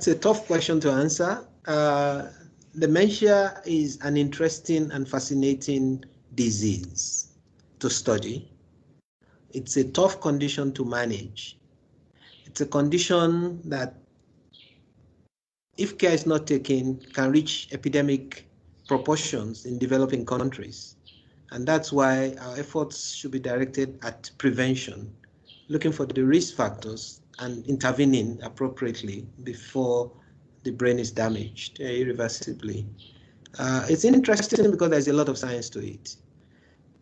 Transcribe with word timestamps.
That's 0.00 0.16
a 0.16 0.18
tough 0.18 0.46
question 0.46 0.80
to 0.80 0.92
answer. 0.92 1.46
Uh, 1.66 2.28
dementia 2.78 3.60
is 3.66 3.98
an 4.00 4.16
interesting 4.16 4.90
and 4.92 5.06
fascinating 5.06 6.02
disease 6.34 7.32
to 7.80 7.90
study. 7.90 8.50
It's 9.52 9.76
a 9.76 9.84
tough 9.84 10.22
condition 10.22 10.72
to 10.72 10.86
manage. 10.86 11.58
It's 12.46 12.62
a 12.62 12.66
condition 12.66 13.60
that, 13.68 13.96
if 15.76 15.98
care 15.98 16.14
is 16.14 16.24
not 16.24 16.46
taken, 16.46 17.00
can 17.12 17.30
reach 17.30 17.68
epidemic 17.70 18.48
proportions 18.88 19.66
in 19.66 19.76
developing 19.76 20.24
countries. 20.24 20.96
And 21.50 21.68
that's 21.68 21.92
why 21.92 22.36
our 22.40 22.56
efforts 22.56 23.12
should 23.12 23.32
be 23.32 23.38
directed 23.38 23.98
at 24.02 24.30
prevention, 24.38 25.14
looking 25.68 25.92
for 25.92 26.06
the 26.06 26.24
risk 26.24 26.56
factors 26.56 27.20
and 27.40 27.66
intervening 27.66 28.38
appropriately 28.42 29.26
before 29.42 30.10
the 30.62 30.70
brain 30.70 30.98
is 30.98 31.10
damaged 31.10 31.80
irreversibly. 31.80 32.86
Uh, 33.58 33.86
it's 33.88 34.04
interesting 34.04 34.70
because 34.70 34.90
there's 34.90 35.08
a 35.08 35.12
lot 35.12 35.28
of 35.28 35.36
science 35.36 35.68
to 35.70 35.80
it. 35.80 36.16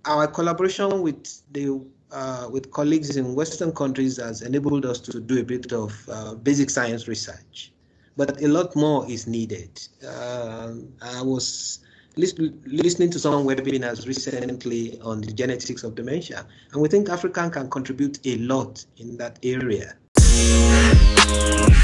Our 0.04 0.26
collaboration 0.26 1.02
with 1.02 1.42
the 1.52 1.84
uh, 2.10 2.48
with 2.50 2.70
colleagues 2.70 3.16
in 3.16 3.34
Western 3.34 3.70
countries 3.72 4.16
has 4.16 4.40
enabled 4.40 4.86
us 4.86 4.98
to 5.00 5.20
do 5.20 5.40
a 5.40 5.44
bit 5.44 5.72
of 5.72 6.08
uh, 6.10 6.34
basic 6.36 6.70
science 6.70 7.06
research, 7.06 7.70
but 8.16 8.40
a 8.42 8.48
lot 8.48 8.74
more 8.74 9.04
is 9.10 9.26
needed. 9.26 9.78
Uh, 10.06 10.72
I 11.02 11.20
was 11.20 11.80
listening 12.16 13.10
to 13.10 13.18
some 13.18 13.46
webinars 13.46 14.06
recently 14.06 14.98
on 15.02 15.20
the 15.20 15.32
genetics 15.32 15.84
of 15.84 15.94
dementia, 15.94 16.46
and 16.72 16.80
we 16.80 16.88
think 16.88 17.10
Africa 17.10 17.50
can 17.50 17.68
contribute 17.68 18.18
a 18.24 18.38
lot 18.38 18.84
in 18.96 19.18
that 19.18 19.38
area. 19.42 19.94
Thank 21.28 21.72
you. 21.72 21.77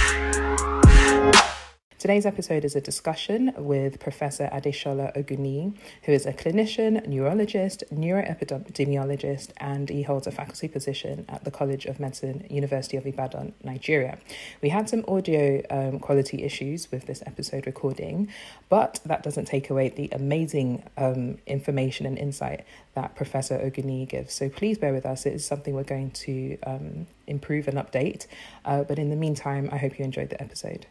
Today's 2.05 2.27
episode 2.27 2.67
is 2.67 2.77
a 2.77 2.83
discussion 2.83 3.55
with 3.57 3.99
Professor 3.99 4.51
Adesola 4.53 5.17
Ogunniyi, 5.17 5.75
who 6.03 6.13
is 6.13 6.27
a 6.27 6.35
clinician, 6.35 7.07
neurologist, 7.09 7.83
neuroepidemiologist, 7.91 9.53
and 9.57 9.89
he 9.89 10.03
holds 10.03 10.27
a 10.27 10.31
faculty 10.31 10.69
position 10.69 11.25
at 11.31 11.45
the 11.45 11.51
College 11.51 11.87
of 11.87 11.99
Medicine, 11.99 12.47
University 12.51 12.99
of 12.99 13.07
Ibadan, 13.07 13.55
Nigeria. 13.63 14.19
We 14.61 14.69
had 14.69 14.87
some 14.87 15.03
audio 15.09 15.63
um, 15.71 15.99
quality 15.99 16.43
issues 16.43 16.93
with 16.93 17.07
this 17.07 17.23
episode 17.25 17.65
recording, 17.65 18.29
but 18.69 19.01
that 19.07 19.23
doesn't 19.23 19.47
take 19.47 19.71
away 19.71 19.89
the 19.89 20.11
amazing 20.13 20.83
um, 20.99 21.39
information 21.47 22.05
and 22.05 22.19
insight 22.19 22.67
that 22.93 23.17
Professor 23.17 23.57
Ogunniyi 23.57 24.07
gives. 24.07 24.35
So 24.35 24.51
please 24.51 24.77
bear 24.77 24.93
with 24.93 25.07
us. 25.07 25.25
It 25.25 25.33
is 25.33 25.47
something 25.47 25.73
we're 25.75 25.85
going 25.85 26.11
to 26.11 26.59
um, 26.67 27.07
improve 27.27 27.67
and 27.67 27.79
update. 27.79 28.27
Uh, 28.63 28.85
but 28.85 28.99
in 28.99 29.09
the 29.09 29.17
meantime, 29.17 29.71
I 29.73 29.79
hope 29.79 29.99
you 29.99 30.05
enjoyed 30.05 30.29
the 30.29 30.43
episode. 30.43 30.85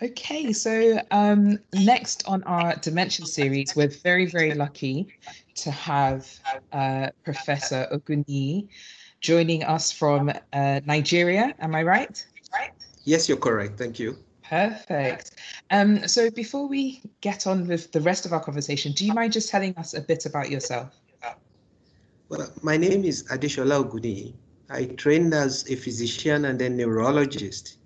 Okay, 0.00 0.52
so 0.52 0.98
um, 1.10 1.58
next 1.74 2.26
on 2.26 2.42
our 2.44 2.74
Dementia 2.76 3.26
series, 3.26 3.76
we're 3.76 3.88
very, 3.88 4.26
very 4.26 4.54
lucky 4.54 5.08
to 5.56 5.70
have 5.70 6.28
uh, 6.72 7.10
Professor 7.24 7.86
Ogunniyi 7.92 8.68
joining 9.20 9.62
us 9.64 9.92
from 9.92 10.32
uh, 10.52 10.80
Nigeria. 10.86 11.54
Am 11.60 11.74
I 11.74 11.82
right? 11.82 12.26
Right. 12.52 12.72
Yes, 13.04 13.28
you're 13.28 13.38
correct. 13.38 13.78
Thank 13.78 13.98
you. 13.98 14.16
Perfect. 14.42 15.32
Um, 15.70 16.08
so 16.08 16.30
before 16.30 16.66
we 16.68 17.02
get 17.20 17.46
on 17.46 17.66
with 17.66 17.92
the 17.92 18.00
rest 18.00 18.24
of 18.26 18.32
our 18.32 18.42
conversation, 18.42 18.92
do 18.92 19.04
you 19.04 19.12
mind 19.12 19.32
just 19.32 19.50
telling 19.50 19.76
us 19.76 19.94
a 19.94 20.00
bit 20.00 20.26
about 20.26 20.50
yourself? 20.50 20.98
Well, 22.28 22.50
my 22.62 22.78
name 22.78 23.04
is 23.04 23.24
Adesola 23.24 23.84
Ogunniyi. 23.84 24.32
I 24.70 24.86
trained 24.86 25.34
as 25.34 25.70
a 25.70 25.76
physician 25.76 26.46
and 26.46 26.58
then 26.58 26.78
neurologist 26.78 27.76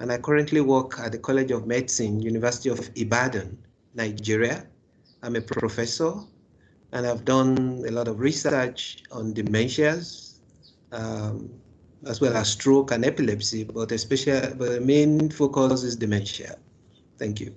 and 0.00 0.12
I 0.12 0.18
currently 0.18 0.60
work 0.60 0.98
at 0.98 1.12
the 1.12 1.18
College 1.18 1.50
of 1.50 1.66
Medicine, 1.66 2.20
University 2.20 2.68
of 2.68 2.90
Ibadan, 2.96 3.56
Nigeria. 3.94 4.66
I'm 5.22 5.36
a 5.36 5.40
professor, 5.40 6.14
and 6.92 7.06
I've 7.06 7.24
done 7.24 7.84
a 7.86 7.90
lot 7.90 8.08
of 8.08 8.20
research 8.20 9.02
on 9.10 9.32
dementias, 9.32 10.38
um, 10.92 11.50
as 12.06 12.20
well 12.20 12.36
as 12.36 12.50
stroke 12.50 12.90
and 12.90 13.04
epilepsy, 13.04 13.64
but 13.64 13.92
especially 13.92 14.54
but 14.54 14.70
the 14.72 14.80
main 14.80 15.30
focus 15.30 15.82
is 15.82 15.96
dementia. 15.96 16.56
Thank 17.18 17.40
you. 17.40 17.54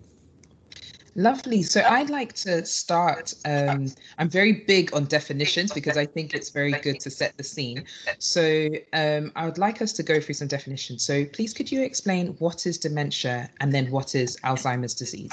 Lovely. 1.18 1.64
So 1.64 1.82
I'd 1.82 2.12
like 2.12 2.34
to 2.34 2.64
start. 2.64 3.34
Um, 3.44 3.88
I'm 4.20 4.30
very 4.30 4.64
big 4.68 4.94
on 4.94 5.06
definitions 5.06 5.74
because 5.74 5.98
I 5.98 6.06
think 6.06 6.36
it's 6.36 6.52
very 6.52 6.74
good 6.74 7.00
to 7.00 7.10
set 7.10 7.36
the 7.38 7.44
scene. 7.44 7.86
So 8.20 8.70
um, 8.94 9.32
I 9.36 9.46
would 9.46 9.58
like 9.58 9.82
us 9.82 9.94
to 9.94 10.04
go 10.04 10.22
through 10.22 10.36
some 10.36 10.48
definitions. 10.48 11.04
So 11.04 11.26
please, 11.26 11.56
could 11.56 11.72
you 11.72 11.82
explain 11.82 12.36
what 12.38 12.68
is 12.68 12.78
dementia 12.78 13.50
and 13.62 13.74
then 13.74 13.90
what 13.90 14.14
is 14.14 14.38
Alzheimer's 14.44 14.94
disease? 14.94 15.32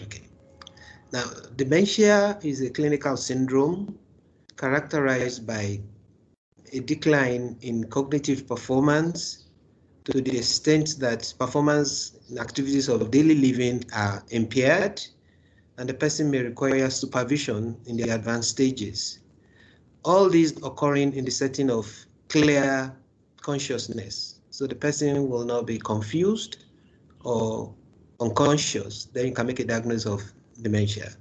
Okay. 0.00 0.22
Now, 1.12 1.24
dementia 1.56 2.38
is 2.42 2.62
a 2.62 2.70
clinical 2.70 3.18
syndrome 3.18 3.98
characterized 4.56 5.46
by 5.46 5.80
a 6.72 6.80
decline 6.80 7.58
in 7.60 7.84
cognitive 7.84 8.48
performance 8.48 9.48
to 10.04 10.22
the 10.22 10.38
extent 10.38 10.96
that 10.98 11.34
performance 11.38 12.17
activities 12.38 12.88
of 12.88 13.10
daily 13.10 13.34
living 13.34 13.84
are 13.94 14.22
impaired 14.30 15.00
and 15.78 15.88
the 15.88 15.94
person 15.94 16.30
may 16.30 16.42
require 16.42 16.90
supervision 16.90 17.76
in 17.86 17.96
the 17.96 18.10
advanced 18.10 18.50
stages. 18.50 19.20
All 20.04 20.28
these 20.28 20.52
occurring 20.62 21.14
in 21.14 21.24
the 21.24 21.30
setting 21.30 21.70
of 21.70 21.90
clear 22.28 22.94
consciousness. 23.40 24.40
So 24.50 24.66
the 24.66 24.74
person 24.74 25.28
will 25.30 25.44
not 25.44 25.66
be 25.66 25.78
confused 25.78 26.64
or 27.24 27.72
unconscious. 28.20 29.04
Then 29.04 29.26
you 29.26 29.32
can 29.32 29.46
make 29.46 29.60
a 29.60 29.64
diagnosis 29.64 30.06
of 30.06 30.22
dementia. 30.60 31.12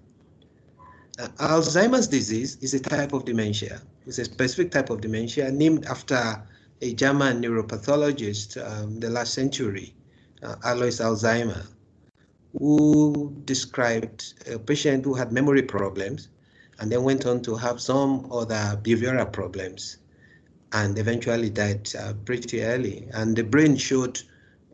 Uh, 1.20 1.28
Alzheimer's 1.40 2.08
disease 2.08 2.58
is 2.62 2.74
a 2.74 2.80
type 2.80 3.14
of 3.14 3.26
dementia. 3.26 3.82
It's 4.06 4.20
a 4.20 4.26
specific 4.26 4.72
type 4.72 4.90
of 4.90 5.02
dementia 5.02 5.52
named 5.52 5.86
after 5.86 6.42
a 6.82 6.94
German 6.94 7.42
neuropathologist 7.42 8.58
um, 8.64 9.00
the 9.00 9.10
last 9.10 9.34
century, 9.34 9.94
uh, 10.44 10.56
Alois 10.64 11.00
Alzheimer, 11.00 11.66
who 12.58 13.34
described 13.46 14.34
a 14.52 14.58
patient 14.60 15.06
who 15.06 15.14
had 15.14 15.32
memory 15.32 15.62
problems 15.62 16.30
and 16.80 16.92
then 16.92 17.04
went 17.04 17.26
on 17.26 17.42
to 17.42 17.56
have 17.56 17.82
some 17.82 18.28
other 18.32 18.80
behavioral 18.84 19.32
problems 19.32 19.98
and 20.74 20.98
eventually 20.98 21.50
died 21.50 21.90
uh, 21.96 22.14
pretty 22.26 22.64
early. 22.64 23.08
And 23.14 23.36
the 23.36 23.44
brain 23.44 23.76
showed 23.78 24.22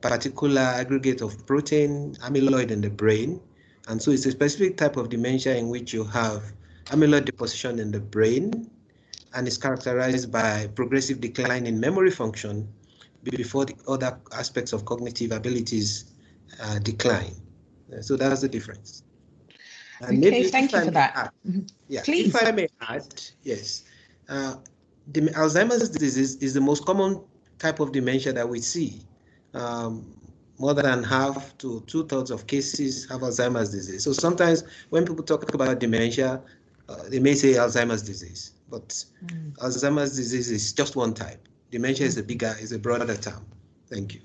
particular 0.02 0.62
aggregate 0.62 1.22
of 1.22 1.46
protein, 1.46 2.16
amyloid 2.22 2.72
in 2.72 2.81
the 2.81 2.90
brain. 2.90 3.40
And 3.88 4.02
so 4.02 4.12
it's 4.12 4.25
a 4.25 4.31
specific 4.31 4.78
type 4.78 4.97
of 4.97 5.09
dementia 5.09 5.56
in 5.56 5.69
which 5.69 5.94
you 5.94 6.03
have 6.06 6.44
amyloid 6.88 7.25
deposition 7.25 7.79
in 7.79 7.91
the 7.91 8.00
brain 8.00 8.69
and 9.34 9.47
is 9.47 9.57
characterized 9.57 10.31
by 10.31 10.68
progressive 10.75 11.22
decline 11.22 11.66
in 11.66 11.79
memory 11.79 12.12
function 12.12 12.68
before 13.23 13.66
the 13.66 13.75
other 13.88 14.17
aspects 14.34 14.73
of 14.73 14.85
cognitive 14.85 15.31
abilities 15.31 16.13
uh, 16.61 16.79
decline. 16.79 17.34
Uh, 17.91 18.01
so 18.01 18.16
that's 18.16 18.41
the 18.41 18.50
difference. 18.50 19.03
And 20.01 20.23
okay, 20.23 20.44
thank 20.50 20.72
you 20.72 20.79
I 20.79 20.85
for 20.85 20.91
that. 20.91 21.13
Add, 21.16 21.31
mm-hmm. 21.47 21.61
yeah, 21.88 22.01
Please. 22.03 22.35
If 22.35 22.44
I 22.44 22.51
may 22.51 22.67
add, 22.81 23.22
yes, 23.44 23.84
uh, 24.29 24.56
the 25.07 25.22
Alzheimer's 25.22 25.89
disease 25.89 26.35
is 26.38 26.53
the 26.53 26.61
most 26.61 26.85
common 26.85 27.22
type 27.59 27.79
of 27.79 27.91
dementia 27.91 28.34
that 28.34 28.47
we 28.47 28.59
see. 28.59 29.01
Um, 29.53 30.16
more 30.59 30.73
than 30.73 31.03
half 31.03 31.57
to 31.57 31.81
two 31.88 32.05
thirds 32.07 32.31
of 32.31 32.47
cases 32.47 33.09
have 33.09 33.22
Alzheimer's 33.22 33.72
disease. 33.72 34.03
So 34.03 34.13
sometimes 34.13 34.63
when 34.90 35.05
people 35.05 35.23
talk 35.23 35.53
about 35.53 35.79
dementia, 35.79 36.41
uh, 36.90 36.95
they 37.09 37.19
may 37.19 37.34
say 37.34 37.53
Alzheimer's 37.53 38.03
disease, 38.03 38.51
but 38.69 38.90
mm. 39.25 39.55
Alzheimer's 39.57 40.16
disease 40.16 40.51
is 40.51 40.73
just 40.73 40.95
one 40.95 41.13
type. 41.13 41.47
Dementia 41.73 42.06
is 42.06 42.19
a 42.19 42.23
bigger, 42.23 42.56
is 42.61 42.72
a 42.72 42.78
broader 42.78 43.17
term. 43.17 43.44
Thank 43.89 44.13
you. 44.13 44.22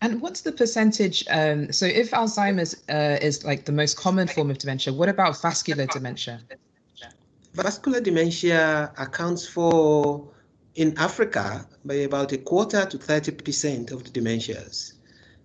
And 0.00 0.20
what's 0.20 0.40
the 0.40 0.50
percentage? 0.50 1.24
Um, 1.30 1.70
so, 1.70 1.86
if 1.86 2.10
Alzheimer's 2.10 2.74
uh, 2.88 3.18
is 3.22 3.44
like 3.44 3.64
the 3.64 3.70
most 3.70 3.96
common 3.96 4.26
form 4.26 4.50
of 4.50 4.58
dementia, 4.58 4.92
what 4.92 5.08
about 5.08 5.40
vascular 5.40 5.86
dementia? 5.86 6.40
Vascular 7.54 8.00
dementia 8.00 8.92
accounts 8.98 9.46
for, 9.46 10.28
in 10.74 10.98
Africa, 10.98 11.64
by 11.84 11.94
about 12.10 12.32
a 12.32 12.38
quarter 12.38 12.86
to 12.86 12.98
30% 12.98 13.92
of 13.92 14.02
the 14.02 14.10
dementias. 14.10 14.94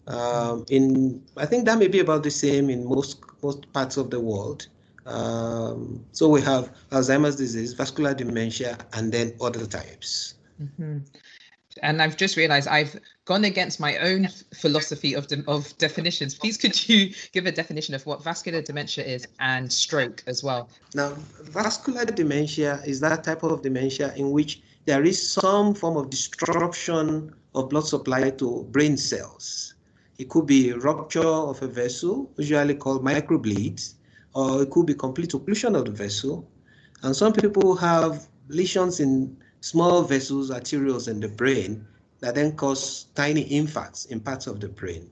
Um, 0.07 0.65
in 0.71 1.21
I 1.35 1.45
think 1.45 1.65
that 1.65 1.77
may 1.77 1.89
be 1.89 1.99
about 1.99 2.23
the 2.23 2.31
same 2.31 2.71
in 2.71 2.89
most 2.89 3.19
most 3.43 3.71
parts 3.71 3.97
of 3.97 4.09
the 4.09 4.19
world. 4.19 4.67
Um, 5.05 6.03
so 6.11 6.27
we 6.27 6.41
have 6.41 6.73
Alzheimer's 6.89 7.35
disease, 7.35 7.73
vascular 7.73 8.15
dementia, 8.15 8.79
and 8.93 9.11
then 9.11 9.35
other 9.39 9.67
types. 9.67 10.36
Mm-hmm. 10.61 10.97
And 11.83 12.01
I've 12.01 12.17
just 12.17 12.37
realized 12.37 12.67
I've 12.67 12.99
gone 13.25 13.45
against 13.45 13.79
my 13.79 13.97
own 13.97 14.29
philosophy 14.55 15.13
of, 15.13 15.27
de- 15.27 15.43
of 15.47 15.77
definitions. 15.77 16.33
Please, 16.33 16.57
could 16.57 16.89
you 16.89 17.13
give 17.33 17.45
a 17.45 17.51
definition 17.51 17.93
of 17.93 18.05
what 18.05 18.23
vascular 18.23 18.61
dementia 18.61 19.05
is 19.05 19.27
and 19.39 19.71
stroke 19.71 20.23
as 20.27 20.43
well? 20.43 20.69
Now, 20.95 21.13
vascular 21.43 22.05
dementia 22.05 22.81
is 22.85 22.99
that 23.01 23.23
type 23.23 23.43
of 23.43 23.61
dementia 23.61 24.13
in 24.15 24.31
which 24.31 24.61
there 24.85 25.03
is 25.03 25.31
some 25.31 25.75
form 25.75 25.97
of 25.97 26.09
disruption 26.09 27.33
of 27.53 27.69
blood 27.69 27.85
supply 27.85 28.29
to 28.31 28.63
brain 28.71 28.97
cells. 28.97 29.75
It 30.17 30.29
could 30.29 30.47
be 30.47 30.73
rupture 30.73 31.27
of 31.27 31.61
a 31.61 31.67
vessel, 31.67 32.31
usually 32.37 32.73
called 32.73 33.03
microbleeds, 33.03 33.95
or 34.33 34.63
it 34.63 34.71
could 34.71 34.87
be 34.87 34.95
complete 34.95 35.31
occlusion 35.31 35.77
of 35.77 35.85
the 35.85 35.91
vessel. 35.91 36.49
And 37.03 37.15
some 37.15 37.33
people 37.33 37.75
have 37.75 38.27
lesions 38.47 38.99
in 38.99 39.37
small 39.61 40.03
vessels, 40.03 40.49
arterioles 40.49 41.07
in 41.07 41.19
the 41.19 41.27
brain 41.27 41.85
that 42.19 42.35
then 42.35 42.55
cause 42.55 43.05
tiny 43.15 43.45
infarcts 43.45 44.09
in 44.09 44.19
parts 44.19 44.47
of 44.47 44.59
the 44.59 44.67
brain. 44.67 45.09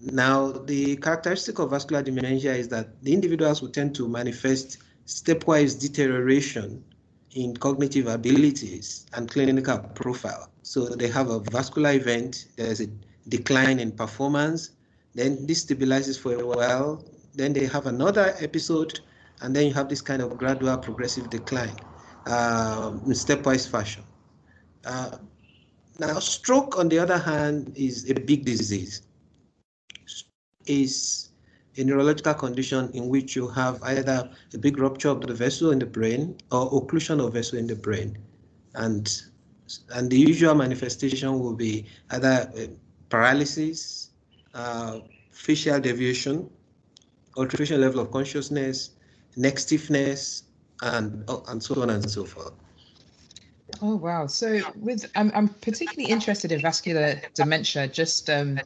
Now, 0.00 0.52
the 0.52 0.96
characteristic 0.96 1.58
of 1.58 1.70
vascular 1.70 2.02
dementia 2.02 2.54
is 2.54 2.68
that 2.68 3.02
the 3.02 3.12
individuals 3.12 3.62
will 3.62 3.70
tend 3.70 3.94
to 3.96 4.08
manifest 4.08 4.78
stepwise 5.06 5.80
deterioration 5.80 6.84
in 7.32 7.56
cognitive 7.56 8.06
abilities 8.06 9.06
and 9.14 9.30
clinical 9.30 9.78
profile. 9.78 10.50
So 10.62 10.86
they 10.86 11.08
have 11.08 11.30
a 11.30 11.40
vascular 11.40 11.92
event, 11.92 12.46
there's 12.56 12.80
a 12.80 12.86
decline 13.28 13.80
in 13.80 13.92
performance, 13.92 14.70
then 15.14 15.46
this 15.46 15.64
stabilizes 15.64 16.18
for 16.18 16.34
a 16.34 16.46
while, 16.46 17.04
then 17.34 17.52
they 17.52 17.66
have 17.66 17.86
another 17.86 18.34
episode, 18.40 19.00
and 19.40 19.54
then 19.54 19.66
you 19.66 19.74
have 19.74 19.88
this 19.88 20.00
kind 20.00 20.22
of 20.22 20.36
gradual 20.36 20.76
progressive 20.78 21.30
decline 21.30 21.76
in 22.26 23.14
stepwise 23.14 23.68
fashion. 23.68 24.04
Uh, 24.84 25.18
now, 25.98 26.18
stroke, 26.18 26.78
on 26.78 26.88
the 26.88 26.98
other 26.98 27.18
hand, 27.18 27.72
is 27.76 28.10
a 28.10 28.14
big 28.14 28.44
disease 28.44 29.02
is 30.66 31.30
a 31.76 31.84
neurological 31.84 32.34
condition 32.34 32.90
in 32.94 33.08
which 33.08 33.34
you 33.34 33.48
have 33.48 33.82
either 33.82 34.30
a 34.52 34.58
big 34.58 34.78
rupture 34.78 35.08
of 35.08 35.20
the 35.20 35.34
vessel 35.34 35.72
in 35.72 35.78
the 35.78 35.86
brain 35.86 36.36
or 36.52 36.70
occlusion 36.70 37.24
of 37.24 37.32
vessel 37.32 37.58
in 37.58 37.66
the 37.66 37.74
brain. 37.74 38.16
And, 38.74 39.22
and 39.94 40.10
the 40.10 40.18
usual 40.18 40.54
manifestation 40.54 41.38
will 41.40 41.54
be 41.54 41.86
either 42.10 42.50
uh, 42.56 42.66
paralysis, 43.08 44.10
uh, 44.54 45.00
facial 45.30 45.80
deviation, 45.80 46.48
alteration 47.36 47.80
level 47.80 48.00
of 48.00 48.12
consciousness, 48.12 48.90
neck 49.36 49.58
stiffness, 49.58 50.44
and, 50.82 51.24
oh, 51.28 51.44
and 51.48 51.62
so 51.62 51.80
on 51.80 51.90
and 51.90 52.08
so 52.08 52.24
forth. 52.24 52.52
Oh 53.82 53.96
wow! 53.96 54.26
So 54.26 54.60
with 54.76 55.10
I'm 55.16 55.32
I'm 55.34 55.48
particularly 55.48 56.10
interested 56.10 56.52
in 56.52 56.60
vascular 56.60 57.20
dementia. 57.34 57.88
Just 57.88 58.30
um, 58.30 58.60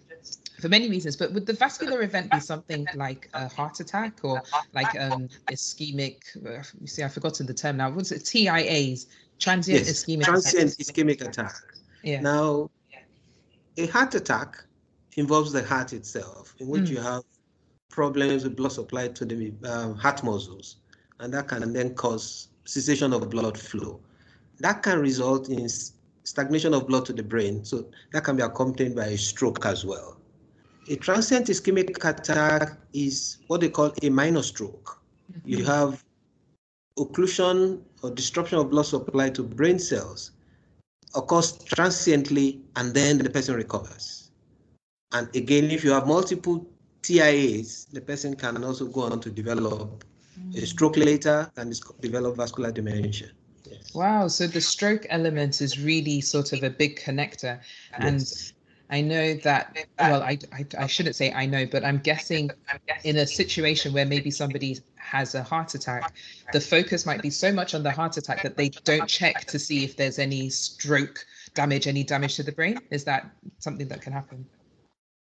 for 0.60 0.68
many 0.68 0.88
reasons. 0.90 1.16
But 1.16 1.32
would 1.32 1.46
the 1.46 1.52
vascular 1.52 2.02
event 2.02 2.30
be 2.30 2.40
something 2.40 2.86
like 2.94 3.28
a 3.34 3.48
heart 3.48 3.80
attack 3.80 4.20
or 4.22 4.42
like 4.74 4.98
um, 5.00 5.28
ischemic? 5.50 6.36
Uh, 6.44 6.62
you 6.80 6.86
see, 6.86 7.02
I've 7.02 7.12
forgotten 7.12 7.46
the 7.46 7.54
term 7.54 7.76
now. 7.76 7.90
What's 7.90 8.12
it? 8.12 8.24
TIAs, 8.24 9.06
transient 9.38 9.86
yes, 9.86 10.04
ischemic. 10.04 10.24
Transient 10.24 10.72
attack. 10.72 10.94
ischemic 10.94 11.26
attack. 11.26 11.54
Yeah. 12.02 12.20
Now, 12.20 12.70
a 13.76 13.86
heart 13.86 14.14
attack 14.14 14.64
involves 15.16 15.52
the 15.52 15.62
heart 15.62 15.92
itself, 15.92 16.54
in 16.58 16.68
which 16.68 16.84
mm. 16.84 16.90
you 16.90 17.00
have 17.00 17.22
problems 17.88 18.44
with 18.44 18.56
blood 18.56 18.72
supply 18.72 19.08
to 19.08 19.24
the 19.24 19.52
um, 19.64 19.94
heart 19.94 20.22
muscles, 20.22 20.76
and 21.20 21.32
that 21.32 21.48
can 21.48 21.72
then 21.72 21.94
cause 21.94 22.48
cessation 22.64 23.12
of 23.12 23.30
blood 23.30 23.58
flow. 23.58 24.00
That 24.60 24.82
can 24.82 25.00
result 25.00 25.48
in 25.48 25.68
stagnation 26.24 26.74
of 26.74 26.86
blood 26.86 27.06
to 27.06 27.12
the 27.12 27.22
brain, 27.22 27.64
so 27.64 27.86
that 28.12 28.24
can 28.24 28.36
be 28.36 28.42
accompanied 28.42 28.94
by 28.94 29.06
a 29.06 29.18
stroke 29.18 29.64
as 29.64 29.84
well. 29.84 30.18
A 30.90 30.96
transient 30.96 31.46
ischemic 31.46 32.04
attack 32.04 32.78
is 32.92 33.38
what 33.46 33.60
they 33.60 33.68
call 33.68 33.92
a 34.02 34.08
minor 34.10 34.42
stroke. 34.42 35.00
Mm-hmm. 35.32 35.48
You 35.48 35.64
have 35.64 36.04
occlusion 36.98 37.80
or 38.02 38.10
disruption 38.10 38.58
of 38.58 38.70
blood 38.70 38.86
supply 38.86 39.30
to 39.30 39.42
brain 39.42 39.78
cells 39.78 40.32
occurs 41.14 41.52
transiently 41.64 42.60
and 42.76 42.92
then 42.94 43.18
the 43.18 43.30
person 43.30 43.54
recovers. 43.54 44.30
And 45.12 45.34
again, 45.34 45.70
if 45.70 45.84
you 45.84 45.90
have 45.92 46.06
multiple 46.06 46.66
TIAs, 47.02 47.90
the 47.90 48.00
person 48.00 48.34
can 48.34 48.62
also 48.64 48.86
go 48.86 49.02
on 49.02 49.20
to 49.20 49.30
develop 49.30 50.04
a 50.56 50.66
stroke 50.66 50.96
later 50.96 51.50
and 51.56 51.78
develop 52.00 52.36
vascular 52.36 52.72
dementia. 52.72 53.28
Yes. 53.64 53.94
Wow, 53.94 54.28
so 54.28 54.46
the 54.46 54.60
stroke 54.60 55.06
element 55.10 55.60
is 55.60 55.78
really 55.78 56.20
sort 56.20 56.52
of 56.52 56.62
a 56.62 56.70
big 56.70 56.98
connector. 56.98 57.60
And 57.92 58.20
yes. 58.20 58.52
I 58.90 59.02
know 59.02 59.34
that, 59.34 59.76
well, 59.98 60.22
I, 60.22 60.38
I, 60.52 60.64
I, 60.78 60.86
shouldn't 60.86 61.14
say 61.14 61.30
I 61.32 61.44
know, 61.44 61.66
but 61.66 61.84
I'm 61.84 61.98
guessing 61.98 62.50
in 63.04 63.18
a 63.18 63.26
situation 63.26 63.92
where 63.92 64.06
maybe 64.06 64.30
somebody 64.30 64.78
has 64.96 65.34
a 65.34 65.42
heart 65.42 65.74
attack, 65.74 66.14
the 66.52 66.60
focus 66.60 67.04
might 67.04 67.20
be 67.20 67.30
so 67.30 67.52
much 67.52 67.74
on 67.74 67.82
the 67.82 67.90
heart 67.90 68.16
attack 68.16 68.42
that 68.42 68.56
they 68.56 68.70
don't 68.84 69.06
check 69.06 69.44
to 69.46 69.58
see 69.58 69.84
if 69.84 69.96
there's 69.96 70.18
any 70.18 70.48
stroke 70.48 71.26
damage, 71.52 71.86
any 71.86 72.02
damage 72.02 72.36
to 72.36 72.42
the 72.42 72.52
brain. 72.52 72.78
Is 72.90 73.04
that 73.04 73.30
something 73.58 73.88
that 73.88 74.00
can 74.00 74.12
happen? 74.12 74.46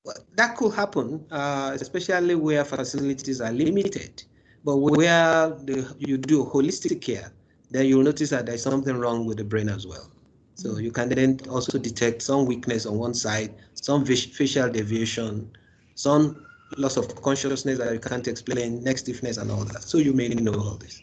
Well, 0.04 0.16
that 0.34 0.56
could 0.56 0.74
happen, 0.74 1.24
uh, 1.30 1.76
especially 1.80 2.34
where 2.34 2.64
facilities 2.64 3.40
are 3.40 3.52
limited. 3.52 4.24
But 4.64 4.76
where 4.76 5.50
the, 5.50 5.94
you 5.98 6.18
do 6.18 6.44
holistic 6.44 7.00
care, 7.00 7.32
then 7.70 7.86
you'll 7.86 8.02
notice 8.02 8.30
that 8.30 8.46
there's 8.46 8.62
something 8.62 8.96
wrong 8.96 9.24
with 9.26 9.38
the 9.38 9.44
brain 9.44 9.68
as 9.68 9.86
well. 9.86 10.10
So 10.54 10.70
mm. 10.70 10.82
you 10.82 10.92
can 10.92 11.08
then 11.08 11.40
also 11.48 11.78
detect 11.78 12.22
some 12.22 12.46
weakness 12.46 12.86
on 12.86 12.98
one 12.98 13.14
side, 13.14 13.54
some 13.74 14.04
facial 14.04 14.70
deviation, 14.70 15.50
some 15.94 16.46
loss 16.76 16.96
of 16.96 17.14
consciousness 17.22 17.78
that 17.78 17.92
you 17.92 17.98
can't 17.98 18.28
explain, 18.28 18.82
neck 18.82 18.98
stiffness 18.98 19.36
and 19.36 19.50
all 19.50 19.64
that. 19.64 19.82
So 19.82 19.98
you 19.98 20.12
may 20.12 20.28
know 20.28 20.54
all 20.54 20.76
this. 20.76 21.02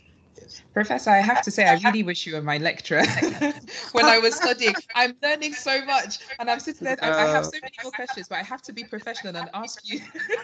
Professor, 0.74 1.10
I 1.10 1.19
have 1.19 1.42
to 1.44 1.51
say, 1.51 1.66
I 1.66 1.75
really 1.84 2.04
wish 2.04 2.25
you 2.25 2.36
were 2.36 2.42
my 2.42 2.57
lecturer 2.57 3.04
when 3.92 4.06
I 4.06 4.19
was 4.19 4.36
studying. 4.36 4.75
I'm 4.96 5.16
learning 5.22 5.54
so 5.54 5.84
much, 5.86 6.19
and 6.40 6.50
I'm 6.50 6.60
sitting 6.60 6.86
there. 6.86 6.98
I, 7.01 7.10
I 7.10 7.28
have 7.28 7.46
so 7.46 7.57
many 7.62 7.74
more 7.84 7.92
questions, 7.92 8.28
but 8.28 8.38
I 8.38 8.44
have 8.44 8.62
to 8.63 8.74
be 8.74 8.84
professional 8.84 9.36
and 9.36 9.50
ask 9.54 9.88
you 9.88 10.00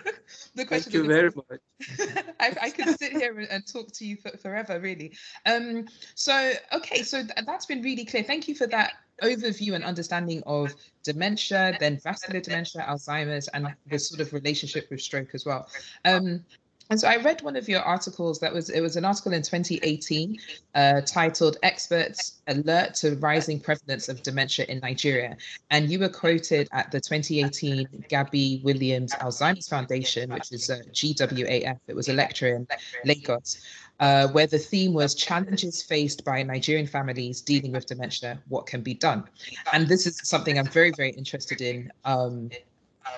the 0.55 0.65
questions. 0.65 0.93
Thank 0.93 0.93
you 0.93 1.07
very 1.07 1.31
much. 1.35 2.25
I, 2.39 2.55
I 2.61 2.69
could 2.69 2.97
sit 2.99 3.13
here 3.13 3.45
and 3.49 3.65
talk 3.65 3.91
to 3.93 4.05
you 4.05 4.17
for, 4.17 4.35
forever, 4.37 4.79
really. 4.79 5.13
Um, 5.45 5.85
so, 6.15 6.53
okay, 6.73 7.03
so 7.03 7.21
th- 7.21 7.45
that's 7.45 7.65
been 7.65 7.81
really 7.81 8.05
clear. 8.05 8.23
Thank 8.23 8.47
you 8.47 8.55
for 8.55 8.67
that 8.67 8.93
overview 9.21 9.73
and 9.73 9.83
understanding 9.83 10.43
of 10.45 10.73
dementia, 11.03 11.77
then 11.79 11.97
vascular 11.97 12.41
dementia, 12.41 12.85
Alzheimer's, 12.87 13.47
and 13.49 13.73
the 13.87 13.99
sort 13.99 14.21
of 14.21 14.33
relationship 14.33 14.87
with 14.89 15.01
stroke 15.01 15.29
as 15.33 15.45
well. 15.45 15.69
Um, 16.03 16.43
and 16.89 16.99
so 16.99 17.07
I 17.07 17.17
read 17.17 17.41
one 17.41 17.55
of 17.55 17.67
your 17.67 17.81
articles 17.81 18.39
that 18.39 18.53
was 18.53 18.69
it 18.69 18.81
was 18.81 18.95
an 18.95 19.05
article 19.05 19.33
in 19.33 19.41
2018 19.41 20.37
uh, 20.75 21.01
titled 21.01 21.57
"Experts 21.63 22.41
Alert 22.47 22.93
to 22.95 23.15
Rising 23.15 23.59
Prevalence 23.59 24.09
of 24.09 24.21
Dementia 24.23 24.65
in 24.67 24.79
Nigeria," 24.79 25.37
and 25.71 25.89
you 25.89 25.99
were 25.99 26.09
quoted 26.09 26.67
at 26.71 26.91
the 26.91 26.99
2018 26.99 28.05
Gabby 28.09 28.61
Williams 28.63 29.13
Alzheimer's 29.15 29.67
Foundation, 29.67 30.31
which 30.31 30.51
is 30.51 30.69
a 30.69 30.83
GWAF. 30.83 31.79
It 31.87 31.95
was 31.95 32.09
a 32.09 32.13
lecture 32.13 32.55
in 32.55 32.67
Lagos. 33.03 33.57
Uh, 34.01 34.27
where 34.27 34.45
the 34.45 34.59
theme 34.59 34.93
was 34.93 35.15
challenges 35.15 35.81
faced 35.81 36.25
by 36.25 36.43
Nigerian 36.43 36.85
families 36.85 37.39
dealing 37.39 37.71
with 37.71 37.85
dementia, 37.85 38.37
what 38.49 38.65
can 38.65 38.81
be 38.81 38.93
done? 38.93 39.23
And 39.71 39.87
this 39.87 40.05
is 40.05 40.19
something 40.21 40.59
I'm 40.59 40.67
very, 40.67 40.91
very 40.91 41.11
interested 41.11 41.61
in 41.61 41.93
um, 42.03 42.49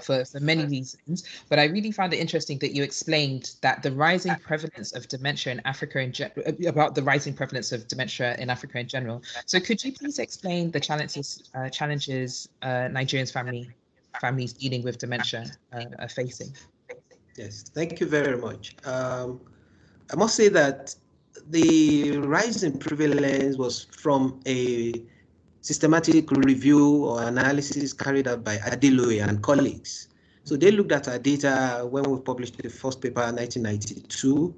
for, 0.01 0.25
for 0.25 0.39
many 0.39 0.65
reasons. 0.65 1.23
But 1.49 1.59
I 1.59 1.65
really 1.65 1.91
found 1.91 2.13
it 2.13 2.17
interesting 2.17 2.57
that 2.59 2.73
you 2.73 2.83
explained 2.83 3.55
that 3.61 3.83
the 3.83 3.91
rising 3.91 4.35
prevalence 4.35 4.93
of 4.93 5.07
dementia 5.07 5.53
in 5.53 5.61
Africa 5.65 5.99
in 5.99 6.11
general, 6.11 6.43
uh, 6.47 6.69
about 6.69 6.95
the 6.95 7.03
rising 7.03 7.33
prevalence 7.33 7.71
of 7.71 7.87
dementia 7.87 8.35
in 8.39 8.49
Africa 8.49 8.79
in 8.79 8.87
general. 8.87 9.23
So 9.45 9.59
could 9.59 9.83
you 9.83 9.93
please 9.93 10.19
explain 10.19 10.71
the 10.71 10.79
challenges 10.79 11.49
uh, 11.55 11.69
challenges 11.69 12.49
uh, 12.61 12.89
Nigerians 12.89 13.31
family 13.31 13.69
families 14.19 14.53
dealing 14.53 14.83
with 14.83 14.97
dementia 14.97 15.45
uh, 15.73 15.85
are 15.99 16.09
facing? 16.09 16.51
Yes, 17.37 17.63
thank 17.73 17.99
you 17.99 18.07
very 18.07 18.37
much. 18.37 18.75
Um, 18.85 19.39
I 20.11 20.15
must 20.15 20.35
say 20.35 20.49
that 20.49 20.95
the 21.49 22.17
rise 22.17 22.63
in 22.63 22.77
prevalence 22.79 23.57
was 23.57 23.85
from 23.91 24.41
a 24.47 24.93
systematic 25.67 26.31
review 26.31 27.03
or 27.03 27.23
analysis 27.23 27.91
carried 27.91 28.25
out 28.25 28.41
by 28.41 28.55
Adeloye 28.59 29.21
and 29.27 29.43
colleagues. 29.43 30.07
So 30.45 30.55
they 30.55 30.71
looked 30.71 30.93
at 30.93 31.09
our 31.09 31.19
data 31.19 31.85
when 31.89 32.09
we 32.09 32.21
published 32.21 32.57
the 32.57 32.69
first 32.69 33.01
paper 33.01 33.21
in 33.23 33.35
1992 33.35 34.55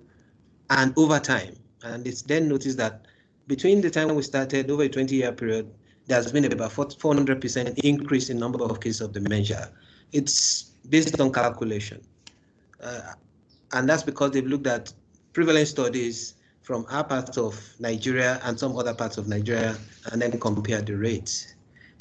and 0.69 0.93
over 0.97 1.17
time. 1.17 1.55
And 1.81 2.05
it's 2.05 2.21
then 2.21 2.47
noticed 2.47 2.77
that 2.77 3.07
between 3.47 3.81
the 3.81 3.89
time 3.89 4.13
we 4.13 4.21
started 4.21 4.69
over 4.69 4.83
a 4.83 4.89
20 4.89 5.15
year 5.15 5.31
period, 5.31 5.71
there's 6.05 6.31
been 6.31 6.45
about 6.45 6.73
400% 6.73 7.79
increase 7.79 8.29
in 8.29 8.37
number 8.37 8.63
of 8.63 8.79
cases 8.79 9.01
of 9.01 9.11
dementia. 9.11 9.71
It's 10.11 10.65
based 10.89 11.19
on 11.19 11.33
calculation. 11.33 12.01
Uh, 12.83 13.13
and 13.73 13.89
that's 13.89 14.03
because 14.03 14.29
they've 14.29 14.45
looked 14.45 14.67
at 14.67 14.93
prevalence 15.33 15.71
studies 15.71 16.35
from 16.69 16.85
our 16.91 17.03
parts 17.03 17.35
of 17.35 17.59
Nigeria 17.79 18.39
and 18.43 18.59
some 18.59 18.77
other 18.77 18.93
parts 18.93 19.17
of 19.17 19.27
Nigeria 19.27 19.75
and 20.11 20.21
then 20.21 20.39
compare 20.39 20.83
the 20.83 20.95
rates. 20.95 21.55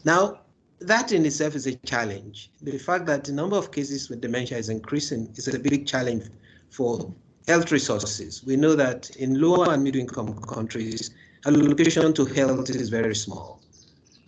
Now, 0.04 0.40
that 0.80 1.10
in 1.10 1.24
itself 1.24 1.54
is 1.54 1.66
a 1.66 1.74
challenge. 1.76 2.50
The 2.60 2.76
fact 2.76 3.06
that 3.06 3.24
the 3.24 3.32
number 3.32 3.56
of 3.56 3.72
cases 3.72 4.10
with 4.10 4.20
dementia 4.20 4.58
is 4.58 4.68
increasing 4.68 5.32
is 5.36 5.48
a 5.48 5.58
big 5.58 5.86
challenge 5.86 6.24
for 6.68 7.10
health 7.46 7.72
resources. 7.72 8.44
We 8.44 8.56
know 8.56 8.74
that 8.74 9.08
in 9.16 9.40
lower 9.40 9.72
and 9.72 9.82
middle 9.82 10.02
income 10.02 10.38
countries, 10.42 11.12
allocation 11.46 12.12
to 12.12 12.26
health 12.26 12.68
is 12.68 12.90
very 12.90 13.14
small. 13.14 13.62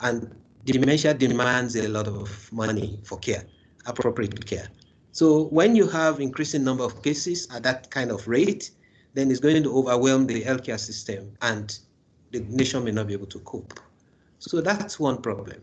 And 0.01 0.35
dementia 0.65 1.13
demands 1.13 1.77
a 1.77 1.87
lot 1.87 2.09
of 2.09 2.51
money 2.51 2.99
for 3.05 3.19
care. 3.19 3.45
appropriate 3.85 4.47
care. 4.47 4.69
So 5.13 5.49
when 5.49 5.77
you 5.77 5.87
have 5.89 6.19
increasing 6.19 6.65
number 6.65 6.85
of 6.85 7.03
cases 7.03 7.47
at 7.55 7.63
that 7.65 7.91
kind 7.91 8.11
of 8.11 8.27
rate, 8.27 8.71
then 9.15 9.31
it's 9.31 9.41
going 9.41 9.63
to 9.63 9.77
overwhelm 9.77 10.27
the 10.27 10.43
healthcare 10.43 10.79
system 10.79 11.33
and 11.43 11.79
the 12.31 12.41
nation 12.41 12.85
may 12.85 12.91
not 12.91 13.07
be 13.07 13.13
able 13.13 13.27
to 13.27 13.39
cope. 13.41 13.79
So 14.39 14.61
that's 14.61 14.99
one 15.01 15.21
problem. 15.21 15.61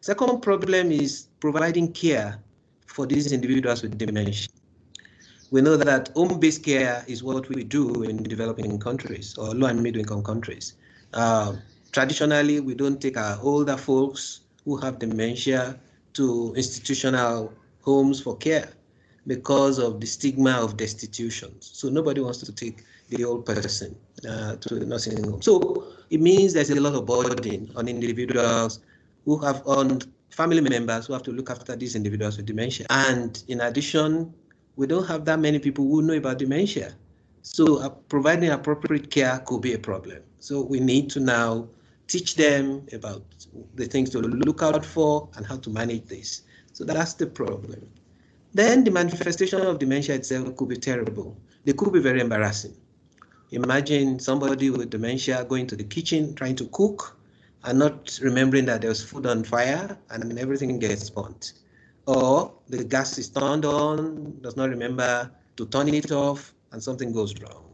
Second 0.00 0.40
problem 0.40 0.90
is 0.90 1.28
providing 1.40 1.92
care 1.92 2.40
for 2.86 3.06
these 3.06 3.32
individuals 3.32 3.82
with 3.82 3.98
dementia. 3.98 4.48
We 5.50 5.60
know 5.60 5.76
that 5.76 6.08
home-based 6.16 6.64
care 6.64 7.04
is 7.06 7.22
what 7.22 7.48
we 7.48 7.62
do 7.62 8.02
in 8.04 8.22
developing 8.22 8.78
countries 8.78 9.36
or 9.36 9.54
low 9.54 9.66
and 9.66 9.82
middle-income 9.82 10.24
countries. 10.24 10.74
Uh, 11.12 11.56
traditionally, 11.92 12.60
we 12.60 12.74
don't 12.74 13.00
take 13.00 13.18
our 13.18 13.38
older 13.42 13.76
folks 13.76 14.40
who 14.64 14.76
have 14.78 14.98
dementia 14.98 15.78
to 16.14 16.54
institutional 16.56 17.52
homes 17.82 18.20
for 18.20 18.36
care 18.38 18.72
because 19.26 19.78
of 19.78 20.00
the 20.00 20.06
stigma 20.06 20.52
of 20.52 20.76
destitution. 20.76 21.54
So 21.60 21.88
nobody 21.88 22.20
wants 22.20 22.38
to 22.38 22.52
take 22.52 22.84
the 23.08 23.24
old 23.24 23.46
person 23.46 23.96
uh, 24.28 24.56
to 24.56 24.74
the 24.74 24.86
nursing 24.86 25.22
home. 25.22 25.42
So 25.42 25.86
it 26.10 26.20
means 26.20 26.52
there's 26.52 26.70
a 26.70 26.80
lot 26.80 26.94
of 26.94 27.06
burden 27.06 27.70
on 27.76 27.88
individuals 27.88 28.80
who 29.24 29.38
have 29.38 29.62
on 29.66 30.00
family 30.30 30.60
members 30.60 31.06
who 31.06 31.12
have 31.12 31.22
to 31.24 31.32
look 31.32 31.50
after 31.50 31.76
these 31.76 31.94
individuals 31.94 32.36
with 32.36 32.46
dementia. 32.46 32.86
And 32.90 33.42
in 33.48 33.60
addition, 33.60 34.34
we 34.76 34.86
don't 34.86 35.06
have 35.06 35.24
that 35.26 35.38
many 35.38 35.58
people 35.58 35.84
who 35.84 36.02
know 36.02 36.14
about 36.14 36.38
dementia. 36.38 36.94
So 37.42 37.82
uh, 37.82 37.90
providing 37.90 38.50
appropriate 38.50 39.10
care 39.10 39.38
could 39.46 39.62
be 39.62 39.74
a 39.74 39.78
problem. 39.78 40.22
So 40.38 40.62
we 40.62 40.80
need 40.80 41.10
to 41.10 41.20
now 41.20 41.68
teach 42.08 42.34
them 42.34 42.86
about 42.92 43.22
the 43.74 43.86
things 43.86 44.10
to 44.10 44.20
look 44.20 44.62
out 44.62 44.84
for 44.84 45.28
and 45.36 45.46
how 45.46 45.56
to 45.58 45.70
manage 45.70 46.06
this. 46.06 46.42
So 46.72 46.84
that's 46.84 47.14
the 47.14 47.26
problem. 47.26 47.86
Then 48.54 48.84
the 48.84 48.90
manifestation 48.90 49.62
of 49.62 49.78
dementia 49.78 50.14
itself 50.14 50.56
could 50.56 50.68
be 50.68 50.76
terrible. 50.76 51.40
They 51.64 51.72
could 51.72 51.92
be 51.92 52.00
very 52.00 52.20
embarrassing. 52.20 52.76
Imagine 53.50 54.18
somebody 54.18 54.70
with 54.70 54.90
dementia 54.90 55.44
going 55.44 55.66
to 55.68 55.76
the 55.76 55.84
kitchen 55.84 56.34
trying 56.34 56.56
to 56.56 56.66
cook 56.68 57.16
and 57.64 57.78
not 57.78 58.18
remembering 58.22 58.66
that 58.66 58.82
there's 58.82 59.02
food 59.02 59.26
on 59.26 59.44
fire 59.44 59.96
and 60.10 60.38
everything 60.38 60.78
gets 60.78 61.08
burnt. 61.10 61.54
Or 62.06 62.52
the 62.68 62.84
gas 62.84 63.18
is 63.18 63.28
turned 63.28 63.64
on, 63.64 64.38
does 64.42 64.56
not 64.56 64.68
remember 64.70 65.30
to 65.56 65.66
turn 65.66 65.88
it 65.88 66.10
off, 66.10 66.52
and 66.72 66.82
something 66.82 67.12
goes 67.12 67.34
wrong. 67.40 67.70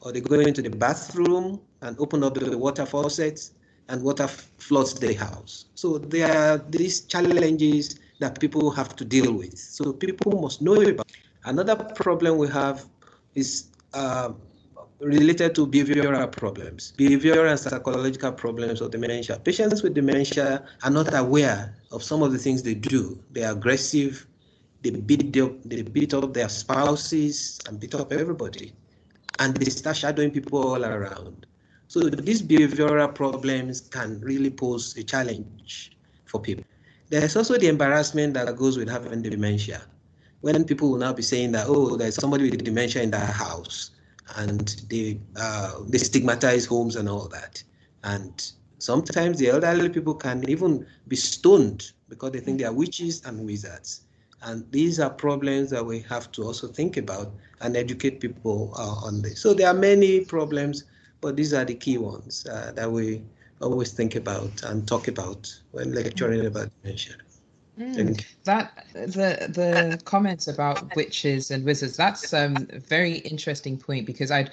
Or 0.00 0.12
they 0.12 0.20
go 0.20 0.38
into 0.38 0.62
the 0.62 0.70
bathroom 0.70 1.60
and 1.80 1.98
open 1.98 2.22
up 2.22 2.34
the 2.34 2.56
water 2.56 2.86
faucet 2.86 3.50
and 3.88 4.02
water 4.02 4.28
floods 4.28 4.94
the 4.94 5.14
house. 5.14 5.66
So 5.74 5.98
there 5.98 6.30
are 6.30 6.58
these 6.58 7.02
challenges 7.02 7.98
that 8.20 8.40
people 8.40 8.70
have 8.70 8.94
to 8.96 9.04
deal 9.04 9.32
with. 9.32 9.58
So 9.58 9.92
people 9.92 10.40
must 10.40 10.62
know 10.62 10.80
about. 10.80 11.10
Another 11.44 11.76
problem 11.76 12.38
we 12.38 12.48
have 12.48 12.86
is 13.34 13.68
uh, 13.92 14.32
related 15.00 15.54
to 15.54 15.66
behavioral 15.66 16.30
problems, 16.30 16.94
behavioral 16.96 17.50
and 17.50 17.58
psychological 17.58 18.32
problems 18.32 18.80
of 18.80 18.90
dementia. 18.90 19.38
Patients 19.38 19.82
with 19.82 19.94
dementia 19.94 20.64
are 20.82 20.90
not 20.90 21.14
aware 21.14 21.76
of 21.90 22.02
some 22.02 22.22
of 22.22 22.32
the 22.32 22.38
things 22.38 22.62
they 22.62 22.74
do. 22.74 23.18
They 23.32 23.44
are 23.44 23.52
aggressive, 23.52 24.26
they 24.82 24.90
beat 24.90 25.36
up, 25.36 25.52
they 25.64 25.82
beat 25.82 26.14
up 26.14 26.32
their 26.32 26.48
spouses 26.48 27.60
and 27.68 27.78
beat 27.78 27.94
up 27.94 28.12
everybody. 28.12 28.72
And 29.38 29.56
they 29.56 29.70
start 29.70 29.96
shadowing 29.96 30.30
people 30.30 30.62
all 30.62 30.84
around. 30.84 31.46
So 31.88 32.00
these 32.00 32.42
behavioral 32.42 33.14
problems 33.14 33.80
can 33.80 34.20
really 34.20 34.50
pose 34.50 34.96
a 34.96 35.02
challenge 35.02 35.96
for 36.24 36.40
people. 36.40 36.64
There's 37.14 37.36
also 37.36 37.56
the 37.56 37.68
embarrassment 37.68 38.34
that 38.34 38.56
goes 38.56 38.76
with 38.76 38.88
having 38.88 39.22
dementia. 39.22 39.82
When 40.40 40.64
people 40.64 40.90
will 40.90 40.98
now 40.98 41.12
be 41.12 41.22
saying 41.22 41.52
that, 41.52 41.66
oh, 41.68 41.96
there's 41.96 42.16
somebody 42.16 42.50
with 42.50 42.64
dementia 42.64 43.02
in 43.02 43.12
their 43.12 43.20
house, 43.20 43.92
and 44.34 44.74
they 44.90 45.20
uh, 45.36 45.74
they 45.86 45.98
stigmatize 45.98 46.66
homes 46.66 46.96
and 46.96 47.08
all 47.08 47.28
that. 47.28 47.62
And 48.02 48.52
sometimes 48.78 49.38
the 49.38 49.50
elderly 49.50 49.90
people 49.90 50.16
can 50.16 50.48
even 50.50 50.84
be 51.06 51.14
stoned 51.14 51.92
because 52.08 52.32
they 52.32 52.40
think 52.40 52.58
they 52.58 52.64
are 52.64 52.72
witches 52.72 53.22
and 53.24 53.46
wizards. 53.46 54.00
And 54.42 54.68
these 54.72 54.98
are 54.98 55.08
problems 55.08 55.70
that 55.70 55.86
we 55.86 56.00
have 56.00 56.32
to 56.32 56.42
also 56.42 56.66
think 56.66 56.96
about 56.96 57.32
and 57.60 57.76
educate 57.76 58.18
people 58.18 58.74
uh, 58.76 59.06
on 59.06 59.22
this. 59.22 59.40
So 59.40 59.54
there 59.54 59.68
are 59.68 59.74
many 59.74 60.24
problems, 60.24 60.82
but 61.20 61.36
these 61.36 61.54
are 61.54 61.64
the 61.64 61.74
key 61.74 61.96
ones 61.96 62.44
uh, 62.50 62.72
that 62.74 62.90
we 62.90 63.22
always 63.64 63.92
think 63.92 64.14
about 64.14 64.62
and 64.62 64.86
talk 64.86 65.08
about 65.08 65.52
when 65.72 65.92
lecturing 65.92 66.46
about 66.46 66.70
dementia. 66.82 67.14
Mm, 67.78 68.24
that 68.44 68.86
the 68.94 69.50
the 69.52 70.00
comments 70.04 70.46
about 70.46 70.94
witches 70.94 71.50
and 71.50 71.64
wizards 71.64 71.96
that's 71.96 72.32
um, 72.32 72.68
a 72.70 72.78
very 72.78 73.14
interesting 73.18 73.76
point 73.76 74.06
because 74.06 74.30
I'd 74.30 74.52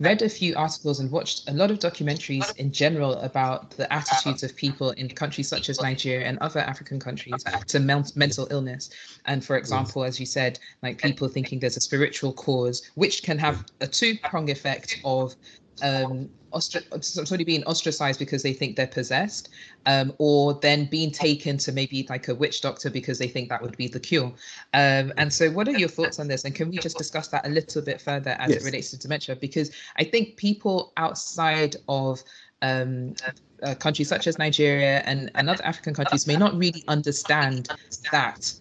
read 0.00 0.22
a 0.22 0.28
few 0.28 0.56
articles 0.56 0.98
and 1.00 1.10
watched 1.10 1.48
a 1.48 1.52
lot 1.52 1.70
of 1.70 1.78
documentaries 1.78 2.56
in 2.56 2.72
general 2.72 3.14
about 3.14 3.70
the 3.72 3.92
attitudes 3.92 4.42
of 4.42 4.56
people 4.56 4.90
in 4.92 5.08
countries 5.08 5.48
such 5.48 5.68
as 5.68 5.80
Nigeria 5.82 6.26
and 6.26 6.38
other 6.38 6.60
African 6.60 6.98
countries 6.98 7.44
to 7.66 7.78
mental 7.78 8.48
illness. 8.50 8.90
And 9.26 9.44
for 9.44 9.56
example, 9.56 10.02
as 10.02 10.18
you 10.18 10.24
said, 10.24 10.58
like 10.82 10.98
people 10.98 11.28
thinking 11.28 11.60
there's 11.60 11.76
a 11.76 11.82
spiritual 11.82 12.32
cause, 12.32 12.90
which 12.94 13.22
can 13.22 13.38
have 13.38 13.66
a 13.82 13.86
two 13.86 14.16
prong 14.24 14.50
effect 14.50 14.98
of 15.04 15.34
um, 15.82 16.28
ostr- 16.52 17.46
being 17.46 17.64
ostracized 17.64 18.18
because 18.18 18.42
they 18.42 18.52
think 18.52 18.76
they're 18.76 18.86
possessed, 18.86 19.50
um, 19.86 20.12
or 20.18 20.54
then 20.54 20.86
being 20.86 21.10
taken 21.10 21.56
to 21.58 21.72
maybe 21.72 22.06
like 22.08 22.28
a 22.28 22.34
witch 22.34 22.60
doctor 22.60 22.90
because 22.90 23.18
they 23.18 23.28
think 23.28 23.48
that 23.48 23.62
would 23.62 23.76
be 23.76 23.88
the 23.88 24.00
cure. 24.00 24.32
Um, 24.74 25.12
and 25.16 25.32
so, 25.32 25.50
what 25.50 25.68
are 25.68 25.78
your 25.78 25.88
thoughts 25.88 26.18
on 26.18 26.28
this? 26.28 26.44
And 26.44 26.54
can 26.54 26.70
we 26.70 26.78
just 26.78 26.98
discuss 26.98 27.28
that 27.28 27.46
a 27.46 27.50
little 27.50 27.82
bit 27.82 28.00
further 28.00 28.30
as 28.38 28.50
yes. 28.50 28.62
it 28.62 28.64
relates 28.64 28.90
to 28.90 28.98
dementia? 28.98 29.36
Because 29.36 29.70
I 29.96 30.04
think 30.04 30.36
people 30.36 30.92
outside 30.96 31.76
of 31.88 32.22
um, 32.62 33.14
uh, 33.62 33.74
countries 33.74 34.08
such 34.08 34.26
as 34.26 34.38
Nigeria 34.38 35.02
and, 35.06 35.30
and 35.34 35.48
other 35.48 35.64
African 35.64 35.94
countries 35.94 36.26
may 36.26 36.36
not 36.36 36.54
really 36.54 36.84
understand 36.88 37.68
that 38.12 38.52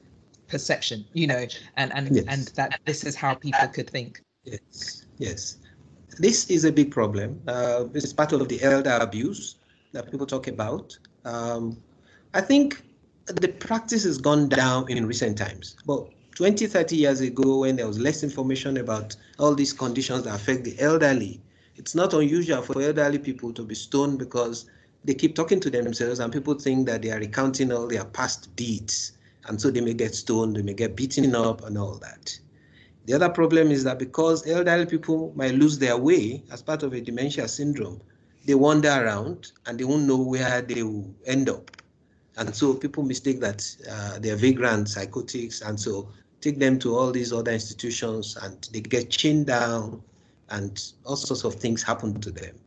perception, 0.47 1.05
you 1.13 1.27
know, 1.27 1.45
and 1.77 1.93
and 1.95 2.15
yes. 2.15 2.25
and 2.27 2.47
that 2.55 2.79
this 2.85 3.03
is 3.03 3.15
how 3.15 3.33
people 3.35 3.67
could 3.67 3.89
think. 3.89 4.21
Yes, 4.45 5.05
yes 5.17 5.57
this 6.19 6.49
is 6.49 6.65
a 6.65 6.71
big 6.71 6.91
problem. 6.91 7.41
Uh, 7.47 7.85
this 7.85 8.03
is 8.03 8.13
part 8.13 8.33
of 8.33 8.47
the 8.47 8.61
elder 8.61 8.97
abuse 8.99 9.55
that 9.93 10.11
people 10.11 10.27
talk 10.27 10.47
about. 10.47 10.97
Um, 11.25 11.81
I 12.33 12.41
think 12.41 12.83
the 13.25 13.47
practice 13.47 14.03
has 14.03 14.17
gone 14.17 14.49
down 14.49 14.89
in 14.89 15.05
recent 15.05 15.37
times. 15.37 15.77
But 15.85 16.09
20, 16.35 16.67
30 16.67 16.95
years 16.95 17.21
ago, 17.21 17.59
when 17.59 17.77
there 17.77 17.87
was 17.87 17.99
less 17.99 18.21
information 18.21 18.77
about 18.77 19.15
all 19.39 19.55
these 19.55 19.73
conditions 19.73 20.23
that 20.23 20.35
affect 20.35 20.65
the 20.65 20.79
elderly, 20.79 21.41
it's 21.75 21.95
not 21.95 22.13
unusual 22.13 22.61
for 22.61 22.81
elderly 22.81 23.19
people 23.19 23.53
to 23.53 23.63
be 23.63 23.75
stoned 23.75 24.19
because 24.19 24.69
they 25.05 25.13
keep 25.13 25.35
talking 25.35 25.61
to 25.61 25.69
themselves 25.69 26.19
and 26.19 26.33
people 26.33 26.53
think 26.53 26.85
that 26.87 27.01
they 27.01 27.11
are 27.11 27.19
recounting 27.19 27.71
all 27.71 27.87
their 27.87 28.03
past 28.03 28.53
deeds. 28.57 29.13
And 29.45 29.59
so 29.59 29.71
they 29.71 29.81
may 29.81 29.93
get 29.93 30.13
stoned, 30.13 30.57
they 30.57 30.61
may 30.61 30.73
get 30.73 30.95
beaten 30.95 31.33
up 31.33 31.63
and 31.65 31.77
all 31.77 31.95
that. 31.99 32.37
The 33.09 33.15
other 33.15 33.29
problem 33.29 33.71
is 33.71 33.83
that 33.85 33.97
because 33.97 34.47
elderly 34.47 34.85
people 34.85 35.33
might 35.35 35.55
lose 35.55 35.79
their 35.79 35.97
way 35.97 36.43
as 36.51 36.61
part 36.61 36.83
of 36.83 36.93
a 36.93 37.01
dementia 37.01 37.47
syndrome, 37.47 37.99
they 38.45 38.53
wander 38.53 38.87
around 38.89 39.51
and 39.65 39.79
they 39.79 39.83
won't 39.83 40.03
know 40.03 40.17
where 40.17 40.61
they 40.61 40.83
will 40.83 41.11
end 41.25 41.49
up. 41.49 41.71
And 42.37 42.55
so 42.55 42.75
people 42.75 43.01
mistake 43.01 43.39
that 43.39 43.65
uh, 43.89 44.19
they're 44.19 44.35
vagrant 44.35 44.89
psychotics, 44.89 45.61
and 45.61 45.79
so 45.79 46.07
take 46.39 46.59
them 46.59 46.77
to 46.77 46.95
all 46.95 47.11
these 47.11 47.33
other 47.33 47.51
institutions 47.51 48.37
and 48.43 48.69
they 48.71 48.79
get 48.79 49.09
chained 49.09 49.47
down 49.47 50.03
and 50.51 50.79
all 51.03 51.15
sorts 51.15 51.43
of 51.43 51.55
things 51.55 51.81
happen 51.81 52.21
to 52.21 52.29
them. 52.29 52.59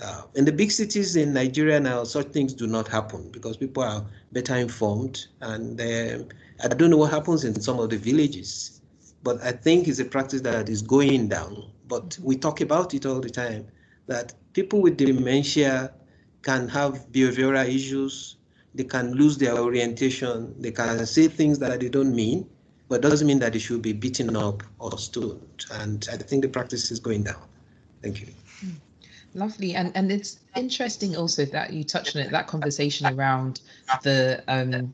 Uh, 0.00 0.22
in 0.36 0.44
the 0.44 0.52
big 0.52 0.70
cities 0.70 1.16
in 1.16 1.32
Nigeria 1.32 1.80
now, 1.80 2.04
such 2.04 2.28
things 2.28 2.54
do 2.54 2.68
not 2.68 2.86
happen 2.86 3.28
because 3.32 3.56
people 3.56 3.82
are 3.82 4.06
better 4.30 4.54
informed. 4.54 5.26
And 5.40 5.80
uh, 5.80 6.22
I 6.62 6.68
don't 6.68 6.90
know 6.90 6.96
what 6.96 7.10
happens 7.10 7.42
in 7.42 7.60
some 7.60 7.80
of 7.80 7.90
the 7.90 7.98
villages 7.98 8.79
but 9.22 9.42
I 9.42 9.52
think 9.52 9.88
it's 9.88 9.98
a 9.98 10.04
practice 10.04 10.40
that 10.42 10.68
is 10.68 10.82
going 10.82 11.28
down. 11.28 11.70
But 11.88 12.18
we 12.22 12.36
talk 12.36 12.60
about 12.60 12.94
it 12.94 13.06
all 13.06 13.20
the 13.20 13.30
time 13.30 13.66
that 14.06 14.34
people 14.52 14.80
with 14.80 14.96
dementia 14.96 15.92
can 16.42 16.68
have 16.68 17.06
behavioral 17.12 17.66
issues, 17.66 18.36
they 18.74 18.84
can 18.84 19.12
lose 19.12 19.36
their 19.36 19.56
orientation, 19.58 20.54
they 20.60 20.70
can 20.70 21.04
say 21.06 21.28
things 21.28 21.58
that 21.58 21.80
they 21.80 21.88
don't 21.88 22.14
mean, 22.14 22.48
but 22.88 23.02
doesn't 23.02 23.26
mean 23.26 23.38
that 23.40 23.52
they 23.52 23.58
should 23.58 23.82
be 23.82 23.92
beaten 23.92 24.36
up 24.36 24.62
or 24.78 24.96
stoned. 24.98 25.66
And 25.72 26.08
I 26.12 26.16
think 26.16 26.42
the 26.42 26.48
practice 26.48 26.90
is 26.90 26.98
going 26.98 27.24
down. 27.24 27.42
Thank 28.02 28.20
you. 28.20 28.28
Hmm. 28.60 28.70
Lovely, 29.34 29.74
and 29.76 29.92
and 29.94 30.10
it's 30.10 30.40
interesting 30.56 31.16
also 31.16 31.44
that 31.44 31.72
you 31.72 31.84
touched 31.84 32.16
on 32.16 32.22
it. 32.22 32.32
That 32.32 32.48
conversation 32.48 33.06
around 33.06 33.60
the 34.02 34.42
um, 34.48 34.92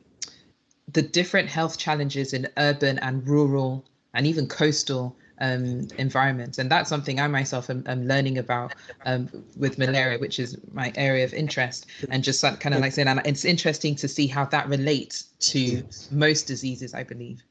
the 0.93 1.01
different 1.01 1.49
health 1.49 1.79
challenges 1.79 2.33
in 2.33 2.47
urban 2.57 2.99
and 2.99 3.27
rural 3.27 3.83
and 4.17 4.27
even 4.27 4.47
coastal 4.47 5.15
um, 5.39 5.87
environment. 5.97 6.57
And 6.57 6.69
that's 6.69 6.89
something 6.89 7.19
I 7.19 7.27
myself 7.27 7.69
am, 7.69 7.83
am 7.87 8.07
learning 8.07 8.39
about 8.39 8.73
um, 9.05 9.29
with 9.55 9.77
malaria, 9.77 10.17
which 10.17 10.39
is 10.39 10.57
my 10.73 10.91
area 10.95 11.23
of 11.23 11.33
interest. 11.33 11.85
And 12.09 12.23
just 12.23 12.41
kind 12.41 12.73
of 12.75 12.81
like 12.81 12.91
saying, 12.93 13.07
and 13.07 13.21
it's 13.25 13.45
interesting 13.45 13.95
to 13.95 14.07
see 14.07 14.27
how 14.27 14.45
that 14.45 14.67
relates 14.67 15.23
to 15.51 15.59
yes. 15.59 16.09
most 16.11 16.47
diseases, 16.47 16.93
I 16.93 17.03
believe. 17.03 17.43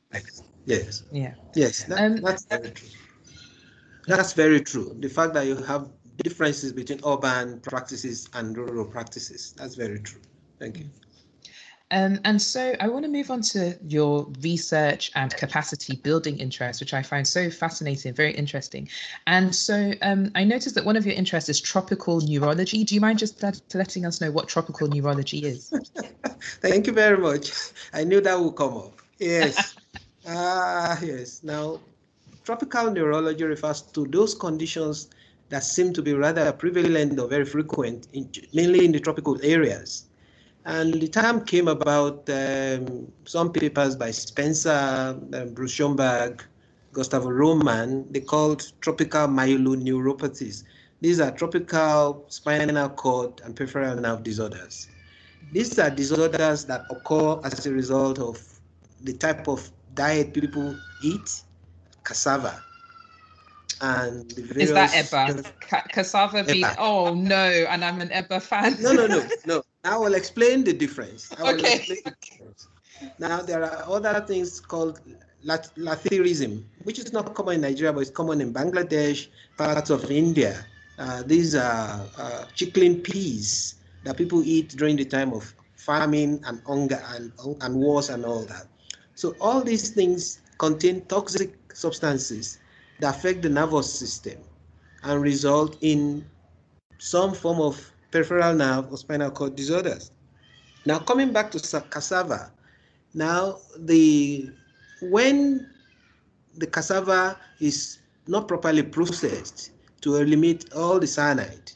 Yes. 0.66 1.04
Yeah. 1.12 1.34
Yes, 1.54 1.84
that, 1.84 2.00
um, 2.00 2.16
that's 2.16 2.44
very 2.46 2.70
true. 2.70 2.88
That's 4.08 4.32
very 4.32 4.60
true. 4.60 4.96
The 4.98 5.08
fact 5.08 5.34
that 5.34 5.46
you 5.46 5.56
have 5.56 5.88
differences 6.24 6.72
between 6.72 7.00
urban 7.06 7.60
practices 7.60 8.28
and 8.34 8.56
rural 8.56 8.84
practices, 8.84 9.54
that's 9.56 9.76
very 9.76 10.00
true. 10.00 10.20
Thank 10.58 10.78
you. 10.78 10.86
Um, 11.92 12.18
and 12.24 12.42
so 12.42 12.74
I 12.80 12.88
want 12.88 13.04
to 13.04 13.10
move 13.10 13.30
on 13.30 13.42
to 13.42 13.78
your 13.86 14.26
research 14.40 15.12
and 15.14 15.34
capacity 15.36 15.96
building 15.96 16.38
interests, 16.38 16.80
which 16.80 16.92
I 16.92 17.02
find 17.02 17.26
so 17.26 17.48
fascinating, 17.48 18.12
very 18.12 18.34
interesting. 18.34 18.88
And 19.28 19.54
so 19.54 19.92
um, 20.02 20.32
I 20.34 20.42
noticed 20.42 20.74
that 20.74 20.84
one 20.84 20.96
of 20.96 21.06
your 21.06 21.14
interests 21.14 21.48
is 21.48 21.60
tropical 21.60 22.20
neurology. 22.20 22.82
Do 22.82 22.94
you 22.94 23.00
mind 23.00 23.20
just 23.20 23.40
let, 23.42 23.60
letting 23.72 24.04
us 24.04 24.20
know 24.20 24.32
what 24.32 24.48
tropical 24.48 24.88
neurology 24.88 25.38
is? 25.38 25.72
Thank 26.60 26.88
you 26.88 26.92
very 26.92 27.18
much. 27.18 27.52
I 27.92 28.02
knew 28.02 28.20
that 28.20 28.38
would 28.38 28.56
come 28.56 28.76
up. 28.76 29.02
Yes. 29.18 29.74
Ah, 30.28 30.98
yes. 31.04 31.44
Now, 31.44 31.78
tropical 32.42 32.90
neurology 32.90 33.44
refers 33.44 33.80
to 33.82 34.08
those 34.08 34.34
conditions 34.34 35.08
that 35.50 35.62
seem 35.62 35.92
to 35.92 36.02
be 36.02 36.14
rather 36.14 36.52
prevalent 36.52 37.20
or 37.20 37.28
very 37.28 37.44
frequent, 37.44 38.08
in, 38.12 38.28
mainly 38.52 38.84
in 38.84 38.90
the 38.90 38.98
tropical 38.98 39.38
areas. 39.44 40.05
And 40.66 40.94
the 40.94 41.06
time 41.06 41.44
came 41.44 41.68
about 41.68 42.28
um, 42.28 43.12
some 43.24 43.52
papers 43.52 43.94
by 43.94 44.10
Spencer, 44.10 45.16
um, 45.32 45.54
Bruce 45.54 45.70
Schoenberg, 45.70 46.42
Gustavo 46.92 47.30
Roman, 47.30 48.10
they 48.12 48.20
called 48.20 48.72
tropical 48.80 49.28
myeloneuropathies. 49.28 50.64
These 51.00 51.20
are 51.20 51.30
tropical 51.30 52.24
spinal 52.28 52.88
cord 52.88 53.40
and 53.44 53.54
peripheral 53.54 53.94
nerve 53.94 54.24
disorders. 54.24 54.88
These 55.52 55.78
are 55.78 55.90
disorders 55.90 56.64
that 56.64 56.82
occur 56.90 57.38
as 57.44 57.64
a 57.66 57.70
result 57.70 58.18
of 58.18 58.42
the 59.04 59.12
type 59.12 59.46
of 59.46 59.70
diet 59.94 60.34
people 60.34 60.74
eat, 61.04 61.42
cassava. 62.02 62.60
And 63.80 64.32
Is 64.58 64.72
that 64.72 64.90
Eba? 64.90 65.52
cassava 65.92 66.42
bean? 66.42 66.66
Oh 66.78 67.14
no, 67.14 67.36
and 67.68 67.84
I'm 67.84 68.00
an 68.00 68.08
Eba 68.08 68.42
fan. 68.42 68.76
no, 68.80 68.92
no, 68.94 69.06
no, 69.06 69.28
no. 69.46 69.62
I 69.86 69.96
will 69.96 70.14
explain 70.14 70.64
the 70.64 70.72
difference. 70.72 71.32
okay. 71.40 71.78
The 71.88 72.12
difference. 72.20 72.68
Now, 73.18 73.42
there 73.42 73.62
are 73.64 73.84
other 73.88 74.20
things 74.26 74.60
called 74.60 75.00
lathyrism, 75.44 76.64
which 76.84 76.98
is 76.98 77.12
not 77.12 77.34
common 77.34 77.56
in 77.56 77.60
Nigeria, 77.62 77.92
but 77.92 78.00
it's 78.00 78.10
common 78.10 78.40
in 78.40 78.52
Bangladesh, 78.52 79.28
parts 79.56 79.90
of 79.90 80.10
India. 80.10 80.66
Uh, 80.98 81.22
these 81.24 81.54
are 81.54 82.06
uh, 82.18 82.44
chickling 82.54 83.00
peas 83.00 83.76
that 84.04 84.16
people 84.16 84.42
eat 84.44 84.70
during 84.70 84.96
the 84.96 85.04
time 85.04 85.32
of 85.32 85.54
famine 85.76 86.40
and 86.46 86.60
hunger 86.66 87.00
and, 87.14 87.32
and 87.60 87.74
wars 87.76 88.10
and 88.10 88.24
all 88.24 88.44
that. 88.44 88.66
So 89.14 89.36
all 89.40 89.62
these 89.62 89.90
things 89.90 90.40
contain 90.58 91.02
toxic 91.06 91.54
substances 91.74 92.58
that 93.00 93.14
affect 93.16 93.42
the 93.42 93.50
nervous 93.50 93.92
system 93.92 94.38
and 95.02 95.22
result 95.22 95.76
in 95.82 96.24
some 96.98 97.34
form 97.34 97.60
of 97.60 97.92
peripheral 98.10 98.54
nerve 98.54 98.90
or 98.92 98.96
spinal 98.96 99.30
cord 99.30 99.56
disorders. 99.56 100.10
Now, 100.84 100.98
coming 100.98 101.32
back 101.32 101.50
to 101.52 101.82
cassava, 101.90 102.52
now 103.14 103.58
the 103.78 104.50
when 105.02 105.68
the 106.56 106.66
cassava 106.66 107.38
is 107.60 107.98
not 108.26 108.48
properly 108.48 108.82
processed 108.82 109.72
to 110.02 110.16
eliminate 110.16 110.72
all 110.72 110.98
the 110.98 111.06
cyanide, 111.06 111.72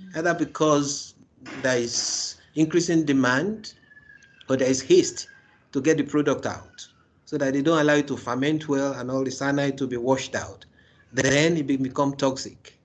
mm. 0.00 0.16
either 0.16 0.34
because 0.34 1.14
there 1.62 1.78
is 1.78 2.36
increasing 2.54 3.04
demand 3.04 3.74
or 4.48 4.56
there 4.56 4.68
is 4.68 4.80
haste 4.80 5.28
to 5.72 5.80
get 5.80 5.96
the 5.96 6.04
product 6.04 6.46
out, 6.46 6.86
so 7.24 7.36
that 7.36 7.52
they 7.52 7.62
don't 7.62 7.80
allow 7.80 7.94
it 7.94 8.06
to 8.08 8.16
ferment 8.16 8.68
well 8.68 8.92
and 8.94 9.10
all 9.10 9.24
the 9.24 9.30
cyanide 9.30 9.76
to 9.78 9.86
be 9.86 9.96
washed 9.96 10.34
out, 10.34 10.64
then 11.12 11.56
it 11.56 11.66
becomes 11.66 12.16
toxic. 12.16 12.78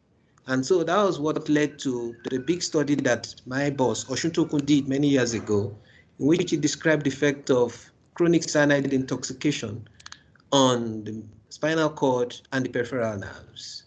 And 0.49 0.65
so 0.65 0.83
that 0.83 0.97
was 1.03 1.19
what 1.19 1.47
led 1.47 1.77
to 1.79 2.15
the 2.27 2.39
big 2.39 2.63
study 2.63 2.95
that 2.95 3.35
my 3.45 3.69
boss, 3.69 4.05
Osuntokun, 4.05 4.65
did 4.65 4.87
many 4.87 5.07
years 5.07 5.35
ago, 5.35 5.77
in 6.19 6.25
which 6.25 6.49
he 6.49 6.57
described 6.57 7.03
the 7.03 7.11
effect 7.11 7.51
of 7.51 7.91
chronic 8.15 8.49
cyanide 8.49 8.91
intoxication 8.91 9.87
on 10.51 11.03
the 11.03 11.21
spinal 11.49 11.91
cord 11.91 12.35
and 12.51 12.65
the 12.65 12.69
peripheral 12.69 13.19
nerves. 13.19 13.83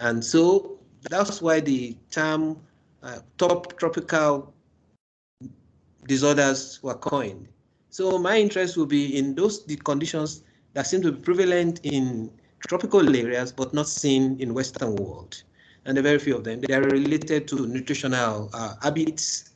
And 0.00 0.24
so 0.24 0.80
that's 1.08 1.40
why 1.40 1.60
the 1.60 1.96
term 2.10 2.56
uh, 3.04 3.20
top 3.38 3.78
tropical 3.78 4.52
disorders 6.08 6.82
were 6.82 6.96
coined. 6.96 7.46
So 7.90 8.18
my 8.18 8.36
interest 8.36 8.76
will 8.76 8.86
be 8.86 9.16
in 9.16 9.36
those 9.36 9.64
the 9.64 9.76
conditions 9.76 10.42
that 10.72 10.88
seem 10.88 11.02
to 11.02 11.12
be 11.12 11.20
prevalent 11.20 11.78
in 11.84 12.32
tropical 12.66 13.14
areas 13.14 13.52
but 13.52 13.72
not 13.72 13.86
seen 13.86 14.40
in 14.40 14.54
Western 14.54 14.96
world 14.96 15.44
and 15.84 15.98
a 15.98 16.02
very 16.02 16.18
few 16.18 16.36
of 16.36 16.44
them. 16.44 16.60
They 16.60 16.74
are 16.74 16.82
related 16.82 17.48
to 17.48 17.66
nutritional 17.66 18.50
uh, 18.52 18.74
habits 18.82 19.50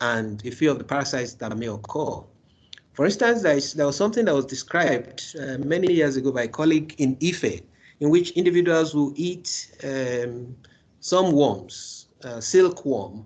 and 0.00 0.44
a 0.46 0.50
few 0.50 0.70
of 0.70 0.78
the 0.78 0.84
parasites 0.84 1.34
that 1.34 1.56
may 1.56 1.66
occur. 1.66 2.22
For 2.92 3.04
instance, 3.04 3.42
there, 3.42 3.56
is, 3.56 3.74
there 3.74 3.86
was 3.86 3.96
something 3.96 4.24
that 4.24 4.34
was 4.34 4.46
described 4.46 5.36
uh, 5.40 5.58
many 5.58 5.92
years 5.92 6.16
ago 6.16 6.32
by 6.32 6.42
a 6.42 6.48
colleague 6.48 6.94
in 6.98 7.16
Ife, 7.22 7.60
in 8.00 8.10
which 8.10 8.32
individuals 8.32 8.92
who 8.92 9.12
eat 9.16 9.72
um, 9.84 10.56
some 11.00 11.32
worms, 11.32 12.08
uh, 12.24 12.40
silkworm, 12.40 13.24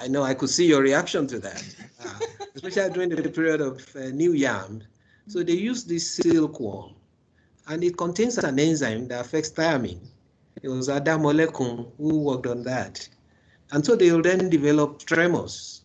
I 0.00 0.08
know 0.08 0.22
I 0.22 0.34
could 0.34 0.50
see 0.50 0.66
your 0.66 0.82
reaction 0.82 1.26
to 1.28 1.38
that, 1.38 1.64
uh, 2.04 2.18
especially 2.54 2.90
during 2.90 3.10
the 3.10 3.28
period 3.30 3.60
of 3.60 3.84
uh, 3.94 4.08
new 4.08 4.32
yam. 4.32 4.82
So 5.28 5.42
they 5.42 5.52
use 5.52 5.84
this 5.84 6.10
silkworm, 6.10 6.94
and 7.68 7.84
it 7.84 7.96
contains 7.96 8.38
an 8.38 8.58
enzyme 8.58 9.08
that 9.08 9.20
affects 9.20 9.50
thiamine. 9.50 10.00
It 10.62 10.68
was 10.68 10.88
Adamolekun 10.88 11.92
who 11.98 12.18
worked 12.20 12.46
on 12.46 12.62
that. 12.64 13.08
And 13.70 13.84
so 13.84 13.94
they 13.94 14.10
will 14.10 14.22
then 14.22 14.48
develop 14.50 15.00
tremors, 15.00 15.82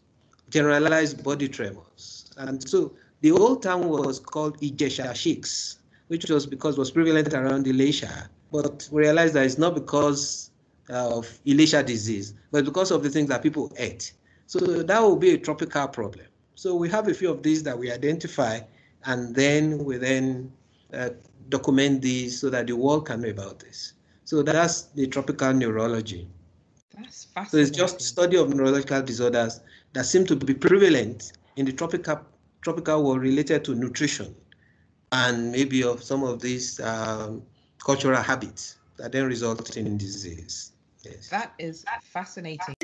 generalized 0.49 1.23
body 1.23 1.47
tremors. 1.47 2.31
And 2.37 2.67
so 2.67 2.93
the 3.21 3.31
old 3.31 3.61
term 3.61 3.87
was 3.87 4.19
called 4.19 4.59
Ijesha 4.61 5.15
shakes, 5.15 5.79
which 6.07 6.29
was 6.29 6.45
because 6.45 6.75
it 6.75 6.79
was 6.79 6.91
prevalent 6.91 7.33
around 7.33 7.65
Ijesha. 7.65 8.27
But 8.51 8.87
we 8.91 9.01
realized 9.01 9.33
that 9.35 9.45
it's 9.45 9.57
not 9.57 9.75
because 9.75 10.51
of 10.89 11.27
Ijesha 11.45 11.85
disease, 11.85 12.33
but 12.51 12.65
because 12.65 12.91
of 12.91 13.03
the 13.03 13.09
things 13.09 13.29
that 13.29 13.43
people 13.43 13.71
ate. 13.77 14.13
So 14.47 14.59
that 14.59 15.01
will 15.01 15.15
be 15.15 15.31
a 15.31 15.37
tropical 15.37 15.87
problem. 15.87 16.25
So 16.55 16.75
we 16.75 16.89
have 16.89 17.07
a 17.07 17.13
few 17.13 17.31
of 17.31 17.43
these 17.43 17.63
that 17.63 17.77
we 17.77 17.91
identify, 17.91 18.61
and 19.05 19.35
then 19.35 19.83
we 19.83 19.97
then 19.97 20.51
uh, 20.93 21.09
document 21.49 22.01
these 22.01 22.39
so 22.39 22.49
that 22.49 22.67
the 22.67 22.73
world 22.73 23.07
can 23.07 23.21
know 23.21 23.29
about 23.29 23.59
this. 23.59 23.93
So 24.25 24.41
that's 24.41 24.83
the 24.95 25.07
tropical 25.07 25.53
neurology. 25.53 26.27
That's 26.95 27.25
fascinating. 27.25 27.49
So 27.49 27.57
it's 27.57 27.77
just 27.77 28.01
study 28.01 28.37
of 28.37 28.53
neurological 28.53 29.01
disorders 29.01 29.61
that 29.93 30.05
seem 30.05 30.25
to 30.27 30.35
be 30.35 30.53
prevalent 30.53 31.33
in 31.55 31.65
the 31.65 31.73
tropical 31.73 32.21
tropical 32.61 33.03
world 33.03 33.21
related 33.21 33.65
to 33.65 33.75
nutrition 33.75 34.33
and 35.11 35.51
maybe 35.51 35.83
of 35.83 36.01
some 36.01 36.23
of 36.23 36.41
these 36.41 36.79
um, 36.79 37.43
cultural 37.83 38.21
habits 38.21 38.77
that 38.97 39.11
then 39.11 39.25
result 39.25 39.75
in 39.75 39.97
disease. 39.97 40.71
Yes. 41.03 41.29
That 41.29 41.53
is 41.59 41.83
fascinating. 42.01 42.75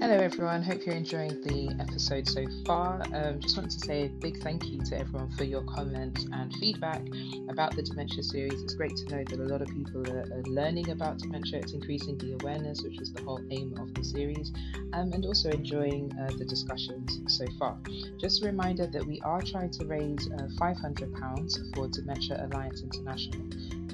Hello, 0.00 0.17
everyone. 0.28 0.62
Hope 0.62 0.84
you're 0.84 0.94
enjoying 0.94 1.40
the 1.40 1.74
episode 1.80 2.28
so 2.28 2.44
far. 2.66 3.00
Um, 3.14 3.40
just 3.40 3.56
wanted 3.56 3.70
to 3.70 3.80
say 3.80 4.04
a 4.04 4.08
big 4.10 4.42
thank 4.42 4.66
you 4.66 4.78
to 4.82 4.98
everyone 4.98 5.30
for 5.30 5.44
your 5.44 5.62
comments 5.62 6.26
and 6.30 6.52
feedback 6.56 7.00
about 7.48 7.74
the 7.74 7.82
dementia 7.82 8.22
series. 8.22 8.60
It's 8.60 8.74
great 8.74 8.94
to 8.96 9.06
know 9.06 9.24
that 9.24 9.40
a 9.40 9.44
lot 9.44 9.62
of 9.62 9.68
people 9.68 10.06
are, 10.06 10.26
are 10.30 10.42
learning 10.42 10.90
about 10.90 11.16
dementia. 11.16 11.60
It's 11.60 11.72
increasing 11.72 12.18
the 12.18 12.34
awareness, 12.42 12.82
which 12.82 13.00
is 13.00 13.10
the 13.10 13.22
whole 13.22 13.40
aim 13.50 13.74
of 13.80 13.94
the 13.94 14.04
series, 14.04 14.52
um, 14.92 15.14
and 15.14 15.24
also 15.24 15.48
enjoying 15.48 16.12
uh, 16.20 16.26
the 16.36 16.44
discussions 16.44 17.20
so 17.26 17.46
far. 17.58 17.78
Just 18.18 18.42
a 18.42 18.46
reminder 18.46 18.86
that 18.86 19.06
we 19.06 19.20
are 19.20 19.40
trying 19.40 19.70
to 19.70 19.86
raise 19.86 20.28
uh, 20.30 20.48
£500 20.60 21.74
for 21.74 21.88
Dementia 21.88 22.44
Alliance 22.44 22.82
International. 22.82 23.40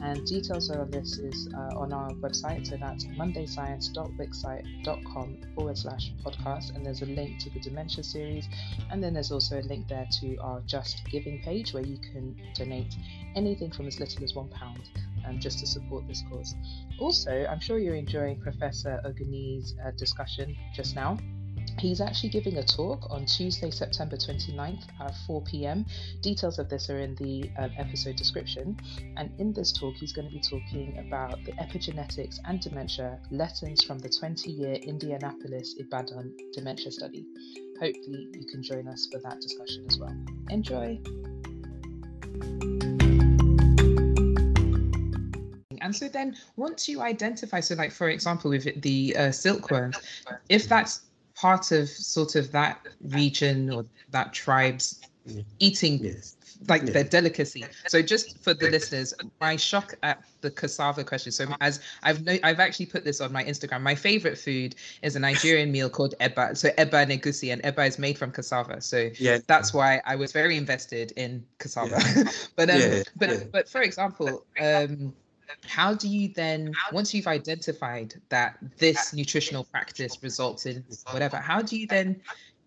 And 0.03 0.27
details 0.27 0.69
of 0.69 0.91
this 0.91 1.19
is 1.19 1.49
uh, 1.55 1.79
on 1.79 1.93
our 1.93 2.11
website, 2.15 2.67
so 2.67 2.77
that's 2.77 3.05
mondayscience.wixsite.com 3.07 5.39
forward 5.55 5.79
slash 5.79 6.11
podcast. 6.25 6.75
And 6.75 6.85
there's 6.85 7.03
a 7.03 7.07
link 7.07 7.39
to 7.41 7.51
the 7.51 7.61
dementia 7.61 8.05
series. 8.05 8.49
And 8.91 9.03
then 9.03 9.15
there's 9.15 9.33
also 9.33 9.61
a 9.61 9.63
link 9.63 9.89
there 9.89 10.07
to 10.21 10.37
our 10.39 10.61
Just 10.67 11.03
Giving 11.11 11.43
page 11.43 11.73
where 11.73 11.85
you 11.85 11.99
can 11.99 12.37
donate 12.55 12.95
anything 13.37 13.71
from 13.71 13.87
as 13.87 14.01
little 14.01 14.25
as 14.25 14.33
£1 14.33 14.49
um, 15.27 15.39
just 15.39 15.59
to 15.61 15.67
support 15.67 16.07
this 16.09 16.23
cause. 16.31 16.55
Also, 16.99 17.47
I'm 17.51 17.61
sure 17.61 17.79
you're 17.79 17.95
enjoying 17.95 18.41
Professor 18.41 19.01
Ogunniyi's 19.05 19.75
uh, 19.85 19.91
discussion 19.97 20.57
just 20.75 20.95
now 20.95 21.19
He's 21.79 22.01
actually 22.01 22.31
giving 22.31 22.59
a 22.59 22.63
talk 22.63 23.11
on 23.11 23.27
Tuesday, 23.27 23.71
September 23.71 24.17
29th 24.17 24.85
at 25.01 25.15
4 25.27 25.43
pm. 25.43 25.85
Details 26.23 26.59
of 26.59 26.69
this 26.69 26.89
are 26.89 27.01
in 27.01 27.15
the 27.17 27.51
um, 27.59 27.71
episode 27.77 28.17
description. 28.17 28.77
And 29.17 29.31
in 29.39 29.53
this 29.53 29.73
talk, 29.73 29.95
he's 29.97 30.13
going 30.13 30.29
to 30.29 30.35
be 30.35 30.41
talking 30.41 31.05
about 31.07 31.45
the 31.45 31.53
epigenetics 31.53 32.39
and 32.47 32.61
dementia 32.61 33.19
lessons 33.31 33.83
from 33.85 33.99
the 33.99 34.09
20 34.09 34.51
year 34.51 34.75
Indianapolis 34.75 35.75
Ibadan 35.79 36.35
dementia 36.53 36.91
study. 36.93 37.27
Hopefully, 37.81 38.29
you 38.33 38.47
can 38.47 38.63
join 38.63 38.89
us 38.89 39.09
for 39.13 39.21
that 39.21 39.41
discussion 39.41 39.85
as 39.89 39.99
well. 39.99 40.17
Enjoy! 40.51 40.99
And 45.81 45.95
so 45.95 46.09
then 46.09 46.35
once 46.57 46.89
you 46.89 47.03
identify, 47.03 47.61
so 47.61 47.75
like 47.75 47.93
for 47.93 48.09
example 48.09 48.51
with 48.51 48.81
the 48.81 49.15
uh, 49.19 49.31
silkworm, 49.31 49.93
if 50.49 50.67
that's 50.67 51.03
part 51.35 51.73
of 51.73 51.89
sort 51.89 52.37
of 52.37 52.53
that 52.53 52.87
region 53.03 53.71
or 53.71 53.85
that 54.11 54.33
tribe's 54.33 55.01
eating 55.59 55.99
yes. 55.99 56.37
like 56.69 56.83
yes. 56.83 56.93
their 56.93 57.05
delicacy. 57.05 57.65
So 57.89 58.03
just 58.03 58.39
for 58.43 58.55
the 58.55 58.71
listeners, 58.71 59.15
my 59.41 59.57
shock 59.57 59.95
at 60.03 60.23
the 60.43 60.51
cassava 60.51 61.03
question. 61.03 61.33
So 61.33 61.47
as 61.61 61.81
I've 62.03 62.23
no, 62.25 62.37
I've 62.43 62.61
actually 62.61 62.87
put 62.87 63.05
this 63.05 63.21
on 63.21 63.33
my 63.33 63.43
Instagram. 63.43 63.81
My 63.83 63.95
favorite 63.95 64.39
food 64.39 64.75
is 65.03 65.17
a 65.17 65.21
Nigerian 65.21 65.73
meal 65.73 65.89
called 65.89 66.15
eba. 66.21 66.57
So 66.57 66.69
eba 66.71 67.07
negusi, 67.07 67.53
and 67.53 67.63
eba 67.63 67.89
is 67.89 67.99
made 67.99 68.19
from 68.19 68.31
cassava. 68.31 68.81
So 68.81 69.11
yeah. 69.19 69.39
that's 69.47 69.73
why 69.73 70.03
I 70.05 70.17
was 70.17 70.33
very 70.33 70.57
invested 70.57 71.13
in 71.17 71.45
cassava. 71.59 72.01
Yeah. 72.15 72.25
but 72.57 72.71
um, 72.71 72.81
yeah. 72.81 73.03
but 73.17 73.53
but 73.53 73.69
for 73.69 73.81
example, 73.81 74.45
um, 74.61 75.15
how 75.67 75.95
do 75.95 76.09
you 76.09 76.29
then 76.35 76.73
once 76.93 77.15
you've 77.15 77.27
identified 77.27 78.15
that 78.29 78.59
this 78.79 79.13
nutritional 79.13 79.65
practice 79.65 80.23
results 80.23 80.67
in 80.67 80.85
whatever 81.11 81.37
how 81.37 81.61
do 81.61 81.77
you 81.77 81.87
then 81.87 82.21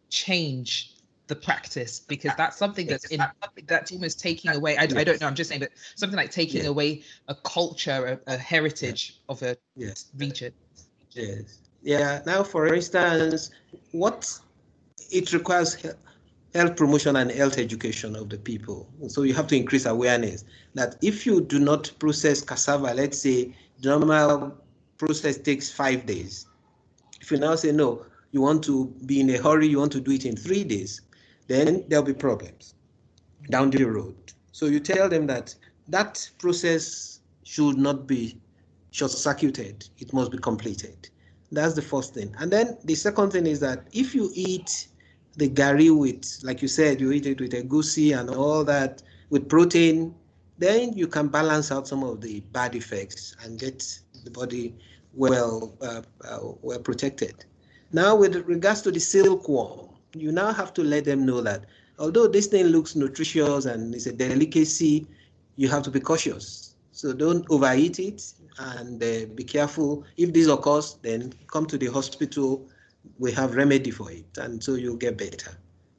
change 0.10 0.94
the 1.28 1.36
practice 1.36 2.00
because 2.00 2.32
that's 2.38 2.58
something 2.58 2.88
that's 2.88 3.06
in 3.06 3.22
that's 3.66 3.92
almost 3.92 4.20
taking 4.20 4.52
away 4.52 4.78
I, 4.78 4.84
I 4.84 5.04
don't 5.04 5.20
know 5.20 5.28
i'm 5.28 5.36
just 5.36 5.50
saying 5.50 5.60
but 5.60 5.72
something 5.96 6.18
like 6.18 6.32
taking 6.32 6.64
yeah. 6.64 6.70
away 6.70 7.04
a 7.28 7.36
culture 7.36 8.20
a, 8.28 8.34
a 8.34 8.38
heritage 8.38 9.18
yeah. 9.18 9.32
of 9.34 9.44
a 9.44 9.58
yes. 9.76 10.06
region 10.18 10.54
yes 11.12 11.60
yeah 11.82 12.22
now 12.26 12.44
for 12.44 12.74
instance 12.74 13.52
what 13.92 14.40
it 15.12 15.34
requires 15.34 15.78
health 16.58 16.76
promotion 16.76 17.16
and 17.18 17.32
health 17.32 17.60
education 17.60 18.16
of 18.16 18.30
the 18.30 18.38
people. 18.38 18.90
So 19.10 19.22
you 19.22 19.34
have 19.36 19.46
to 19.48 19.56
increase 19.56 19.86
awareness 19.86 20.44
that 20.74 20.96
if 21.04 21.24
you 21.24 21.42
do 21.42 21.60
not 21.60 21.92
process 22.00 22.42
cassava, 22.42 22.96
let's 22.96 23.20
say 23.20 23.56
the 23.82 23.90
normal 23.90 24.58
process 24.98 25.38
takes 25.38 25.72
five 25.72 26.08
days. 26.08 26.48
If 27.22 27.30
you 27.30 27.38
now 27.38 27.54
say 27.56 27.72
no, 27.72 28.06
you 28.32 28.42
want 28.42 28.64
to 28.64 28.88
be 29.06 29.20
in 29.22 29.30
a 29.30 29.38
hurry, 29.38 29.68
you 29.68 29.78
want 29.78 29.92
to 29.92 30.02
do 30.02 30.12
it 30.12 30.26
in 30.26 30.36
three 30.36 30.64
days, 30.64 31.02
then 31.48 31.86
there'll 31.88 32.04
be 32.04 32.14
problems 32.14 32.74
down 33.52 33.70
the 33.70 33.84
road. 33.84 34.16
So 34.52 34.66
you 34.66 34.80
tell 34.80 35.08
them 35.08 35.28
that 35.28 35.54
that 35.90 36.28
process 36.40 37.20
should 37.44 37.78
not 37.78 38.08
be 38.08 38.42
short-circuited. 38.90 39.88
It 40.00 40.12
must 40.12 40.32
be 40.32 40.40
completed. 40.40 41.10
That's 41.52 41.76
the 41.76 41.84
first 41.84 42.16
thing. 42.16 42.36
And 42.40 42.52
then 42.52 42.78
the 42.84 42.96
second 42.96 43.32
thing 43.32 43.46
is 43.46 43.60
that 43.60 43.88
if 43.94 44.16
you 44.16 44.32
eat 44.34 44.88
the 45.38 45.48
gari 45.48 45.96
with, 45.96 46.40
like 46.44 46.62
you 46.62 46.68
said, 46.68 47.00
you 47.00 47.12
eat 47.12 47.26
it 47.26 47.40
with 47.40 47.54
a 47.54 47.62
egusi 47.62 48.20
and 48.20 48.30
all 48.30 48.64
that 48.64 49.04
with 49.30 49.48
protein, 49.48 50.14
then 50.58 50.94
you 50.94 51.08
can 51.08 51.28
balance 51.28 51.72
out 51.72 51.88
some 51.88 52.04
of 52.04 52.22
the 52.22 52.40
bad 52.52 52.76
effects 52.76 53.36
and 53.44 53.60
get 53.60 54.00
the 54.24 54.32
body 54.32 54.76
well 55.14 55.76
uh, 55.82 56.02
uh, 56.28 56.40
well 56.62 56.80
protected. 56.80 57.46
Now, 57.94 58.16
with 58.16 58.36
regards 58.48 58.82
to 58.82 58.92
the 58.92 59.00
silkworm, 59.00 59.90
you 60.14 60.32
now 60.32 60.52
have 60.52 60.74
to 60.74 60.84
let 60.84 61.06
them 61.06 61.26
know 61.26 61.42
that 61.42 61.66
although 62.00 62.28
this 62.28 62.48
thing 62.48 62.66
looks 62.68 62.96
nutritious 62.96 63.66
and 63.66 63.94
it's 63.94 64.08
a 64.08 64.14
delicacy, 64.14 65.08
you 65.56 65.70
have 65.70 65.84
to 65.84 65.92
be 65.92 66.00
cautious. 66.00 66.76
So 66.92 67.14
don't 67.14 67.46
overeat 67.52 68.00
it 68.00 68.34
and 68.58 69.02
uh, 69.04 69.28
be 69.36 69.44
careful. 69.44 70.04
If 70.18 70.34
this 70.34 70.48
occurs, 70.48 70.98
then 71.04 71.34
come 71.46 71.68
to 71.68 71.78
the 71.78 71.88
hospital 71.88 72.68
we 73.18 73.32
have 73.34 73.56
remedy 73.56 73.92
for 73.92 74.12
it, 74.12 74.38
and 74.38 74.64
so 74.64 74.76
you'll 74.76 74.98
get 74.98 75.18
better. 75.18 75.58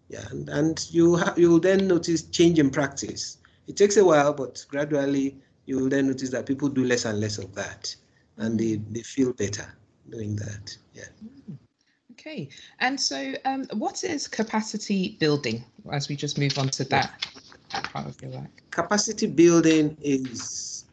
Yeah, 0.08 0.24
and, 0.30 0.48
and 0.48 0.86
you 0.90 1.20
you'll 1.36 1.60
then 1.60 1.86
notice 1.86 2.22
change 2.22 2.58
in 2.58 2.70
practice. 2.70 3.38
It 3.66 3.76
takes 3.76 3.96
a 3.96 4.04
while, 4.04 4.32
but 4.32 4.64
gradually 4.68 5.36
you'll 5.66 5.90
then 5.90 6.06
notice 6.06 6.30
that 6.30 6.46
people 6.46 6.68
do 6.68 6.84
less 6.84 7.04
and 7.04 7.20
less 7.20 7.38
of 7.38 7.54
that, 7.54 7.94
and 8.38 8.58
they, 8.58 8.76
they 8.90 9.02
feel 9.02 9.32
better 9.34 9.66
doing 10.10 10.34
that. 10.36 10.76
Yeah. 10.94 11.04
Okay, 12.12 12.48
and 12.80 12.98
so 12.98 13.34
um, 13.44 13.66
what 13.74 14.02
is 14.02 14.26
capacity 14.26 15.16
building? 15.20 15.64
As 15.92 16.08
we 16.08 16.16
just 16.16 16.38
move 16.38 16.58
on 16.58 16.68
to 16.70 16.84
that 16.84 17.26
part 17.70 18.06
of 18.06 18.20
your 18.22 18.30
work. 18.30 18.62
Capacity 18.70 19.26
building 19.26 19.96
is 20.00 20.86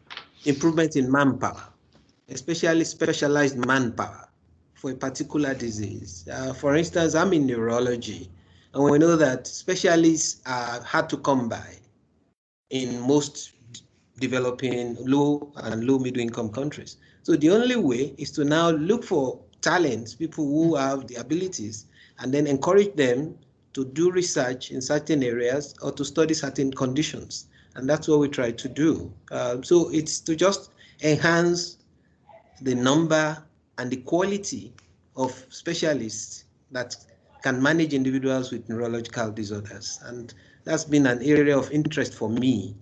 improvement 0.43 0.95
in 0.95 1.11
manpower, 1.11 1.63
especially 2.29 2.83
specialized 2.83 3.57
manpower 3.65 4.29
for 4.85 4.91
a 4.91 4.95
particular 4.95 5.55
disease. 5.55 6.27
Uh, 6.31 6.53
for 6.53 6.75
instance, 6.75 7.15
I'm 7.15 7.33
in 7.33 7.47
neurology, 7.47 8.29
and 8.71 8.83
we 8.83 8.99
know 8.99 9.15
that 9.15 9.47
specialists 9.47 10.43
are 10.45 10.79
hard 10.83 11.09
to 11.09 11.17
come 11.17 11.49
by 11.49 11.77
in 12.69 12.99
most 12.99 13.53
developing 14.19 14.95
low 14.99 15.51
and 15.55 15.85
low 15.85 15.97
middle 15.97 16.21
income 16.21 16.49
countries. 16.49 16.97
So 17.23 17.35
the 17.35 17.49
only 17.49 17.77
way 17.77 18.13
is 18.19 18.29
to 18.33 18.45
now 18.45 18.69
look 18.69 19.03
for 19.03 19.39
talents, 19.61 20.13
people 20.13 20.45
who 20.45 20.75
have 20.75 21.07
the 21.07 21.15
abilities, 21.15 21.87
and 22.19 22.31
then 22.31 22.45
encourage 22.45 22.95
them 22.95 23.39
to 23.73 23.85
do 23.85 24.11
research 24.11 24.69
in 24.69 24.81
certain 24.81 25.23
areas 25.23 25.73
or 25.81 25.93
to 25.93 26.05
study 26.05 26.35
certain 26.35 26.71
conditions. 26.71 27.47
And 27.73 27.89
that's 27.89 28.07
what 28.07 28.19
we 28.19 28.29
try 28.29 28.51
to 28.51 28.69
do. 28.69 29.11
Uh, 29.31 29.63
so 29.63 29.89
it's 29.89 30.19
to 30.19 30.35
just 30.35 30.69
enhance 31.01 31.77
the 32.61 32.75
number 32.75 33.43
and 33.77 33.91
the 33.91 33.97
quality 33.97 34.73
of 35.15 35.31
specialists 35.49 36.45
that 36.71 36.95
can 37.43 37.61
manage 37.61 37.93
individuals 37.93 38.51
with 38.51 38.67
neurological 38.69 39.31
disorders. 39.31 39.99
And 40.03 40.33
that's 40.63 40.83
been 40.83 41.05
an 41.05 41.21
area 41.21 41.57
of 41.57 41.71
interest 41.71 42.13
for 42.13 42.29
me. 42.29 42.75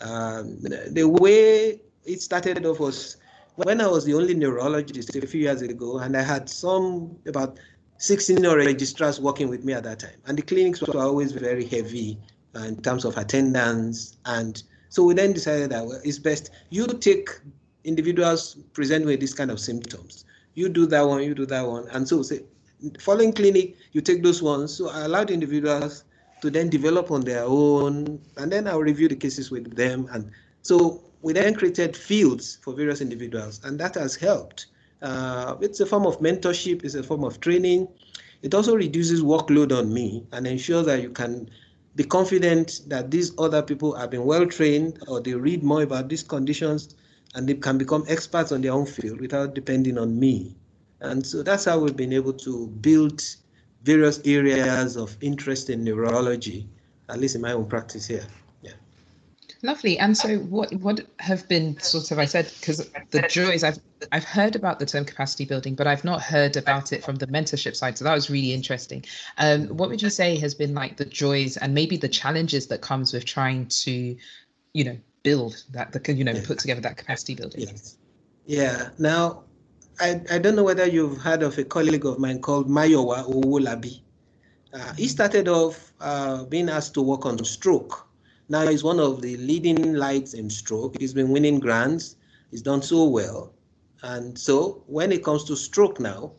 Um, 0.00 0.60
the 0.60 1.04
way 1.04 1.80
it 2.04 2.20
started 2.20 2.64
off 2.66 2.80
was 2.80 3.16
when 3.56 3.80
I 3.80 3.86
was 3.86 4.04
the 4.04 4.14
only 4.14 4.34
neurologist 4.34 5.14
a 5.16 5.26
few 5.26 5.40
years 5.40 5.62
ago, 5.62 5.98
and 5.98 6.16
I 6.16 6.22
had 6.22 6.48
some 6.48 7.16
about 7.26 7.58
16 7.98 8.42
registrars 8.46 9.20
working 9.20 9.48
with 9.48 9.64
me 9.64 9.72
at 9.72 9.84
that 9.84 10.00
time. 10.00 10.20
And 10.26 10.38
the 10.38 10.42
clinics 10.42 10.80
were 10.80 10.98
always 11.00 11.32
very 11.32 11.66
heavy 11.66 12.18
uh, 12.56 12.60
in 12.60 12.80
terms 12.82 13.04
of 13.04 13.16
attendance. 13.18 14.16
And 14.24 14.62
so 14.88 15.02
we 15.02 15.14
then 15.14 15.32
decided 15.32 15.70
that 15.70 15.86
well, 15.86 16.00
it's 16.04 16.18
best 16.18 16.50
you 16.70 16.86
take 16.86 17.28
individuals 17.84 18.56
present 18.72 19.06
with 19.06 19.20
these 19.20 19.34
kind 19.34 19.50
of 19.50 19.60
symptoms 19.60 20.24
you 20.54 20.68
do 20.68 20.86
that 20.86 21.06
one, 21.06 21.22
you 21.22 21.34
do 21.34 21.46
that 21.46 21.66
one. 21.66 21.88
And 21.88 22.06
so 22.06 22.22
say, 22.22 22.40
following 22.98 23.32
clinic, 23.32 23.76
you 23.92 24.00
take 24.00 24.22
those 24.22 24.42
ones. 24.42 24.74
So 24.74 24.90
I 24.90 25.04
allowed 25.04 25.30
individuals 25.30 26.04
to 26.40 26.50
then 26.50 26.70
develop 26.70 27.10
on 27.10 27.20
their 27.22 27.44
own, 27.44 28.20
and 28.36 28.50
then 28.50 28.66
I'll 28.66 28.80
review 28.80 29.08
the 29.08 29.16
cases 29.16 29.50
with 29.50 29.76
them. 29.76 30.08
And 30.12 30.30
so 30.62 31.02
we 31.22 31.32
then 31.32 31.54
created 31.54 31.96
fields 31.96 32.58
for 32.62 32.74
various 32.74 33.00
individuals, 33.00 33.60
and 33.64 33.78
that 33.80 33.94
has 33.94 34.16
helped. 34.16 34.66
Uh, 35.02 35.56
it's 35.60 35.80
a 35.80 35.86
form 35.86 36.06
of 36.06 36.18
mentorship, 36.20 36.84
it's 36.84 36.94
a 36.94 37.02
form 37.02 37.24
of 37.24 37.40
training. 37.40 37.88
It 38.42 38.54
also 38.54 38.74
reduces 38.74 39.22
workload 39.22 39.76
on 39.76 39.92
me 39.92 40.26
and 40.32 40.46
ensures 40.46 40.86
that 40.86 41.02
you 41.02 41.10
can 41.10 41.50
be 41.96 42.04
confident 42.04 42.82
that 42.86 43.10
these 43.10 43.32
other 43.38 43.62
people 43.62 43.94
have 43.94 44.10
been 44.10 44.24
well 44.24 44.46
trained 44.46 45.02
or 45.08 45.20
they 45.20 45.34
read 45.34 45.62
more 45.62 45.82
about 45.82 46.08
these 46.08 46.22
conditions 46.22 46.94
and 47.34 47.48
they 47.48 47.54
can 47.54 47.78
become 47.78 48.04
experts 48.08 48.52
on 48.52 48.60
their 48.60 48.72
own 48.72 48.86
field 48.86 49.20
without 49.20 49.54
depending 49.54 49.98
on 49.98 50.18
me. 50.18 50.54
And 51.00 51.24
so 51.24 51.42
that's 51.42 51.64
how 51.64 51.78
we've 51.78 51.96
been 51.96 52.12
able 52.12 52.32
to 52.34 52.66
build 52.66 53.22
various 53.82 54.20
areas 54.24 54.96
of 54.96 55.16
interest 55.20 55.70
in 55.70 55.84
neurology, 55.84 56.68
at 57.08 57.18
least 57.18 57.34
in 57.34 57.40
my 57.40 57.52
own 57.52 57.66
practice 57.66 58.06
here. 58.06 58.26
Yeah. 58.62 58.72
Lovely. 59.62 59.98
And 59.98 60.16
so, 60.16 60.38
what 60.38 60.72
what 60.74 61.06
have 61.18 61.48
been 61.48 61.78
sort 61.80 62.10
of 62.10 62.18
I 62.18 62.26
said 62.26 62.52
because 62.60 62.90
the 63.10 63.22
joys 63.22 63.64
I've 63.64 63.78
I've 64.12 64.24
heard 64.24 64.56
about 64.56 64.78
the 64.78 64.86
term 64.86 65.04
capacity 65.04 65.46
building, 65.46 65.74
but 65.74 65.86
I've 65.86 66.04
not 66.04 66.20
heard 66.20 66.56
about 66.56 66.92
it 66.92 67.02
from 67.02 67.16
the 67.16 67.26
mentorship 67.26 67.76
side. 67.76 67.96
So 67.96 68.04
that 68.04 68.14
was 68.14 68.28
really 68.28 68.52
interesting. 68.52 69.04
Um, 69.38 69.68
what 69.68 69.88
would 69.88 70.02
you 70.02 70.10
say 70.10 70.38
has 70.38 70.54
been 70.54 70.74
like 70.74 70.96
the 70.96 71.04
joys 71.06 71.56
and 71.56 71.74
maybe 71.74 71.96
the 71.96 72.08
challenges 72.08 72.66
that 72.66 72.82
comes 72.82 73.12
with 73.12 73.24
trying 73.24 73.66
to, 73.66 74.16
you 74.74 74.84
know, 74.84 74.98
build 75.22 75.64
that 75.70 75.92
the 75.92 76.14
you 76.14 76.24
know 76.24 76.32
yeah. 76.32 76.42
put 76.46 76.58
together 76.58 76.80
that 76.80 76.96
capacity 76.96 77.34
building 77.34 77.60
yes. 77.60 77.96
yeah 78.46 78.88
now 78.98 79.44
I, 80.00 80.22
I 80.30 80.38
don't 80.38 80.56
know 80.56 80.64
whether 80.64 80.86
you've 80.86 81.18
heard 81.18 81.42
of 81.42 81.58
a 81.58 81.64
colleague 81.64 82.06
of 82.06 82.18
mine 82.18 82.40
called 82.40 82.70
Mayowa 82.70 83.26
Owolabi. 83.30 84.00
Uh, 84.72 84.94
he 84.94 85.06
started 85.06 85.46
off 85.46 85.92
uh, 86.00 86.44
being 86.44 86.70
asked 86.70 86.94
to 86.94 87.02
work 87.02 87.26
on 87.26 87.44
stroke. 87.44 88.08
Now 88.48 88.66
he's 88.66 88.82
one 88.82 88.98
of 88.98 89.20
the 89.20 89.36
leading 89.36 89.94
lights 89.94 90.32
in 90.32 90.48
stroke. 90.48 90.98
He's 90.98 91.12
been 91.12 91.28
winning 91.28 91.60
grants. 91.60 92.16
He's 92.50 92.62
done 92.62 92.80
so 92.80 93.04
well. 93.04 93.52
And 94.02 94.38
so 94.38 94.82
when 94.86 95.12
it 95.12 95.22
comes 95.22 95.44
to 95.44 95.56
stroke 95.56 96.00
now, 96.00 96.32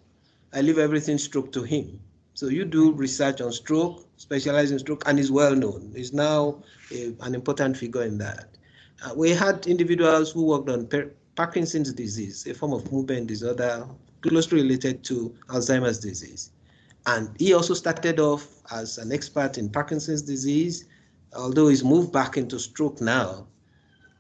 I 0.54 0.62
leave 0.62 0.80
everything 0.80 1.20
stroke 1.20 1.52
to 1.52 1.62
him. 1.62 2.00
So 2.34 2.48
you 2.48 2.65
do 2.65 2.91
research 2.94 3.41
on 3.41 3.52
stroke, 3.52 4.08
specialize 4.17 4.72
in 4.72 4.80
stroke, 4.80 5.04
and 5.06 5.20
is 5.20 5.32
well 5.32 5.56
known. 5.56 5.91
He's 5.96 6.13
now 6.13 6.63
a, 6.91 7.13
an 7.22 7.36
important 7.36 7.78
figure 7.78 8.04
in 8.04 8.17
that. 8.17 8.58
Uh, 9.04 9.14
we 9.16 9.32
had 9.32 9.66
individuals 9.68 10.32
who 10.32 10.46
worked 10.46 10.70
on 10.70 10.88
Parkinson's 11.36 11.92
disease, 11.94 12.46
a 12.48 12.54
form 12.54 12.74
of 12.74 12.92
movement 12.92 13.28
disorder 13.28 13.88
closely 14.22 14.62
related 14.62 15.04
to 15.04 15.36
Alzheimer's 15.48 16.00
disease. 16.00 16.52
And 17.08 17.30
he 17.40 17.54
also 17.54 17.74
started 17.74 18.20
off 18.20 18.48
as 18.72 18.98
an 19.00 19.12
expert 19.12 19.58
in 19.58 19.70
Parkinson's 19.70 20.22
disease, 20.22 20.86
although 21.36 21.68
he's 21.68 21.84
moved 21.84 22.12
back 22.12 22.38
into 22.38 22.60
stroke 22.60 23.02
now. 23.02 23.48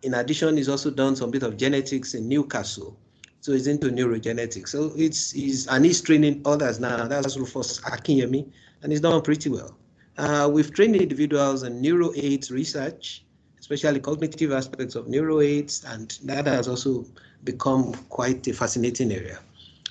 In 0.01 0.15
addition, 0.15 0.57
he's 0.57 0.69
also 0.69 0.89
done 0.89 1.15
some 1.15 1.29
bit 1.29 1.43
of 1.43 1.57
genetics 1.57 2.15
in 2.15 2.27
Newcastle. 2.27 2.97
So 3.41 3.53
he's 3.53 3.67
into 3.67 3.89
neurogenetics. 3.89 4.69
So 4.69 4.91
it's 4.95 5.31
he's 5.31 5.67
and 5.67 5.83
he's 5.85 6.01
training 6.01 6.41
others 6.45 6.79
now. 6.79 7.07
That's 7.07 7.37
Rufus 7.37 7.79
Akinyemi, 7.81 8.51
and 8.81 8.91
he's 8.91 9.01
done 9.01 9.21
pretty 9.21 9.49
well. 9.49 9.77
Uh, 10.17 10.49
we've 10.51 10.71
trained 10.73 10.95
individuals 10.95 11.63
in 11.63 11.81
neuro 11.81 12.11
aids 12.15 12.51
research, 12.51 13.25
especially 13.71 14.01
cognitive 14.01 14.51
aspects 14.51 14.95
of 14.95 15.07
neuro 15.07 15.39
aids, 15.39 15.85
and 15.87 16.19
that 16.23 16.45
has 16.45 16.67
also 16.67 17.05
become 17.45 17.93
quite 18.09 18.45
a 18.47 18.53
fascinating 18.53 19.11
area. 19.11 19.39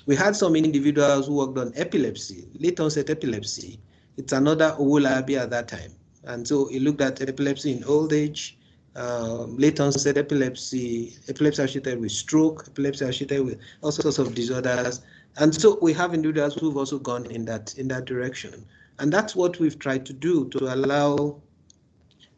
We 0.05 0.15
had 0.15 0.35
some 0.35 0.55
individuals 0.55 1.27
who 1.27 1.35
worked 1.35 1.57
on 1.57 1.73
epilepsy, 1.75 2.47
late 2.59 2.79
onset 2.79 3.09
epilepsy. 3.09 3.79
It's 4.17 4.33
another 4.33 4.75
Owolabi 4.79 5.35
at 5.39 5.49
that 5.49 5.67
time. 5.67 5.93
And 6.25 6.47
so 6.47 6.67
he 6.67 6.79
looked 6.79 7.01
at 7.01 7.21
epilepsy 7.27 7.71
in 7.71 7.83
old 7.85 8.13
age, 8.13 8.57
uh, 8.95 9.45
late 9.45 9.79
onset 9.79 10.17
epilepsy, 10.17 11.17
epilepsy 11.27 11.63
associated 11.63 11.99
with 11.99 12.11
stroke, 12.11 12.65
epilepsy 12.67 13.05
associated 13.05 13.45
with 13.45 13.59
all 13.81 13.91
sorts 13.91 14.19
of 14.19 14.35
disorders. 14.35 15.01
And 15.37 15.55
so 15.55 15.79
we 15.81 15.93
have 15.93 16.13
individuals 16.13 16.53
who've 16.53 16.77
also 16.77 16.99
gone 16.99 17.25
in 17.31 17.45
that 17.45 17.73
in 17.79 17.87
that 17.87 18.05
direction. 18.05 18.63
And 18.99 19.11
that's 19.11 19.35
what 19.35 19.59
we've 19.59 19.79
tried 19.79 20.05
to 20.05 20.13
do 20.13 20.49
to 20.49 20.73
allow 20.73 21.41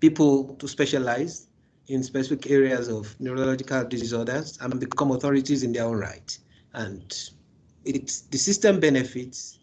people 0.04 0.54
to 0.56 0.68
specialize 0.68 1.48
in 1.88 2.04
specific 2.04 2.52
areas 2.52 2.90
of 2.90 3.18
neurological 3.22 3.86
disorders 3.86 4.58
and 4.60 4.78
become 4.78 5.12
authorities 5.12 5.64
in 5.64 5.72
their 5.72 5.86
own 5.86 5.96
right. 5.96 6.38
And 6.74 7.02
it's 7.86 8.22
the 8.34 8.38
system 8.38 8.82
benefits. 8.82 9.60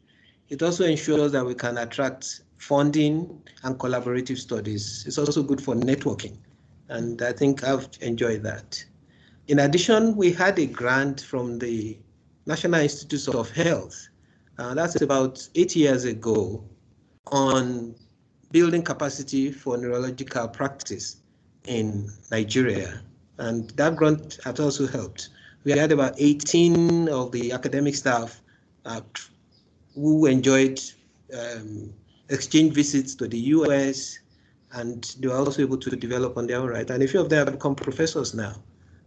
It 0.48 0.62
also 0.62 0.84
ensures 0.86 1.32
that 1.32 1.44
we 1.44 1.54
can 1.54 1.76
attract 1.76 2.40
funding 2.56 3.42
and 3.64 3.78
collaborative 3.78 4.38
studies. 4.38 5.04
It's 5.06 5.18
also 5.18 5.42
good 5.42 5.62
for 5.62 5.74
networking. 5.74 6.38
And 6.88 7.20
I 7.20 7.32
think 7.32 7.62
I've 7.62 7.90
enjoyed 8.00 8.42
that. 8.44 8.82
In 9.48 9.58
addition, 9.58 10.16
we 10.16 10.32
had 10.32 10.58
a 10.58 10.64
grant 10.64 11.20
from 11.20 11.58
the 11.58 11.98
National 12.46 12.80
Institutes 12.80 13.28
of 13.28 13.50
Health. 13.50 14.08
Uh, 14.56 14.72
that's 14.72 15.02
about 15.02 15.46
eight 15.54 15.76
years 15.76 16.04
ago 16.04 16.64
on 17.26 17.94
building 18.50 18.82
capacity 18.82 19.52
for 19.52 19.76
neurological 19.76 20.48
practice 20.48 21.16
in 21.66 22.10
Nigeria. 22.30 23.00
And 23.38 23.70
that 23.70 23.96
grant 23.96 24.38
has 24.44 24.60
also 24.60 24.86
helped 24.86 25.30
we 25.64 25.72
had 25.72 25.92
about 25.92 26.14
18 26.18 27.08
of 27.08 27.32
the 27.32 27.52
academic 27.52 27.94
staff 27.94 28.40
uh, 28.84 29.00
who 29.94 30.26
enjoyed 30.26 30.80
um, 31.38 31.92
exchange 32.28 32.72
visits 32.74 33.14
to 33.16 33.28
the 33.28 33.38
US, 33.38 34.18
and 34.72 35.04
they 35.18 35.28
were 35.28 35.34
also 35.34 35.62
able 35.62 35.76
to 35.78 35.90
develop 35.96 36.36
on 36.36 36.46
their 36.46 36.58
own 36.58 36.68
right. 36.68 36.88
And 36.88 37.02
a 37.02 37.08
few 37.08 37.20
of 37.20 37.28
them 37.28 37.46
have 37.46 37.54
become 37.54 37.74
professors 37.74 38.34
now. 38.34 38.54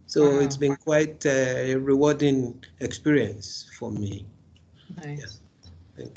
So 0.06 0.30
wow. 0.30 0.40
it's 0.40 0.56
been 0.56 0.76
quite 0.76 1.24
a 1.26 1.74
rewarding 1.76 2.62
experience 2.80 3.70
for 3.78 3.90
me. 3.90 4.26
Nice. 4.96 5.18
Yeah. 5.20 5.43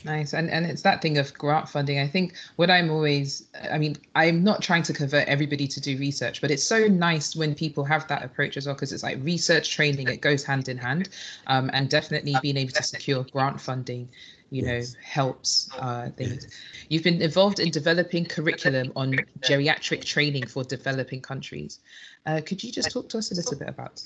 Nice. 0.04 0.34
And 0.34 0.50
and 0.50 0.66
it's 0.66 0.82
that 0.82 1.02
thing 1.02 1.18
of 1.18 1.34
grant 1.36 1.70
funding. 1.70 2.00
I 2.00 2.08
think 2.08 2.34
what 2.56 2.72
I'm 2.72 2.90
always 2.90 3.48
I 3.72 3.78
mean, 3.78 3.96
I'm 4.16 4.44
not 4.44 4.62
trying 4.62 4.84
to 4.84 4.94
convert 4.94 5.28
everybody 5.28 5.68
to 5.68 5.80
do 5.80 5.98
research, 5.98 6.42
but 6.42 6.50
it's 6.50 6.64
so 6.64 6.88
nice 6.88 7.36
when 7.36 7.54
people 7.54 7.84
have 7.84 8.08
that 8.08 8.24
approach 8.24 8.58
as 8.58 8.66
well, 8.66 8.76
because 8.76 8.92
it's 8.92 9.04
like 9.04 9.20
research 9.22 9.72
training, 9.72 10.08
it 10.08 10.22
goes 10.22 10.44
hand 10.44 10.68
in 10.68 10.78
hand. 10.78 11.10
Um, 11.48 11.70
and 11.74 11.90
definitely 11.90 12.36
being 12.42 12.58
able 12.58 12.72
to 12.72 12.84
secure 12.84 13.24
grant 13.24 13.62
funding, 13.62 14.10
you 14.50 14.64
know, 14.64 14.82
helps 15.04 15.70
uh, 15.78 16.10
things. 16.18 16.48
You've 16.90 17.04
been 17.04 17.22
involved 17.22 17.60
in 17.60 17.70
developing 17.70 18.26
curriculum 18.26 18.92
on 18.96 19.14
geriatric 19.42 20.04
training 20.04 20.48
for 20.48 20.64
developing 20.64 21.22
countries. 21.22 21.80
Uh, 22.26 22.42
could 22.44 22.64
you 22.64 22.72
just 22.72 22.90
talk 22.92 23.10
to 23.10 23.20
us 23.20 23.32
a 23.32 23.36
little 23.36 23.58
bit 23.58 23.70
about? 23.70 24.02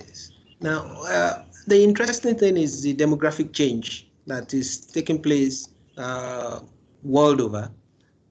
Yes. 0.00 0.32
Now, 0.60 0.80
uh, 1.02 1.44
the 1.68 1.84
interesting 1.84 2.34
thing 2.36 2.56
is 2.56 2.82
the 2.82 2.94
demographic 2.94 3.52
change 3.52 4.08
that 4.26 4.54
is 4.54 4.86
taking 4.86 5.20
place 5.20 5.68
uh, 5.96 6.60
world 7.02 7.40
over, 7.40 7.70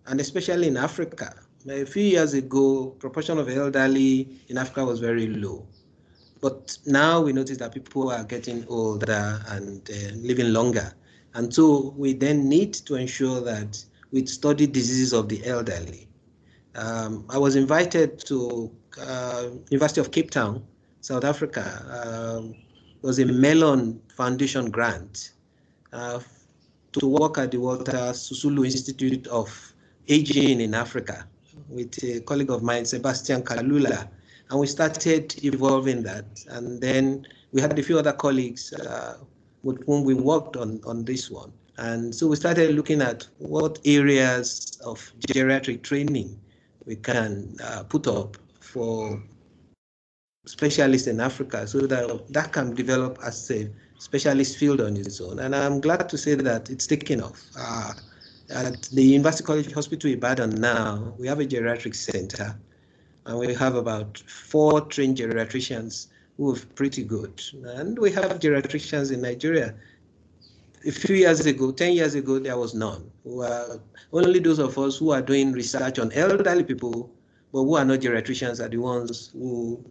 and 0.08 0.20
especially 0.20 0.68
in 0.68 0.78
Africa. 0.78 1.36
A 1.70 1.86
few 1.86 2.04
years 2.04 2.34
ago, 2.34 2.88
proportion 3.00 3.38
of 3.38 3.48
elderly 3.50 4.28
in 4.50 4.58
Africa 4.58 4.84
was 4.86 5.00
very 5.00 5.28
low. 5.28 5.66
But 6.42 6.78
now 6.86 7.22
we 7.22 7.32
notice 7.32 7.58
that 7.60 7.74
people 7.74 8.12
are 8.12 8.26
getting 8.26 8.66
older 8.68 9.42
and 9.48 9.90
uh, 9.90 10.14
living 10.16 10.52
longer. 10.52 10.94
And 11.36 11.54
so 11.54 11.94
we 11.96 12.14
then 12.14 12.50
need 12.50 12.74
to 12.74 12.96
ensure 12.96 13.40
that 13.42 13.84
we 14.12 14.26
study 14.26 14.68
diseases 14.68 15.14
of 15.14 15.30
the 15.30 15.46
elderly. 15.46 16.10
Um, 16.76 17.26
I 17.30 17.38
was 17.38 17.56
invited 17.56 18.20
to 18.26 18.70
uh, 19.00 19.50
University 19.70 20.02
of 20.02 20.12
Cape 20.12 20.32
Town, 20.32 20.64
South 21.00 21.24
Africa. 21.24 21.64
Um, 22.04 22.56
was 23.04 23.20
a 23.20 23.26
Mellon 23.26 24.02
Foundation 24.16 24.72
grant 24.72 25.33
to 25.94 27.08
work 27.08 27.38
at 27.38 27.52
the 27.52 27.60
Walter 27.60 28.14
Sisulu 28.14 28.66
Institute 28.66 29.28
of 29.28 29.74
Aging 30.08 30.62
in 30.62 30.74
Africa 30.74 31.28
with 31.70 32.04
a 32.04 32.20
colleague 32.22 32.52
of 32.52 32.64
mine, 32.64 32.86
Sebastian 32.86 33.44
Kalula. 33.44 34.08
And 34.50 34.60
we 34.60 34.68
started 34.68 35.44
evolving 35.44 36.04
that. 36.04 36.26
And 36.50 36.82
then 36.82 37.26
we 37.52 37.62
had 37.62 37.78
a 37.78 37.84
few 37.84 37.98
other 37.98 38.14
colleagues 38.14 38.74
uh, 38.74 39.18
with 39.64 39.84
whom 39.86 40.04
we 40.04 40.14
worked 40.14 40.58
on, 40.58 40.82
on 40.86 41.06
this 41.06 41.32
one. 41.32 41.52
And 41.78 42.14
so 42.14 42.28
we 42.28 42.36
started 42.36 42.76
looking 42.76 43.02
at 43.02 43.28
what 43.40 43.80
areas 43.86 44.78
of 44.86 45.12
geriatric 45.28 45.82
training 45.82 46.40
we 46.86 46.96
can 46.96 47.56
uh, 47.64 47.84
put 47.84 48.08
up 48.08 48.38
for 48.60 49.22
specialists 50.46 51.08
in 51.08 51.20
Africa 51.20 51.66
so 51.66 51.80
that 51.88 52.32
that 52.32 52.52
can 52.52 52.76
develop 52.76 53.18
as 53.24 53.50
a 53.50 53.70
specialist 54.04 54.58
field 54.58 54.82
on 54.82 54.98
its 54.98 55.22
own. 55.22 55.40
And 55.40 55.56
I'm 55.56 55.80
glad 55.80 56.10
to 56.10 56.18
say 56.18 56.36
that 56.36 56.70
it's 56.70 56.86
taken 56.86 57.22
off. 57.22 57.42
Uh, 57.58 57.94
at 58.50 58.84
the 58.92 59.02
University 59.02 59.46
College 59.46 59.72
Hospital 59.72 60.12
Ibadan 60.12 60.52
now, 60.60 61.14
we 61.18 61.26
have 61.28 61.40
a 61.40 61.46
geriatric 61.46 61.96
center, 61.96 62.54
and 63.26 63.40
we 63.40 63.54
have 63.54 63.76
about 63.76 64.18
four 64.28 64.82
trained 64.82 65.18
geriatricians 65.18 66.08
who 66.36 66.54
are 66.54 66.60
pretty 66.76 67.04
good. 67.04 67.42
And 67.78 67.98
we 67.98 68.12
have 68.12 68.40
geriatricians 68.40 69.14
in 69.14 69.22
Nigeria. 69.22 69.74
A 70.86 70.92
few 70.92 71.16
years 71.16 71.46
ago, 71.46 71.72
10 71.72 71.94
years 71.94 72.14
ago, 72.14 72.40
there 72.40 72.58
was 72.58 72.74
none. 72.74 73.10
Well, 73.24 73.82
only 74.12 74.40
those 74.40 74.60
of 74.60 74.78
us 74.78 74.98
who 74.98 75.12
are 75.12 75.22
doing 75.22 75.54
research 75.54 75.98
on 75.98 76.12
elderly 76.12 76.66
people, 76.66 77.10
but 77.54 77.64
who 77.64 77.76
are 77.76 77.86
not 77.86 78.02
geriatricians, 78.02 78.60
are 78.60 78.68
the 78.68 78.78
ones 78.78 79.30
who 79.32 79.82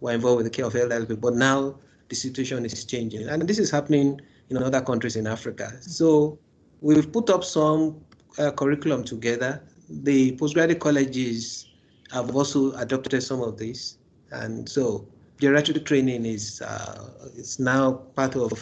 were 0.00 0.12
involved 0.12 0.36
with 0.36 0.46
the 0.46 0.50
care 0.50 0.66
of 0.66 0.76
elderly 0.76 1.06
people. 1.06 1.30
But 1.30 1.38
now 1.38 1.76
the 2.12 2.16
situation 2.16 2.66
is 2.66 2.84
changing. 2.84 3.26
And 3.26 3.48
this 3.48 3.58
is 3.58 3.70
happening 3.70 4.20
in 4.50 4.62
other 4.62 4.82
countries 4.82 5.16
in 5.16 5.26
Africa. 5.26 5.72
So 5.80 6.38
we've 6.82 7.10
put 7.10 7.30
up 7.30 7.42
some 7.42 8.04
uh, 8.38 8.50
curriculum 8.50 9.02
together. 9.02 9.62
The 9.88 10.36
postgraduate 10.36 10.80
colleges 10.80 11.70
have 12.12 12.36
also 12.36 12.72
adopted 12.72 13.22
some 13.22 13.40
of 13.40 13.56
this. 13.56 13.96
And 14.30 14.68
so 14.68 15.08
geriatric 15.40 15.86
training 15.86 16.26
is 16.26 16.60
uh, 16.60 17.08
it's 17.34 17.58
now 17.58 17.92
part 18.14 18.36
of 18.36 18.52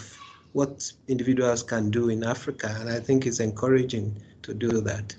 what 0.53 0.93
individuals 1.09 1.65
can 1.65 1.91
do 1.91 2.09
in 2.09 2.23
Africa. 2.23 2.77
And 2.79 2.89
I 2.89 3.01
think 3.01 3.27
it's 3.27 3.41
encouraging 3.41 4.17
to 4.43 4.55
do 4.55 4.81
that. 4.83 5.17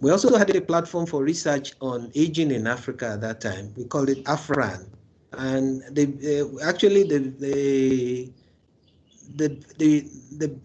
We 0.00 0.10
also 0.10 0.36
had 0.36 0.50
a 0.56 0.60
platform 0.60 1.06
for 1.06 1.22
research 1.22 1.74
on 1.80 2.10
aging 2.16 2.50
in 2.50 2.66
Africa 2.66 3.10
at 3.10 3.20
that 3.20 3.40
time. 3.40 3.72
We 3.76 3.84
called 3.84 4.08
it 4.08 4.24
AFRAN, 4.24 4.86
and 5.32 5.82
they, 5.90 6.42
actually 6.62 7.04
the, 7.04 7.18
the 7.18 8.32
the 9.36 9.62
the 9.76 10.08
the 10.36 10.58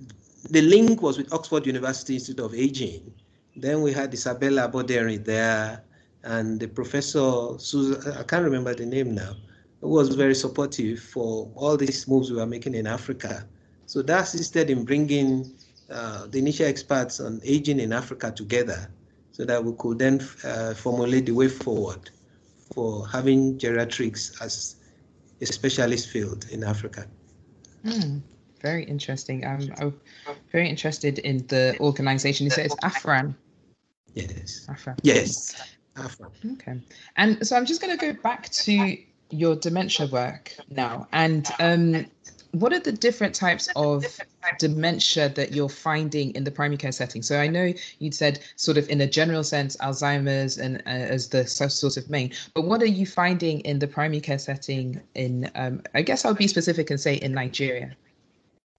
the 0.49 0.61
link 0.61 1.01
was 1.01 1.17
with 1.17 1.31
Oxford 1.33 1.65
University 1.65 2.15
Institute 2.15 2.45
of 2.45 2.53
Aging. 2.53 3.13
Then 3.55 3.81
we 3.81 3.91
had 3.93 4.13
Isabella 4.13 4.69
Aboderin 4.69 5.23
there, 5.23 5.83
and 6.23 6.59
the 6.59 6.67
professor 6.67 7.57
Susan, 7.59 8.13
I 8.13 8.23
can't 8.23 8.43
remember 8.43 8.73
the 8.73 8.85
name 8.85 9.13
now, 9.13 9.35
was 9.81 10.15
very 10.15 10.35
supportive 10.35 10.99
for 10.99 11.51
all 11.55 11.77
these 11.77 12.07
moves 12.07 12.31
we 12.31 12.37
were 12.37 12.45
making 12.45 12.73
in 12.73 12.87
Africa. 12.87 13.45
So 13.85 14.01
that 14.03 14.23
assisted 14.23 14.69
in 14.69 14.85
bringing 14.85 15.53
uh, 15.89 16.27
the 16.27 16.39
initial 16.39 16.65
experts 16.65 17.19
on 17.19 17.41
aging 17.43 17.79
in 17.79 17.93
Africa 17.93 18.31
together, 18.31 18.89
so 19.31 19.45
that 19.45 19.63
we 19.63 19.73
could 19.77 19.99
then 19.99 20.19
uh, 20.43 20.73
formulate 20.73 21.25
the 21.25 21.33
way 21.33 21.49
forward 21.49 22.09
for 22.73 23.07
having 23.07 23.57
geriatrics 23.57 24.41
as 24.41 24.75
a 25.41 25.45
specialist 25.45 26.09
field 26.09 26.45
in 26.51 26.63
Africa. 26.63 27.05
Mm, 27.85 28.21
very 28.61 28.83
interesting. 28.85 29.45
Um, 29.45 29.73
I'm 29.77 29.93
very 30.51 30.69
interested 30.69 31.19
in 31.19 31.45
the 31.47 31.77
organization. 31.79 32.45
You 32.45 32.51
say 32.51 32.65
it's 32.65 32.75
AFRAN. 32.83 33.35
Yes. 34.13 34.65
AFRAN. 34.69 34.97
Yes. 35.03 35.55
AFRAN. 35.95 36.31
Okay. 36.53 36.79
And 37.17 37.45
so 37.45 37.55
I'm 37.55 37.65
just 37.65 37.81
going 37.81 37.97
to 37.97 38.13
go 38.13 38.19
back 38.21 38.49
to 38.49 38.97
your 39.29 39.55
dementia 39.55 40.07
work 40.07 40.55
now. 40.69 41.07
And 41.11 41.47
um, 41.59 42.05
what 42.53 42.71
are 42.71 42.79
the 42.79 42.91
different 42.91 43.33
types 43.33 43.67
of 43.75 44.05
dementia 44.59 45.29
that 45.29 45.53
you're 45.53 45.67
finding 45.67 46.29
in 46.35 46.43
the 46.43 46.51
primary 46.51 46.77
care 46.77 46.91
setting? 46.91 47.23
So 47.23 47.39
I 47.39 47.47
know 47.47 47.73
you'd 47.97 48.13
said 48.13 48.41
sort 48.57 48.77
of 48.77 48.87
in 48.89 49.01
a 49.01 49.07
general 49.07 49.43
sense, 49.43 49.75
Alzheimer's 49.77 50.59
and 50.59 50.77
uh, 50.85 50.89
as 50.89 51.29
the 51.29 51.47
sort 51.47 51.97
of 51.97 52.09
main, 52.11 52.31
but 52.53 52.65
what 52.65 52.83
are 52.83 52.93
you 52.99 53.07
finding 53.07 53.61
in 53.61 53.79
the 53.79 53.87
primary 53.87 54.21
care 54.21 54.37
setting 54.37 55.01
in, 55.15 55.49
um, 55.55 55.81
I 55.95 56.03
guess 56.03 56.25
I'll 56.25 56.35
be 56.35 56.47
specific 56.47 56.91
and 56.91 56.99
say 56.99 57.15
in 57.15 57.33
Nigeria? 57.33 57.95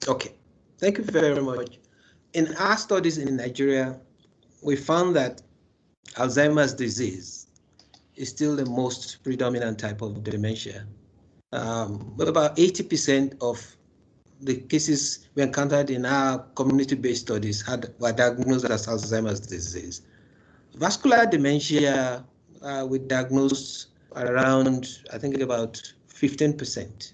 Okay, 0.07 0.31
thank 0.79 0.99
you 0.99 1.05
very 1.05 1.43
much. 1.43 1.79
In 2.35 2.55
our 2.57 2.77
studies 2.77 3.19
in 3.19 3.37
Nigeria, 3.37 3.99
we 4.63 4.77
found 4.77 5.17
that 5.17 5.43
Alzheimer's 6.15 6.75
disease 6.75 7.49
is 8.15 8.29
still 8.29 8.55
the 8.55 8.67
most 8.67 9.25
predominant 9.25 9.81
type 9.81 10.01
of 10.01 10.23
dementia 10.23 10.87
um, 11.55 12.15
about 12.19 12.57
80% 12.57 13.41
of 13.41 13.77
the 14.41 14.57
cases 14.57 15.29
we 15.35 15.43
encountered 15.43 15.89
in 15.89 16.05
our 16.05 16.41
community-based 16.57 17.23
studies 17.23 17.63
had 17.63 17.95
were 17.99 18.13
diagnosed 18.13 18.65
as 18.67 18.87
Alzheimer's 18.87 19.41
disease. 19.41 20.03
Vascular 20.75 21.25
dementia, 21.27 22.25
uh, 22.63 22.87
we 22.89 22.99
diagnosed 22.99 23.89
around, 24.17 24.99
I 25.13 25.19
think 25.19 25.41
about 25.41 25.81
15%. 26.13 27.13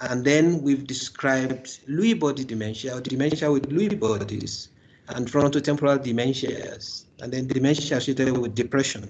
And 0.00 0.24
then 0.24 0.62
we've 0.62 0.86
described 0.86 1.86
Lewy 1.88 2.18
body 2.18 2.44
dementia, 2.44 2.96
or 2.96 3.00
dementia 3.00 3.52
with 3.52 3.68
Lewy 3.68 3.98
bodies, 3.98 4.68
and 5.08 5.30
frontotemporal 5.30 5.98
dementias, 5.98 7.04
and 7.20 7.32
then 7.32 7.46
dementia 7.46 7.96
associated 7.96 8.36
with 8.38 8.54
depression 8.54 9.08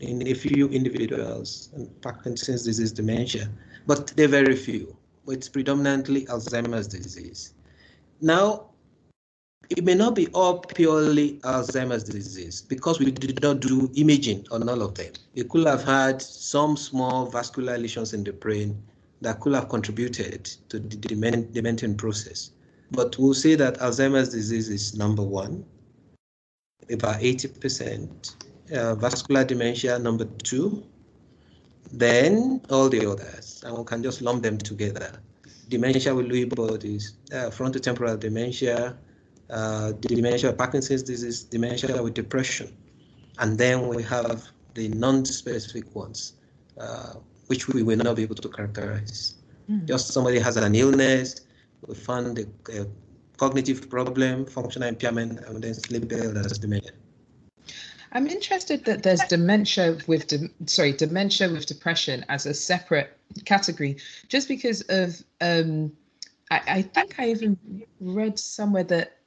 in 0.00 0.26
a 0.26 0.34
few 0.34 0.68
individuals, 0.68 1.70
and 1.74 1.88
Parkinson's 2.02 2.64
disease 2.64 2.92
dementia 2.92 3.48
but 3.86 4.08
they're 4.16 4.28
very 4.28 4.56
few. 4.56 4.96
It's 5.28 5.48
predominantly 5.48 6.26
Alzheimer's 6.26 6.88
disease. 6.88 7.54
Now, 8.20 8.70
it 9.70 9.84
may 9.84 9.94
not 9.94 10.14
be 10.14 10.26
all 10.28 10.58
purely 10.58 11.38
Alzheimer's 11.44 12.04
disease 12.04 12.62
because 12.62 12.98
we 12.98 13.10
did 13.10 13.40
not 13.42 13.60
do 13.60 13.90
imaging 13.94 14.46
on 14.50 14.68
all 14.68 14.82
of 14.82 14.94
them. 14.94 15.12
We 15.34 15.44
could 15.44 15.66
have 15.66 15.84
had 15.84 16.20
some 16.20 16.76
small 16.76 17.26
vascular 17.26 17.78
lesions 17.78 18.12
in 18.12 18.24
the 18.24 18.32
brain 18.32 18.82
that 19.22 19.40
could 19.40 19.54
have 19.54 19.68
contributed 19.68 20.44
to 20.68 20.78
the 20.78 20.96
dementing 20.96 21.96
process. 21.96 22.50
But 22.90 23.16
we'll 23.18 23.34
say 23.34 23.54
that 23.54 23.78
Alzheimer's 23.78 24.28
disease 24.30 24.68
is 24.68 24.94
number 24.96 25.22
one, 25.22 25.64
about 26.90 27.20
80%. 27.20 28.36
Uh, 28.74 28.94
vascular 28.94 29.44
dementia, 29.44 29.98
number 29.98 30.24
two, 30.42 30.82
then 31.92 32.60
all 32.70 32.88
the 32.88 33.06
others, 33.06 33.51
and 33.64 33.76
we 33.76 33.84
can 33.84 34.02
just 34.02 34.22
lump 34.22 34.42
them 34.42 34.58
together. 34.58 35.20
Dementia 35.68 36.14
with 36.14 36.26
Lewy 36.26 36.48
bodies, 36.54 37.14
uh, 37.32 37.50
frontotemporal 37.50 38.18
dementia, 38.18 38.96
uh, 39.50 39.92
dementia, 39.92 40.52
Parkinson's 40.52 41.02
disease, 41.02 41.44
dementia 41.44 42.02
with 42.02 42.14
depression. 42.14 42.76
And 43.38 43.58
then 43.58 43.88
we 43.88 44.02
have 44.02 44.44
the 44.74 44.88
non-specific 44.88 45.94
ones, 45.94 46.34
uh, 46.78 47.14
which 47.46 47.68
we 47.68 47.82
will 47.82 47.96
not 47.96 48.16
be 48.16 48.22
able 48.22 48.34
to 48.36 48.48
characterize. 48.48 49.34
Mm. 49.70 49.86
Just 49.86 50.08
somebody 50.08 50.38
has 50.38 50.56
an 50.56 50.74
illness, 50.74 51.42
we 51.86 51.94
found 51.94 52.38
a, 52.38 52.46
a 52.80 52.86
cognitive 53.36 53.88
problem, 53.88 54.46
functional 54.46 54.88
impairment, 54.88 55.40
and 55.46 55.62
then 55.62 55.74
sleep 55.74 56.10
as 56.12 56.58
dementia. 56.58 56.92
I'm 58.14 58.26
interested 58.26 58.84
that 58.84 59.02
there's 59.02 59.22
dementia 59.24 59.98
with 60.06 60.26
de- 60.26 60.50
sorry 60.66 60.92
dementia 60.92 61.50
with 61.50 61.66
depression 61.66 62.24
as 62.28 62.46
a 62.46 62.54
separate 62.54 63.16
category, 63.44 63.96
just 64.28 64.48
because 64.48 64.82
of 64.82 65.22
um, 65.40 65.92
I, 66.50 66.60
I 66.66 66.82
think 66.82 67.18
I 67.18 67.30
even 67.30 67.56
read 68.00 68.38
somewhere 68.38 68.84
that 68.84 69.18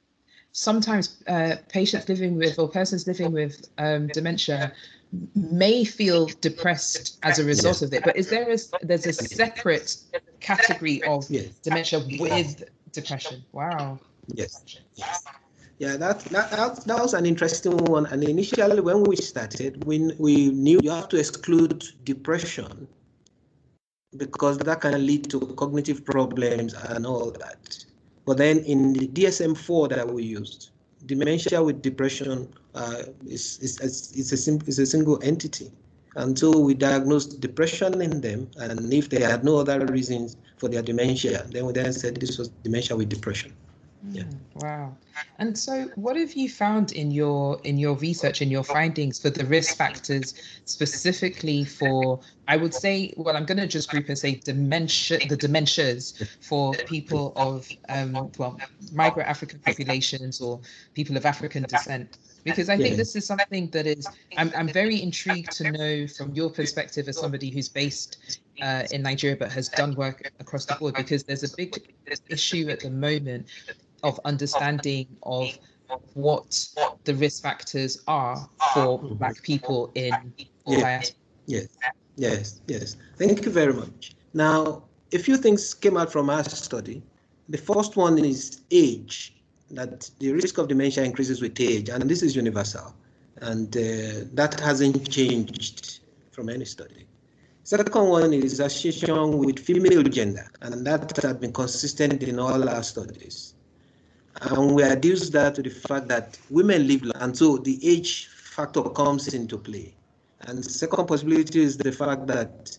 sometimes 0.52 1.22
uh, 1.26 1.56
patients 1.68 2.08
living 2.08 2.36
with 2.36 2.58
or 2.58 2.68
persons 2.68 3.06
living 3.06 3.32
with 3.32 3.68
um, 3.78 4.08
dementia 4.08 4.72
may 5.34 5.84
feel 5.84 6.26
depressed 6.40 7.18
as 7.22 7.38
a 7.38 7.44
result 7.44 7.82
of 7.82 7.92
it. 7.92 8.04
But 8.04 8.16
is 8.16 8.28
there 8.28 8.50
a 8.50 8.56
there's 8.86 9.06
a 9.06 9.12
separate 9.12 9.96
category 10.40 11.02
of 11.02 11.28
yes. 11.28 11.48
dementia 11.62 12.04
with 12.20 12.64
depression? 12.92 13.44
Wow. 13.52 13.98
Yes. 14.28 14.80
yes. 14.94 15.24
Yeah, 15.78 15.98
that, 15.98 16.20
that 16.30 16.50
that 16.86 16.98
was 16.98 17.12
an 17.12 17.26
interesting 17.26 17.76
one. 17.76 18.06
And 18.06 18.24
initially, 18.24 18.80
when 18.80 19.04
we 19.04 19.16
started, 19.16 19.84
we 19.84 20.10
we 20.18 20.50
knew 20.50 20.80
you 20.82 20.90
have 20.90 21.08
to 21.10 21.18
exclude 21.18 21.84
depression 22.04 22.88
because 24.16 24.56
that 24.58 24.80
can 24.80 25.04
lead 25.06 25.28
to 25.30 25.40
cognitive 25.56 26.04
problems 26.04 26.72
and 26.72 27.04
all 27.06 27.30
that. 27.32 27.84
But 28.24 28.38
then 28.38 28.58
in 28.60 28.94
the 28.94 29.06
DSM-4 29.08 29.90
that 29.90 30.10
we 30.10 30.22
used, 30.24 30.70
dementia 31.04 31.62
with 31.62 31.82
depression 31.82 32.48
uh, 32.74 33.02
is, 33.26 33.58
is, 33.60 33.78
is, 33.80 34.32
a 34.32 34.36
sim- 34.36 34.62
is 34.66 34.78
a 34.78 34.86
single 34.86 35.22
entity. 35.22 35.70
Until 36.16 36.64
we 36.64 36.72
diagnosed 36.72 37.40
depression 37.40 38.00
in 38.00 38.22
them, 38.22 38.50
and 38.58 38.92
if 38.92 39.10
they 39.10 39.20
had 39.20 39.44
no 39.44 39.58
other 39.58 39.84
reasons 39.84 40.38
for 40.56 40.70
their 40.70 40.80
dementia, 40.80 41.46
then 41.50 41.66
we 41.66 41.74
then 41.74 41.92
said 41.92 42.16
this 42.16 42.38
was 42.38 42.48
dementia 42.64 42.96
with 42.96 43.10
depression. 43.10 43.52
Yeah. 44.12 44.24
Wow. 44.54 44.96
And 45.38 45.58
so 45.58 45.88
what 45.96 46.16
have 46.16 46.34
you 46.34 46.48
found 46.48 46.92
in 46.92 47.10
your 47.10 47.60
in 47.64 47.78
your 47.78 47.94
research 47.96 48.40
and 48.40 48.50
your 48.50 48.62
findings 48.62 49.18
for 49.18 49.30
the 49.30 49.44
risk 49.44 49.76
factors 49.76 50.34
specifically 50.64 51.64
for 51.64 52.20
I 52.48 52.56
would 52.56 52.72
say 52.72 53.12
well 53.16 53.36
I'm 53.36 53.44
going 53.44 53.58
to 53.58 53.66
just 53.66 53.90
group 53.90 54.08
and 54.08 54.18
say 54.18 54.36
dementia 54.36 55.18
the 55.28 55.36
dementias 55.36 56.26
for 56.40 56.74
people 56.74 57.32
of 57.36 57.68
um, 57.88 58.30
well 58.38 58.58
migrant 58.92 59.28
African 59.28 59.58
populations 59.60 60.40
or 60.40 60.60
people 60.94 61.16
of 61.16 61.26
African 61.26 61.64
descent 61.64 62.18
because 62.44 62.68
I 62.68 62.76
think 62.76 62.96
this 62.96 63.16
is 63.16 63.26
something 63.26 63.68
that 63.70 63.86
is 63.86 64.06
I'm 64.36 64.52
I'm 64.56 64.68
very 64.68 65.02
intrigued 65.02 65.50
to 65.52 65.70
know 65.70 66.06
from 66.06 66.32
your 66.34 66.50
perspective 66.50 67.08
as 67.08 67.18
somebody 67.18 67.50
who's 67.50 67.68
based 67.68 68.40
uh, 68.62 68.84
in 68.90 69.02
Nigeria 69.02 69.36
but 69.36 69.50
has 69.52 69.68
done 69.68 69.94
work 69.96 70.30
across 70.40 70.64
the 70.64 70.74
board 70.76 70.94
because 70.94 71.24
there's 71.24 71.42
a 71.42 71.56
big 71.56 71.94
issue 72.28 72.68
at 72.68 72.80
the 72.80 72.90
moment 72.90 73.46
of 74.06 74.20
understanding 74.24 75.06
of 75.24 75.58
what 76.14 76.48
the 77.04 77.14
risk 77.14 77.42
factors 77.42 78.02
are 78.06 78.48
for 78.72 78.98
black 79.22 79.42
people 79.42 79.90
in 79.94 80.12
yes, 80.66 81.12
yes. 81.46 81.68
Yes 82.16 82.60
yes. 82.66 82.96
Thank 83.16 83.44
you 83.44 83.50
very 83.50 83.72
much. 83.72 84.14
Now 84.32 84.84
a 85.12 85.18
few 85.18 85.36
things 85.36 85.74
came 85.74 85.96
out 85.96 86.10
from 86.12 86.30
our 86.30 86.44
study. 86.44 87.02
The 87.48 87.58
first 87.58 87.96
one 87.96 88.16
is 88.18 88.62
age 88.70 89.16
that 89.70 90.08
the 90.20 90.32
risk 90.32 90.58
of 90.58 90.68
dementia 90.68 91.02
increases 91.04 91.40
with 91.42 91.60
age 91.60 91.88
and 91.88 92.02
this 92.12 92.22
is 92.22 92.36
universal 92.36 92.94
and 93.48 93.76
uh, 93.76 93.80
that 94.40 94.58
hasn't 94.60 95.10
changed 95.10 96.00
from 96.30 96.48
any 96.48 96.64
study. 96.64 97.06
Second 97.64 98.08
one 98.08 98.32
is 98.32 98.60
association 98.60 99.38
with 99.38 99.58
female 99.58 100.04
gender 100.04 100.48
and 100.62 100.86
that 100.86 101.16
has 101.22 101.36
been 101.36 101.52
consistent 101.52 102.22
in 102.22 102.38
all 102.38 102.68
our 102.68 102.84
studies 102.84 103.55
and 104.42 104.72
we 104.72 104.82
reduce 104.82 105.30
that 105.30 105.54
to 105.54 105.62
the 105.62 105.70
fact 105.70 106.08
that 106.08 106.38
women 106.50 106.86
live 106.86 107.02
long, 107.02 107.22
and 107.22 107.36
so 107.36 107.56
the 107.56 107.78
age 107.86 108.28
factor 108.28 108.82
comes 108.82 109.32
into 109.34 109.58
play. 109.58 109.94
And 110.42 110.58
the 110.58 110.62
second 110.62 111.06
possibility 111.06 111.62
is 111.62 111.76
the 111.76 111.92
fact 111.92 112.26
that 112.26 112.78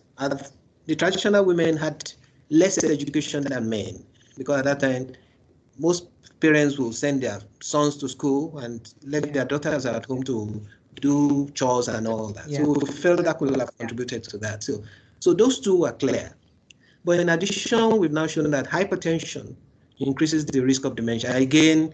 the 0.86 0.96
traditional 0.96 1.44
women 1.44 1.76
had 1.76 2.12
less 2.50 2.84
education 2.84 3.44
than 3.44 3.70
men, 3.70 4.06
because 4.38 4.60
at 4.60 4.66
that 4.66 4.80
time, 4.80 5.14
most 5.80 6.08
parents 6.40 6.78
will 6.78 6.94
send 6.94 7.24
their 7.24 7.42
sons 7.62 7.98
to 7.98 8.08
school 8.08 8.58
and 8.60 8.94
let 9.04 9.34
their 9.34 9.46
daughters 9.46 9.86
at 9.86 10.06
home 10.06 10.24
to 10.24 10.62
do 11.02 11.50
chores 11.54 11.88
and 11.88 12.08
all 12.08 12.28
that. 12.30 12.48
Yeah. 12.48 12.64
So 12.64 12.74
we 12.80 12.92
felt 12.92 13.24
that 13.24 13.40
could 13.40 13.60
have 13.60 13.76
contributed 13.78 14.24
to 14.26 14.38
that. 14.40 14.64
So, 14.64 14.84
so 15.20 15.34
those 15.34 15.60
two 15.60 15.86
are 15.86 15.94
clear. 15.94 16.36
But 17.04 17.20
in 17.20 17.30
addition, 17.30 17.98
we've 17.98 18.12
now 18.12 18.28
shown 18.28 18.50
that 18.52 18.68
hypertension 18.68 19.56
increases 20.00 20.46
the 20.46 20.60
risk 20.60 20.86
of 20.86 20.96
dementia. 20.96 21.36
Again, 21.36 21.94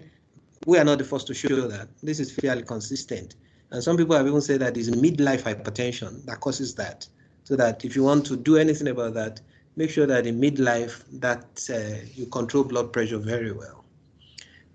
we 0.65 0.77
are 0.77 0.83
not 0.83 0.97
the 0.97 1.03
first 1.03 1.27
to 1.27 1.33
show 1.33 1.67
that. 1.67 1.89
This 2.01 2.19
is 2.19 2.31
fairly 2.31 2.63
consistent. 2.63 3.35
And 3.71 3.83
some 3.83 3.97
people 3.97 4.15
have 4.15 4.27
even 4.27 4.41
said 4.41 4.59
that 4.61 4.77
it's 4.77 4.89
midlife 4.89 5.41
hypertension 5.41 6.25
that 6.25 6.39
causes 6.39 6.75
that. 6.75 7.07
So 7.43 7.55
that 7.55 7.83
if 7.83 7.95
you 7.95 8.03
want 8.03 8.25
to 8.27 8.37
do 8.37 8.57
anything 8.57 8.87
about 8.87 9.13
that, 9.15 9.41
make 9.75 9.89
sure 9.89 10.05
that 10.05 10.25
in 10.25 10.39
midlife 10.39 11.03
that 11.19 11.69
uh, 11.69 12.05
you 12.13 12.27
control 12.27 12.63
blood 12.63 12.93
pressure 12.93 13.17
very 13.17 13.51
well. 13.51 13.83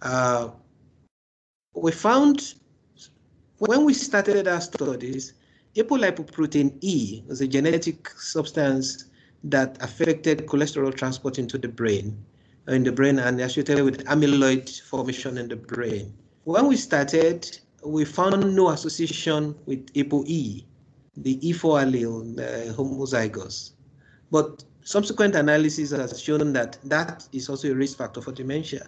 Uh, 0.03 0.49
we 1.75 1.93
found 1.93 2.55
when 3.59 3.85
we 3.85 3.95
started 3.95 4.47
our 4.47 4.61
studies, 4.61 5.35
apolipoprotein 5.77 6.77
E 6.81 7.23
was 7.27 7.41
a 7.41 7.47
genetic 7.47 8.09
substance 8.11 9.07
that 9.45 9.81
affected 9.81 10.47
cholesterol 10.47 10.95
transport 10.95 11.39
into 11.39 11.59
the 11.59 11.69
brain 11.69 12.17
in 12.69 12.85
the 12.85 12.93
brain 12.93 13.19
and 13.19 13.41
associated 13.41 13.85
with 13.85 14.05
amyloid 14.05 14.81
formation 14.83 15.39
in 15.39 15.49
the 15.49 15.57
brain. 15.57 16.13
When 16.45 16.67
we 16.67 16.77
started, 16.77 17.59
we 17.85 18.05
found 18.05 18.55
no 18.55 18.69
association 18.71 19.55
with 19.67 19.93
ApoE, 19.95 20.65
the 21.17 21.39
E4 21.39 21.85
allele, 21.85 22.37
the 22.37 22.75
homozygous. 22.75 23.73
But 24.31 24.65
subsequent 24.83 25.35
analysis 25.35 25.91
has 25.91 26.21
shown 26.21 26.53
that 26.53 26.79
that 26.85 27.27
is 27.33 27.49
also 27.49 27.71
a 27.71 27.75
risk 27.75 27.99
factor 27.99 28.21
for 28.21 28.33
dementia. 28.33 28.87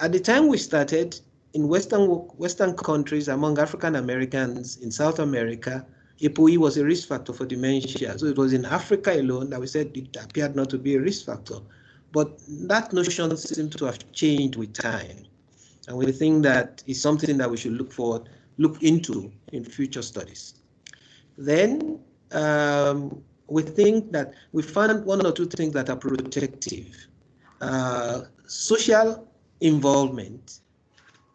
At 0.00 0.12
the 0.12 0.20
time 0.20 0.46
we 0.46 0.58
started, 0.58 1.20
in 1.54 1.66
Western, 1.66 2.02
Western 2.36 2.76
countries, 2.76 3.28
among 3.28 3.58
African 3.58 3.96
Americans 3.96 4.76
in 4.76 4.90
South 4.92 5.18
America, 5.18 5.84
ApoE 6.20 6.58
was 6.58 6.76
a 6.76 6.84
risk 6.84 7.08
factor 7.08 7.32
for 7.32 7.46
dementia. 7.46 8.18
So 8.18 8.26
it 8.26 8.36
was 8.36 8.52
in 8.52 8.64
Africa 8.64 9.12
alone 9.20 9.50
that 9.50 9.60
we 9.60 9.66
said 9.66 9.96
it 9.96 10.16
appeared 10.16 10.54
not 10.54 10.70
to 10.70 10.78
be 10.78 10.96
a 10.96 11.00
risk 11.00 11.26
factor. 11.26 11.56
But 12.12 12.40
that 12.68 12.92
notion 12.92 13.36
seems 13.36 13.76
to 13.76 13.84
have 13.84 14.12
changed 14.12 14.56
with 14.56 14.72
time. 14.72 15.26
And 15.88 15.96
we 15.96 16.12
think 16.12 16.42
that 16.42 16.82
is 16.86 17.00
something 17.00 17.36
that 17.38 17.50
we 17.50 17.56
should 17.56 17.72
look 17.72 17.92
forward, 17.92 18.28
look 18.58 18.82
into 18.82 19.32
in 19.52 19.64
future 19.64 20.02
studies. 20.02 20.54
Then 21.36 22.00
um, 22.32 23.22
we 23.48 23.62
think 23.62 24.12
that 24.12 24.34
we 24.52 24.62
found 24.62 25.04
one 25.04 25.24
or 25.24 25.32
two 25.32 25.46
things 25.46 25.72
that 25.74 25.88
are 25.88 25.96
protective. 25.96 26.94
Uh, 27.60 28.22
social 28.46 29.26
involvement 29.60 30.60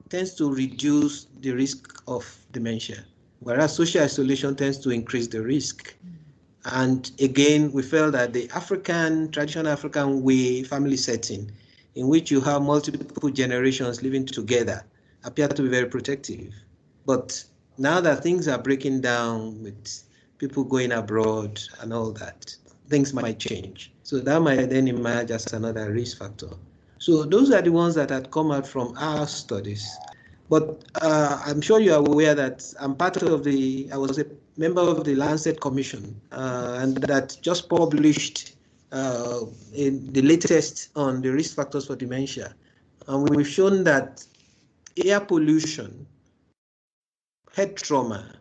tends 0.09 0.35
to 0.35 0.53
reduce 0.53 1.25
the 1.41 1.51
risk 1.51 2.01
of 2.07 2.23
dementia, 2.51 3.03
whereas 3.39 3.75
social 3.75 4.03
isolation 4.03 4.55
tends 4.55 4.77
to 4.77 4.91
increase 4.91 5.27
the 5.27 5.41
risk. 5.41 5.95
And 6.65 7.11
again, 7.19 7.71
we 7.71 7.81
felt 7.81 8.13
that 8.13 8.33
the 8.33 8.49
African, 8.51 9.31
traditional 9.31 9.67
African 9.67 10.23
way 10.23 10.63
family 10.63 10.97
setting, 10.97 11.51
in 11.95 12.07
which 12.07 12.31
you 12.31 12.41
have 12.41 12.61
multiple 12.61 13.29
generations 13.29 14.01
living 14.01 14.25
together, 14.25 14.85
appear 15.23 15.47
to 15.47 15.61
be 15.61 15.67
very 15.67 15.87
protective. 15.87 16.53
But 17.05 17.43
now 17.77 17.99
that 18.01 18.23
things 18.23 18.47
are 18.47 18.57
breaking 18.57 19.01
down 19.01 19.61
with 19.61 20.03
people 20.37 20.63
going 20.63 20.91
abroad 20.93 21.61
and 21.81 21.93
all 21.93 22.11
that, 22.13 22.55
things 22.87 23.13
might 23.13 23.39
change. 23.39 23.91
So 24.03 24.19
that 24.19 24.41
might 24.41 24.65
then 24.69 24.87
emerge 24.87 25.31
as 25.31 25.51
another 25.53 25.91
risk 25.91 26.17
factor. 26.17 26.49
So 26.99 27.23
those 27.23 27.51
are 27.51 27.61
the 27.61 27.71
ones 27.71 27.95
that 27.95 28.09
had 28.09 28.31
come 28.31 28.51
out 28.51 28.65
from 28.65 28.95
our 28.97 29.27
studies. 29.27 29.97
But 30.49 30.83
uh, 31.01 31.41
I'm 31.45 31.61
sure 31.61 31.79
you 31.79 31.93
are 31.93 31.99
aware 31.99 32.35
that 32.35 32.73
I'm 32.79 32.95
part 32.95 33.21
of 33.21 33.43
the, 33.43 33.89
I 33.91 33.97
was 33.97 34.19
a 34.19 34.25
member 34.57 34.81
of 34.81 35.03
the 35.03 35.15
Lancet 35.15 35.59
Commission, 35.59 36.19
uh, 36.31 36.77
and 36.79 36.97
that 36.97 37.37
just 37.41 37.69
published 37.69 38.55
uh, 38.91 39.41
the 39.71 40.21
latest 40.21 40.89
on 40.95 41.21
the 41.21 41.31
risk 41.31 41.55
factors 41.55 41.87
for 41.87 41.95
dementia. 41.95 42.53
And 43.07 43.29
we've 43.29 43.47
shown 43.47 43.83
that 43.85 44.23
air 45.03 45.19
pollution, 45.19 46.05
head 47.53 47.75
trauma, 47.75 48.35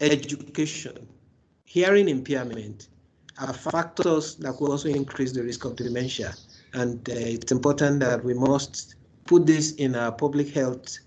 education, 0.00 1.08
hearing 1.64 2.08
impairment, 2.08 2.88
are 3.40 3.52
factors 3.52 4.34
that 4.36 4.60
will 4.60 4.72
also 4.72 4.88
increase 4.88 5.32
the 5.32 5.42
risk 5.42 5.64
of 5.64 5.76
dementia. 5.76 6.34
And 6.74 7.08
uh, 7.08 7.12
it's 7.14 7.52
important 7.52 8.00
that 8.00 8.24
we 8.24 8.34
must 8.34 8.96
put 9.26 9.46
this 9.46 9.72
in 9.76 9.94
our 9.94 10.10
public 10.10 10.48
health 10.48 10.98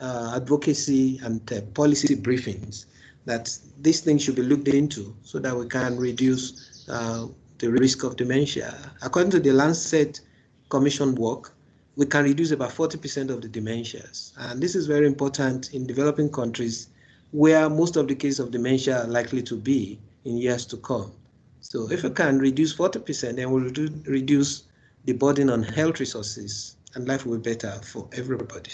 uh, 0.00 0.32
advocacy 0.36 1.20
and 1.22 1.52
uh, 1.52 1.60
policy 1.74 2.16
briefings 2.16 2.86
that 3.24 3.56
these 3.80 4.00
things 4.00 4.22
should 4.22 4.36
be 4.36 4.42
looked 4.42 4.68
into 4.68 5.14
so 5.22 5.38
that 5.38 5.56
we 5.56 5.66
can 5.66 5.96
reduce 5.96 6.86
uh, 6.88 7.26
the 7.58 7.70
risk 7.70 8.04
of 8.04 8.16
dementia. 8.16 8.74
According 9.02 9.30
to 9.32 9.40
the 9.40 9.52
Lancet 9.52 10.20
Commission 10.68 11.14
work, 11.14 11.52
we 11.96 12.06
can 12.06 12.24
reduce 12.24 12.50
about 12.50 12.70
40% 12.70 13.30
of 13.30 13.40
the 13.40 13.48
dementias. 13.48 14.32
And 14.36 14.60
this 14.60 14.74
is 14.74 14.86
very 14.86 15.06
important 15.06 15.72
in 15.72 15.86
developing 15.86 16.30
countries 16.30 16.88
where 17.30 17.70
most 17.70 17.96
of 17.96 18.08
the 18.08 18.14
cases 18.14 18.40
of 18.40 18.50
dementia 18.50 19.04
are 19.04 19.08
likely 19.08 19.42
to 19.42 19.56
be 19.56 19.98
in 20.24 20.36
years 20.36 20.66
to 20.66 20.76
come. 20.78 21.12
So 21.60 21.90
if 21.90 22.02
we 22.02 22.10
can 22.10 22.38
reduce 22.38 22.74
40%, 22.74 23.36
then 23.36 23.50
we'll 23.50 23.70
reduce 24.06 24.64
the 25.04 25.12
burden 25.12 25.50
on 25.50 25.62
health 25.62 26.00
resources 26.00 26.76
and 26.94 27.08
life 27.08 27.26
will 27.26 27.38
be 27.38 27.50
better 27.50 27.72
for 27.82 28.08
everybody. 28.12 28.72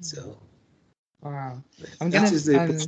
So 0.00 0.38
wow. 1.22 1.62
I'm 2.00 2.10
gonna 2.10 2.28
um, 2.58 2.78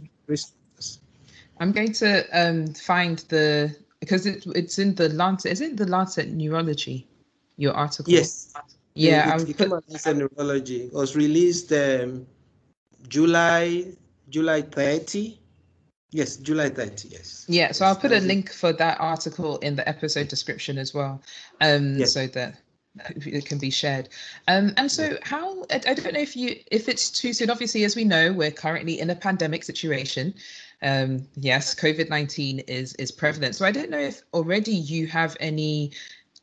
I'm 1.60 1.72
going 1.72 1.92
to 1.92 2.24
um, 2.32 2.74
find 2.74 3.18
the 3.28 3.74
because 4.00 4.26
it, 4.26 4.44
it's 4.54 4.78
in 4.78 4.94
the 4.94 5.08
Lancet. 5.10 5.52
Is 5.52 5.60
it 5.60 5.76
the 5.76 5.86
Lancet 5.86 6.28
Neurology? 6.28 7.06
Your 7.56 7.74
article. 7.74 8.12
Yes. 8.12 8.52
Yeah, 8.94 9.36
it, 9.36 9.42
it, 9.42 9.60
it 9.60 9.70
put... 9.70 10.16
Neurology. 10.16 10.82
It 10.84 10.92
was 10.92 11.14
released 11.14 11.72
um, 11.72 12.26
July 13.08 13.92
July 14.28 14.62
30 14.62 15.38
Yes, 16.12 16.36
July 16.36 16.68
30, 16.68 17.08
yes. 17.08 17.46
Yeah, 17.48 17.72
so 17.72 17.86
I'll 17.86 17.96
put 17.96 18.12
a 18.12 18.20
link 18.20 18.52
for 18.52 18.70
that 18.74 19.00
article 19.00 19.56
in 19.58 19.76
the 19.76 19.88
episode 19.88 20.28
description 20.28 20.76
as 20.76 20.92
well, 20.92 21.22
um, 21.62 21.96
yes. 21.96 22.12
so 22.12 22.26
that 22.26 22.60
it 22.96 23.46
can 23.46 23.58
be 23.58 23.70
shared. 23.70 24.08
Um, 24.48 24.72
and 24.76 24.90
so, 24.90 25.16
how 25.22 25.62
I, 25.70 25.76
I 25.86 25.94
don't 25.94 26.12
know 26.12 26.20
if 26.20 26.36
you 26.36 26.56
if 26.70 26.88
it's 26.88 27.10
too 27.10 27.32
soon. 27.32 27.50
Obviously, 27.50 27.84
as 27.84 27.96
we 27.96 28.04
know, 28.04 28.32
we're 28.32 28.50
currently 28.50 29.00
in 29.00 29.10
a 29.10 29.14
pandemic 29.14 29.64
situation. 29.64 30.34
Um, 30.82 31.26
yes, 31.36 31.74
COVID 31.74 32.10
nineteen 32.10 32.60
is 32.60 32.94
is 32.94 33.10
prevalent. 33.10 33.54
So 33.54 33.64
I 33.64 33.72
don't 33.72 33.90
know 33.90 33.98
if 33.98 34.22
already 34.34 34.72
you 34.72 35.06
have 35.06 35.36
any 35.40 35.92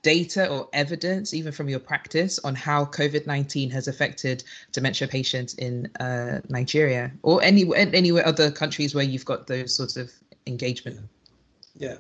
data 0.02 0.48
or 0.50 0.70
evidence, 0.74 1.34
even 1.34 1.52
from 1.52 1.68
your 1.68 1.80
practice, 1.80 2.40
on 2.40 2.56
how 2.56 2.86
COVID 2.86 3.28
19 3.28 3.70
has 3.72 3.88
affected 3.88 4.44
dementia 4.72 5.08
patients 5.08 5.56
in 5.56 5.88
uh, 6.00 6.40
Nigeria 6.48 7.12
or 7.22 7.44
any, 7.44 7.70
anywhere 7.76 8.26
other 8.26 8.50
countries 8.50 8.96
where 8.96 9.04
you've 9.04 9.26
got 9.26 9.48
those 9.48 9.76
sorts 9.76 9.98
of 9.98 10.12
engagement? 10.48 11.00
Yeah, 11.76 11.98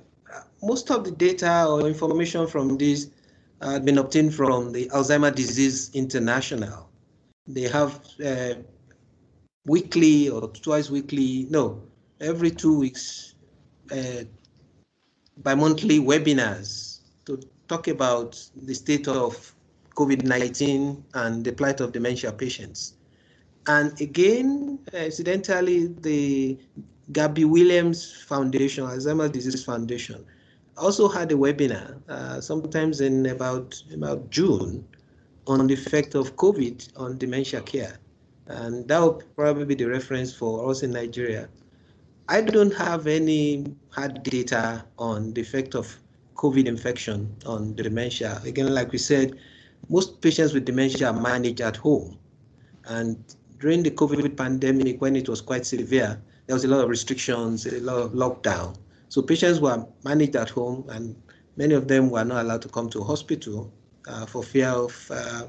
most 0.63 0.89
of 0.91 1.03
the 1.03 1.11
data 1.11 1.65
or 1.67 1.85
information 1.87 2.47
from 2.47 2.77
this 2.77 3.09
had 3.61 3.85
been 3.85 3.97
obtained 3.97 4.33
from 4.33 4.71
the 4.71 4.87
Alzheimer 4.89 5.33
Disease 5.33 5.91
International. 5.93 6.89
They 7.47 7.63
have 7.63 7.99
uh, 8.25 8.55
weekly 9.65 10.29
or 10.29 10.47
twice 10.49 10.89
weekly, 10.89 11.47
no, 11.49 11.81
every 12.21 12.51
two 12.51 12.77
weeks, 12.77 13.35
uh, 13.91 14.23
bi 15.37 15.55
monthly 15.55 15.99
webinars 15.99 16.99
to 17.25 17.39
talk 17.67 17.87
about 17.87 18.41
the 18.55 18.73
state 18.73 19.07
of 19.07 19.55
COVID-19 19.95 21.03
and 21.13 21.43
the 21.43 21.51
plight 21.51 21.81
of 21.81 21.91
dementia 21.91 22.31
patients. 22.31 22.93
And 23.67 23.99
again, 24.01 24.79
incidentally, 24.93 25.87
the 25.87 26.57
Gabby 27.11 27.45
Williams 27.45 28.23
Foundation, 28.23 28.85
Alzheimer's 28.85 29.31
Disease 29.31 29.63
Foundation, 29.63 30.25
also 30.79 31.07
had 31.07 31.31
a 31.31 31.35
webinar, 31.35 32.01
uh, 32.09 32.41
sometimes 32.41 33.01
in 33.01 33.25
about, 33.27 33.81
about 33.93 34.29
June, 34.29 34.87
on 35.47 35.67
the 35.67 35.73
effect 35.73 36.15
of 36.15 36.35
COVID 36.35 36.89
on 36.97 37.17
dementia 37.17 37.61
care. 37.61 37.99
And 38.47 38.87
that 38.87 38.99
will 38.99 39.21
probably 39.35 39.65
be 39.65 39.75
the 39.75 39.85
reference 39.85 40.33
for 40.33 40.69
us 40.69 40.81
in 40.81 40.91
Nigeria. 40.91 41.49
I 42.27 42.41
don't 42.41 42.73
have 42.75 43.07
any 43.07 43.65
hard 43.89 44.23
data 44.23 44.85
on 44.97 45.33
the 45.33 45.41
effect 45.41 45.75
of 45.75 45.99
COVID 46.35 46.65
infection 46.67 47.35
on 47.45 47.75
dementia. 47.75 48.41
Again, 48.45 48.73
like 48.73 48.91
we 48.91 48.97
said, 48.97 49.35
most 49.89 50.21
patients 50.21 50.53
with 50.53 50.65
dementia 50.65 51.07
are 51.11 51.19
managed 51.19 51.61
at 51.61 51.75
home. 51.75 52.17
And 52.85 53.17
during 53.59 53.83
the 53.83 53.91
COVID 53.91 54.37
pandemic, 54.37 55.01
when 55.01 55.15
it 55.15 55.27
was 55.27 55.41
quite 55.41 55.65
severe, 55.65 56.21
there 56.47 56.55
was 56.55 56.63
a 56.63 56.67
lot 56.67 56.83
of 56.83 56.89
restrictions, 56.89 57.65
a 57.65 57.79
lot 57.81 57.97
of 57.97 58.11
lockdown. 58.13 58.77
So 59.09 59.21
patients 59.21 59.59
were 59.59 59.85
managed 60.03 60.35
at 60.35 60.49
home, 60.49 60.85
and 60.89 61.15
many 61.57 61.73
of 61.73 61.87
them 61.87 62.09
were 62.09 62.23
not 62.23 62.45
allowed 62.45 62.61
to 62.61 62.69
come 62.69 62.89
to 62.91 63.03
hospital 63.03 63.73
uh, 64.07 64.25
for 64.25 64.43
fear 64.43 64.69
of 64.69 65.11
uh, 65.11 65.47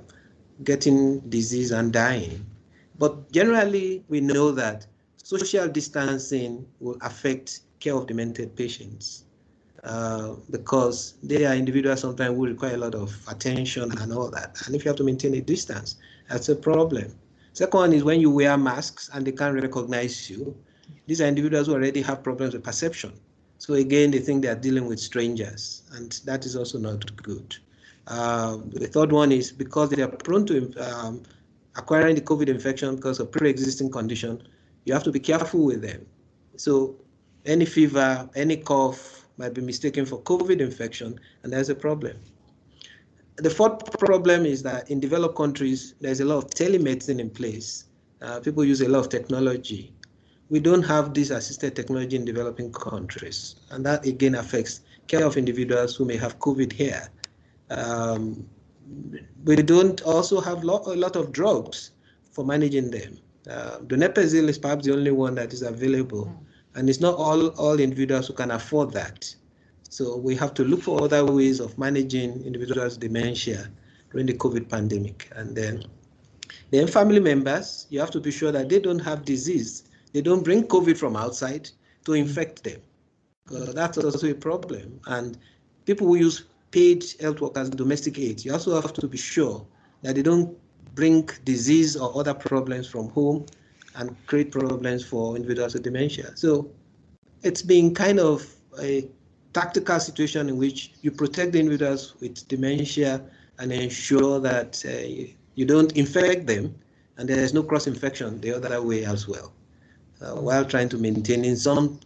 getting 0.64 1.20
disease 1.28 1.70
and 1.70 1.92
dying. 1.92 2.44
But 2.98 3.30
generally, 3.32 4.02
we 4.08 4.20
know 4.20 4.50
that 4.52 4.86
social 5.16 5.68
distancing 5.68 6.66
will 6.80 6.96
affect 7.02 7.60
care 7.80 7.94
of 7.94 8.06
demented 8.06 8.56
patients. 8.56 9.24
Uh, 9.82 10.34
because 10.50 11.14
they 11.22 11.46
are 11.46 11.54
individuals 11.54 12.00
sometimes 12.00 12.36
who 12.36 12.46
require 12.46 12.74
a 12.74 12.76
lot 12.76 12.94
of 12.94 13.16
attention 13.28 13.90
and 13.98 14.12
all 14.12 14.28
that. 14.30 14.54
And 14.66 14.74
if 14.74 14.84
you 14.84 14.90
have 14.90 14.98
to 14.98 15.04
maintain 15.04 15.32
a 15.34 15.40
distance, 15.40 15.96
that's 16.28 16.50
a 16.50 16.56
problem. 16.56 17.14
Second 17.54 17.80
one 17.80 17.92
is 17.94 18.04
when 18.04 18.20
you 18.20 18.30
wear 18.30 18.58
masks 18.58 19.08
and 19.14 19.26
they 19.26 19.32
can't 19.32 19.54
recognize 19.54 20.28
you. 20.28 20.54
These 21.06 21.22
are 21.22 21.26
individuals 21.26 21.66
who 21.66 21.72
already 21.72 22.02
have 22.02 22.22
problems 22.22 22.52
with 22.52 22.62
perception. 22.62 23.14
So 23.60 23.74
again, 23.74 24.10
they 24.10 24.20
think 24.20 24.40
they 24.40 24.48
are 24.48 24.56
dealing 24.56 24.86
with 24.86 24.98
strangers, 24.98 25.82
and 25.92 26.10
that 26.24 26.46
is 26.46 26.56
also 26.56 26.78
not 26.78 27.14
good. 27.22 27.58
Uh, 28.06 28.56
the 28.72 28.86
third 28.86 29.12
one 29.12 29.30
is 29.32 29.52
because 29.52 29.90
they 29.90 30.00
are 30.00 30.08
prone 30.08 30.46
to 30.46 30.72
um, 30.78 31.22
acquiring 31.76 32.14
the 32.14 32.22
COVID 32.22 32.48
infection 32.48 32.96
because 32.96 33.20
of 33.20 33.30
pre-existing 33.30 33.90
condition, 33.90 34.42
you 34.86 34.94
have 34.94 35.04
to 35.04 35.12
be 35.12 35.20
careful 35.20 35.62
with 35.62 35.82
them. 35.82 36.06
So 36.56 36.96
any 37.44 37.66
fever, 37.66 38.30
any 38.34 38.56
cough, 38.56 39.28
might 39.36 39.52
be 39.52 39.60
mistaken 39.60 40.06
for 40.06 40.22
COVID 40.22 40.60
infection, 40.60 41.20
and 41.42 41.52
there's 41.52 41.68
a 41.68 41.74
problem. 41.74 42.16
the 43.36 43.50
fourth 43.50 43.98
problem 43.98 44.46
is 44.46 44.62
that 44.62 44.90
in 44.90 45.00
developed 45.00 45.36
countries, 45.36 45.94
there's 46.00 46.20
a 46.20 46.24
lot 46.24 46.38
of 46.38 46.46
telemedicine 46.48 47.20
in 47.20 47.28
place. 47.28 47.84
Uh, 48.22 48.40
people 48.40 48.64
use 48.64 48.80
a 48.80 48.88
lot 48.88 49.00
of 49.00 49.10
technology. 49.10 49.92
We 50.50 50.60
don't 50.60 50.82
have 50.82 51.14
this 51.14 51.30
assisted 51.30 51.74
technology 51.76 52.16
in 52.16 52.24
developing 52.24 52.72
countries, 52.72 53.56
and 53.70 53.86
that 53.86 54.04
again 54.04 54.34
affects 54.34 54.82
care 55.06 55.24
of 55.24 55.36
individuals 55.36 55.96
who 55.96 56.04
may 56.04 56.16
have 56.16 56.38
COVID 56.38 56.72
here. 56.72 57.08
Um, 57.70 58.46
we 59.44 59.56
don't 59.56 60.02
also 60.02 60.40
have 60.40 60.64
lo 60.64 60.82
a 60.86 60.96
lot 60.96 61.16
of 61.16 61.32
drugs 61.32 61.92
for 62.32 62.44
managing 62.44 62.90
them. 62.90 63.18
Uh, 63.48 63.78
donepezil 63.86 64.48
is 64.48 64.58
perhaps 64.58 64.84
the 64.86 64.92
only 64.92 65.12
one 65.12 65.34
that 65.36 65.52
is 65.52 65.62
available, 65.62 66.26
mm. 66.26 66.78
and 66.78 66.90
it's 66.90 67.00
not 67.00 67.14
all, 67.14 67.48
all 67.50 67.78
individuals 67.78 68.26
who 68.26 68.34
can 68.34 68.50
afford 68.50 68.92
that. 68.92 69.34
So 69.88 70.16
we 70.16 70.36
have 70.36 70.54
to 70.54 70.64
look 70.64 70.82
for 70.82 71.02
other 71.02 71.24
ways 71.24 71.58
of 71.58 71.76
managing 71.76 72.44
individuals' 72.44 72.96
dementia 72.96 73.68
during 74.12 74.26
the 74.26 74.34
COVID 74.34 74.68
pandemic. 74.68 75.28
And 75.34 75.56
then, 75.56 75.84
then 76.70 76.86
family 76.86 77.18
members, 77.18 77.86
you 77.90 77.98
have 77.98 78.12
to 78.12 78.20
be 78.20 78.30
sure 78.30 78.52
that 78.52 78.68
they 78.68 78.78
don't 78.78 79.00
have 79.00 79.24
disease. 79.24 79.89
They 80.12 80.22
don't 80.22 80.44
bring 80.44 80.64
COVID 80.64 80.96
from 80.96 81.16
outside 81.16 81.70
to 82.04 82.14
infect 82.14 82.64
them. 82.64 82.80
Uh, 83.54 83.72
that's 83.72 83.98
also 83.98 84.30
a 84.30 84.34
problem. 84.34 85.00
And 85.06 85.38
people 85.86 86.06
who 86.06 86.16
use 86.16 86.44
paid 86.70 87.04
health 87.20 87.40
workers, 87.40 87.70
domestic 87.70 88.18
aid, 88.18 88.44
you 88.44 88.52
also 88.52 88.80
have 88.80 88.92
to 88.94 89.08
be 89.08 89.18
sure 89.18 89.66
that 90.02 90.14
they 90.14 90.22
don't 90.22 90.56
bring 90.94 91.28
disease 91.44 91.96
or 91.96 92.16
other 92.18 92.34
problems 92.34 92.88
from 92.88 93.08
home 93.10 93.46
and 93.96 94.14
create 94.26 94.52
problems 94.52 95.04
for 95.04 95.36
individuals 95.36 95.74
with 95.74 95.82
dementia. 95.82 96.36
So 96.36 96.70
it's 97.42 97.62
been 97.62 97.94
kind 97.94 98.20
of 98.20 98.46
a 98.80 99.08
tactical 99.52 99.98
situation 99.98 100.48
in 100.48 100.56
which 100.56 100.92
you 101.02 101.10
protect 101.10 101.52
the 101.52 101.60
individuals 101.60 102.14
with 102.20 102.46
dementia 102.48 103.22
and 103.58 103.72
ensure 103.72 104.38
that 104.40 104.82
uh, 104.86 105.34
you 105.54 105.64
don't 105.64 105.96
infect 105.96 106.46
them 106.46 106.74
and 107.16 107.28
there 107.28 107.38
is 107.38 107.52
no 107.52 107.62
cross 107.62 107.86
infection 107.86 108.40
the 108.40 108.52
other 108.52 108.80
way 108.80 109.04
as 109.04 109.26
well, 109.28 109.52
uh, 110.22 110.34
while 110.34 110.64
trying 110.64 110.88
to 110.88 110.98
maintain 110.98 111.56
some 111.56 112.00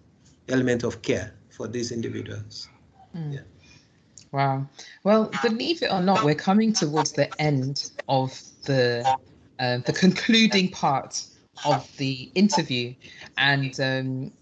element 0.49 0.85
of 0.85 1.03
care 1.03 1.33
for 1.51 1.69
these 1.69 1.93
individuals. 1.93 2.69
Mm. 3.17 3.35
Yeah. 3.35 3.41
Wow. 4.33 4.67
Well, 5.05 5.31
believe 5.43 5.83
it 5.83 5.93
or 5.93 6.01
not, 6.01 6.25
we're 6.25 6.35
coming 6.35 6.73
towards 6.73 7.13
the 7.13 7.41
end 7.41 7.91
of 8.09 8.41
the 8.65 9.17
uh, 9.61 9.79
the 9.87 9.93
concluding 9.93 10.71
part 10.71 11.23
of 11.65 11.89
the 11.99 12.31
interview, 12.35 12.95
and 13.39 13.79
um, 13.79 14.33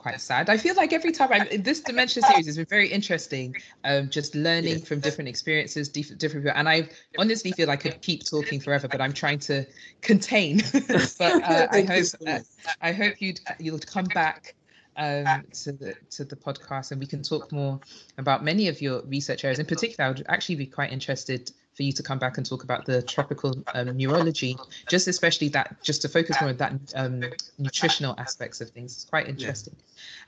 quite 0.00 0.20
sad. 0.20 0.48
I 0.48 0.56
feel 0.56 0.74
like 0.74 0.92
every 0.94 1.12
time 1.12 1.30
I 1.30 1.46
in 1.50 1.62
this 1.62 1.80
dementia 1.80 2.22
series 2.22 2.46
has 2.46 2.56
been 2.56 2.66
very 2.66 2.88
interesting. 2.88 3.54
Um, 3.84 4.08
just 4.08 4.34
learning 4.34 4.78
yeah. 4.78 4.84
from 4.84 5.00
different 5.00 5.28
experiences, 5.28 5.90
different 5.90 6.20
different 6.20 6.46
people, 6.46 6.58
and 6.58 6.68
I 6.68 6.88
honestly 7.18 7.52
feel 7.52 7.70
I 7.70 7.76
could 7.76 8.00
keep 8.00 8.24
talking 8.24 8.60
forever, 8.60 8.88
but 8.88 9.00
I'm 9.00 9.12
trying 9.12 9.40
to 9.40 9.66
contain. 10.00 10.62
but 11.18 11.20
uh, 11.22 11.68
I 11.70 11.82
hope 11.82 12.06
uh, 12.26 12.38
I 12.80 12.92
hope 12.92 13.20
you'd 13.20 13.40
you'll 13.58 13.78
come 13.78 14.06
back 14.06 14.54
um, 14.96 15.44
to 15.64 15.72
the 15.72 15.94
to 16.12 16.24
the 16.24 16.36
podcast, 16.36 16.92
and 16.92 17.00
we 17.00 17.06
can 17.06 17.22
talk 17.22 17.52
more 17.52 17.78
about 18.16 18.42
many 18.42 18.68
of 18.68 18.80
your 18.80 19.02
research 19.02 19.44
areas. 19.44 19.58
In 19.58 19.66
particular, 19.66 20.06
I 20.06 20.08
would 20.12 20.24
actually 20.28 20.56
be 20.56 20.66
quite 20.66 20.92
interested 20.92 21.52
for 21.74 21.82
you 21.82 21.92
to 21.92 22.02
come 22.02 22.18
back 22.18 22.36
and 22.36 22.46
talk 22.46 22.64
about 22.64 22.84
the 22.84 23.02
tropical 23.02 23.54
um, 23.74 23.96
neurology, 23.96 24.56
just 24.88 25.08
especially 25.08 25.48
that, 25.48 25.76
just 25.82 26.02
to 26.02 26.08
focus 26.08 26.36
more 26.40 26.50
on 26.50 26.56
that 26.56 26.74
um, 26.94 27.22
nutritional 27.58 28.14
aspects 28.18 28.60
of 28.60 28.70
things. 28.70 28.92
It's 28.94 29.04
quite 29.04 29.28
interesting. 29.28 29.76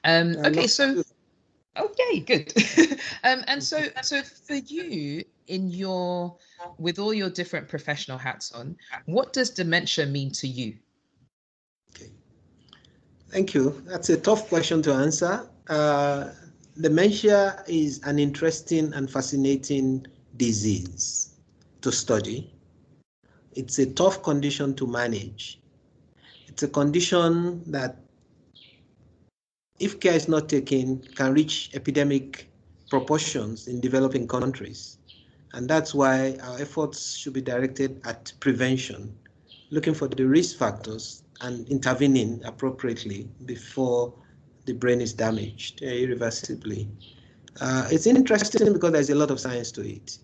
Um, 0.04 0.36
okay, 0.44 0.66
so. 0.66 1.02
Okay, 1.74 2.20
good. 2.20 2.52
um, 3.24 3.44
and 3.46 3.62
so, 3.62 3.86
so 4.02 4.22
for 4.22 4.56
you, 4.56 5.24
in 5.46 5.70
your, 5.70 6.36
with 6.76 6.98
all 6.98 7.14
your 7.14 7.30
different 7.30 7.66
professional 7.66 8.18
hats 8.18 8.52
on, 8.52 8.76
what 9.06 9.32
does 9.32 9.48
dementia 9.48 10.04
mean 10.04 10.30
to 10.32 10.46
you? 10.46 10.76
Okay, 11.96 12.10
thank 13.30 13.54
you. 13.54 13.82
That's 13.86 14.10
a 14.10 14.18
tough 14.18 14.50
question 14.50 14.82
to 14.82 14.92
answer. 14.92 15.48
Uh, 15.66 16.28
dementia 16.78 17.64
is 17.66 18.00
an 18.04 18.18
interesting 18.18 18.92
and 18.92 19.10
fascinating 19.10 20.06
disease 20.36 21.31
to 21.82 21.92
study. 21.92 22.52
It's 23.54 23.78
a 23.78 23.86
tough 23.86 24.22
condition 24.22 24.74
to 24.76 24.86
manage. 24.86 25.60
It's 26.46 26.62
a 26.62 26.68
condition 26.68 27.62
that, 27.70 27.98
if 29.78 30.00
care 30.00 30.14
is 30.14 30.28
not 30.28 30.48
taken, 30.48 31.02
can 31.14 31.34
reach 31.34 31.70
epidemic 31.74 32.50
proportions 32.88 33.68
in 33.68 33.80
developing 33.80 34.26
countries. 34.26 34.98
And 35.52 35.68
that's 35.68 35.94
why 35.94 36.38
our 36.42 36.58
efforts 36.58 37.14
should 37.14 37.34
be 37.34 37.42
directed 37.42 38.00
at 38.06 38.32
prevention, 38.40 39.14
looking 39.70 39.92
for 39.92 40.08
the 40.08 40.26
risk 40.26 40.56
factors 40.56 41.24
and 41.42 41.68
intervening 41.68 42.40
appropriately 42.44 43.28
before 43.44 44.14
the 44.64 44.72
brain 44.72 45.00
is 45.00 45.12
damaged 45.12 45.82
irreversibly. 45.82 46.88
Uh, 47.60 47.88
it's 47.90 48.06
interesting 48.06 48.72
because 48.72 48.92
there's 48.92 49.10
a 49.10 49.14
lot 49.14 49.30
of 49.30 49.40
science 49.40 49.72
to 49.72 49.82
it 49.82 50.18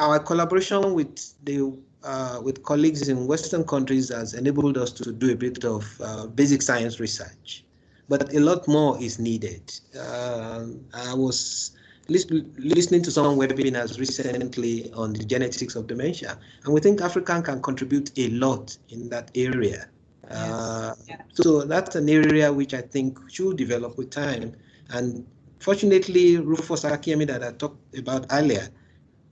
our 0.00 0.18
collaboration 0.18 0.94
with 0.94 1.34
the 1.44 1.72
uh, 2.02 2.40
with 2.42 2.62
colleagues 2.62 3.08
in 3.08 3.26
Western 3.26 3.62
countries 3.62 4.08
has 4.08 4.32
enabled 4.32 4.78
us 4.78 4.90
to 4.90 5.12
do 5.12 5.32
a 5.32 5.36
bit 5.36 5.64
of 5.64 6.00
uh, 6.02 6.26
basic 6.28 6.62
science 6.62 6.98
research, 6.98 7.62
but 8.08 8.34
a 8.34 8.40
lot 8.40 8.66
more 8.66 9.00
is 9.02 9.18
needed. 9.18 9.62
Uh, 9.94 10.64
I 10.94 11.12
was 11.12 11.72
listening 12.08 13.02
to 13.02 13.10
some 13.10 13.38
webinars 13.38 14.00
recently 14.00 14.90
on 14.94 15.12
the 15.12 15.24
genetics 15.24 15.76
of 15.76 15.86
dementia, 15.86 16.38
and 16.64 16.72
we 16.72 16.80
think 16.80 17.02
Africa 17.02 17.42
can 17.42 17.60
contribute 17.60 18.10
a 18.18 18.28
lot 18.30 18.76
in 18.88 19.10
that 19.10 19.30
area. 19.34 19.86
Uh, 20.30 20.94
yeah. 21.06 21.20
So 21.34 21.62
that's 21.62 21.96
an 21.96 22.08
area 22.08 22.50
which 22.52 22.72
I 22.72 22.80
think 22.80 23.18
should 23.28 23.56
develop 23.58 23.98
with 23.98 24.10
time. 24.10 24.54
And 24.90 25.26
fortunately, 25.58 26.38
Rufus 26.38 26.84
Akinyemi 26.84 27.26
that 27.26 27.42
I 27.42 27.52
talked 27.52 27.98
about 27.98 28.26
earlier 28.30 28.70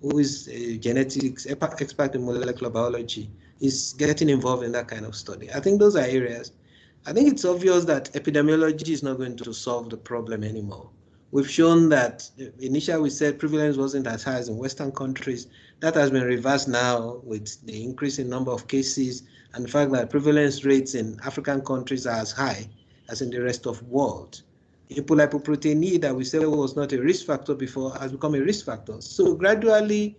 who 0.01 0.19
is 0.19 0.49
a 0.49 0.79
genetics 0.79 1.47
expert 1.47 2.15
in 2.15 2.25
molecular 2.25 2.71
biology, 2.71 3.31
is 3.61 3.95
getting 3.99 4.29
involved 4.29 4.63
in 4.63 4.73
that 4.73 4.89
kind 4.89 5.05
of 5.05 5.17
study. 5.17 5.51
I 5.53 5.61
think 5.61 5.81
those 5.81 5.97
are 5.97 6.05
areas. 6.05 6.53
I 7.07 7.13
think 7.13 7.33
it's 7.33 7.45
obvious 7.45 7.85
that 7.87 8.13
epidemiology 8.13 8.91
is 8.91 9.03
not 9.03 9.19
going 9.19 9.37
to 9.37 9.53
solve 9.53 9.91
the 9.91 9.97
problem 9.97 10.45
anymore. 10.45 10.91
We've 11.31 11.51
shown 11.51 11.89
that 11.91 12.31
initially 12.59 13.03
we 13.03 13.11
said 13.11 13.39
prevalence 13.39 13.77
wasn't 13.77 14.07
as 14.07 14.23
high 14.23 14.39
as 14.39 14.49
in 14.49 14.57
Western 14.57 14.93
countries. 14.93 15.49
That 15.81 15.95
has 15.95 16.11
been 16.11 16.25
reversed 16.25 16.69
now 16.69 17.21
with 17.23 17.65
the 17.67 17.83
increase 17.83 18.19
in 18.19 18.31
number 18.31 18.51
of 18.51 18.69
cases 18.69 19.25
and 19.53 19.65
the 19.65 19.69
fact 19.69 19.91
that 19.93 20.11
prevalence 20.11 20.65
rates 20.65 20.95
in 20.95 21.19
African 21.25 21.61
countries 21.61 22.07
are 22.07 22.21
as 22.21 22.33
high 22.33 22.69
as 23.11 23.21
in 23.21 23.31
the 23.31 23.43
rest 23.43 23.67
of 23.67 23.79
the 23.79 23.85
world 23.87 24.43
hypolipoproteinemia 24.91 26.01
that 26.01 26.15
we 26.15 26.25
said 26.25 26.47
was 26.47 26.77
not 26.77 26.93
a 26.93 27.01
risk 27.01 27.27
factor 27.27 27.55
before 27.55 27.95
has 27.99 28.13
become 28.13 28.35
a 28.35 28.41
risk 28.41 28.65
factor. 28.65 29.01
So 29.01 29.35
gradually, 29.35 30.17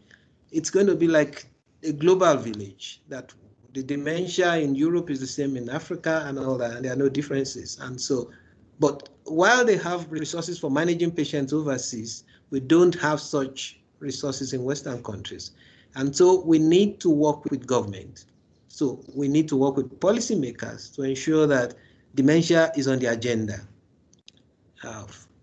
it's 0.51 0.69
going 0.69 0.87
to 0.87 0.95
be 0.95 1.07
like 1.07 1.45
a 1.83 1.91
global 1.91 2.35
village 2.35 3.01
that 3.09 3.33
the 3.73 3.83
dementia 3.83 4.57
in 4.57 4.75
Europe 4.75 5.09
is 5.09 5.19
the 5.19 5.27
same 5.27 5.55
in 5.55 5.69
Africa 5.69 6.23
and 6.25 6.39
all 6.39 6.57
that, 6.57 6.75
and 6.75 6.85
there 6.85 6.93
are 6.93 6.97
no 6.97 7.09
differences. 7.09 7.77
And 7.81 7.99
so, 7.99 8.31
but 8.79 9.09
while 9.25 9.63
they 9.63 9.77
have 9.77 10.11
resources 10.11 10.57
for 10.57 10.71
managing 10.71 11.11
patients 11.11 11.53
overseas, 11.53 12.23
we 12.49 12.59
don't 12.59 12.95
have 12.95 13.19
such 13.19 13.79
resources 13.99 14.53
in 14.53 14.63
Western 14.63 15.03
countries. 15.03 15.51
And 15.95 16.15
so 16.15 16.41
we 16.41 16.59
need 16.59 16.99
to 17.01 17.09
work 17.09 17.45
with 17.51 17.67
government. 17.67 18.25
So 18.67 19.03
we 19.13 19.27
need 19.27 19.47
to 19.49 19.55
work 19.55 19.77
with 19.77 19.99
policymakers 19.99 20.95
to 20.95 21.03
ensure 21.03 21.45
that 21.47 21.75
dementia 22.15 22.71
is 22.75 22.87
on 22.87 22.99
the 22.99 23.07
agenda 23.07 23.67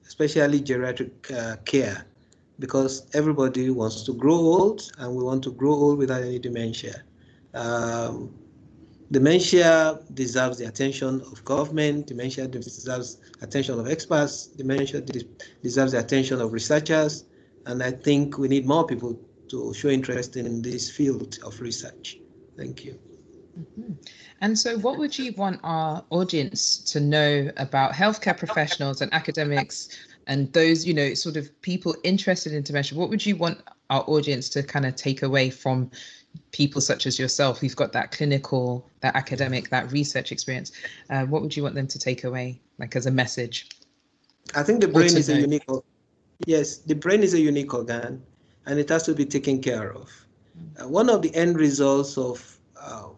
especially 0.07 0.61
geriatric 0.61 1.31
uh, 1.33 1.57
care, 1.65 2.07
because 2.59 3.07
everybody 3.15 3.71
wants 3.71 4.03
to 4.05 4.15
grow 4.15 4.35
old 4.35 4.91
and 4.99 5.15
we 5.15 5.23
want 5.23 5.43
to 5.45 5.53
grow 5.53 5.73
old 5.73 5.99
without 5.99 6.23
any 6.23 6.39
dementia. 6.39 7.03
Um, 7.55 8.35
dementia 9.11 10.01
deserves 10.15 10.59
the 10.59 10.67
attention 10.67 11.21
of 11.33 11.45
government, 11.45 12.07
dementia 12.07 12.49
deserves 12.49 13.19
attention 13.43 13.79
of 13.79 13.89
experts, 13.89 14.47
dementia 14.47 15.01
deserves 15.63 15.93
the 15.93 15.99
attention 15.99 16.41
of 16.41 16.53
researchers, 16.53 17.25
and 17.67 17.83
I 17.83 17.91
think 17.91 18.39
we 18.39 18.49
need 18.49 18.67
more 18.67 18.87
people 18.87 19.19
to 19.49 19.73
show 19.75 19.89
interest 19.89 20.37
in 20.37 20.63
this 20.63 20.91
field 20.91 21.39
of 21.45 21.61
research. 21.61 22.19
Thank 22.57 22.85
you. 22.85 22.99
Mm-hmm. 23.59 23.93
And 24.41 24.59
so, 24.59 24.79
what 24.79 24.99
would 24.99 25.19
you 25.19 25.33
want 25.33 25.61
our 25.65 26.05
audience 26.11 26.79
to 26.93 27.01
know 27.01 27.51
about 27.57 27.93
healthcare 27.93 28.37
professionals 28.37 29.01
and 29.01 29.13
academics 29.15 29.89
and 30.27 30.53
those, 30.53 30.87
you 30.87 30.93
know, 30.93 31.15
sort 31.15 31.37
of 31.37 31.61
people 31.63 31.97
interested 32.05 32.53
in 32.53 32.63
dementia? 32.63 32.99
What 32.99 33.09
would 33.09 33.25
you 33.25 33.37
want 33.37 33.63
our 33.89 34.05
audience 34.09 34.49
to 34.51 34.63
kind 34.63 34.85
of 34.85 34.95
take 34.95 35.23
away 35.23 35.49
from 35.51 35.91
people 36.53 36.81
such 36.81 37.07
as 37.07 37.19
yourself 37.19 37.61
who've 37.61 37.77
got 37.77 37.93
that 37.93 38.11
clinical, 38.11 38.89
that 39.01 39.17
academic, 39.17 39.71
that 39.71 39.91
research 39.91 40.33
experience? 40.33 40.73
Uh, 41.09 41.25
what 41.25 41.41
would 41.41 41.57
you 41.57 41.63
want 41.63 41.75
them 41.75 41.87
to 41.87 41.99
take 41.99 42.25
away, 42.25 42.61
like 42.79 42.95
as 42.95 43.07
a 43.07 43.11
message? 43.11 43.69
I 44.55 44.63
think 44.63 44.81
the 44.81 44.89
brain 44.89 45.17
is 45.17 45.29
know? 45.29 45.37
a 45.37 45.39
unique. 45.39 45.65
Yes, 46.47 46.79
the 46.79 46.95
brain 46.95 47.23
is 47.23 47.33
a 47.33 47.41
unique 47.41 47.73
organ, 47.73 48.23
and 48.67 48.79
it 48.79 48.91
has 48.91 49.05
to 49.05 49.15
be 49.15 49.25
taken 49.25 49.63
care 49.63 49.95
of. 49.95 50.11
Uh, 50.79 50.89
one 50.89 51.09
of 51.09 51.23
the 51.23 51.35
end 51.35 51.57
results 51.57 52.19
of 52.19 52.59
uh, 52.79 53.09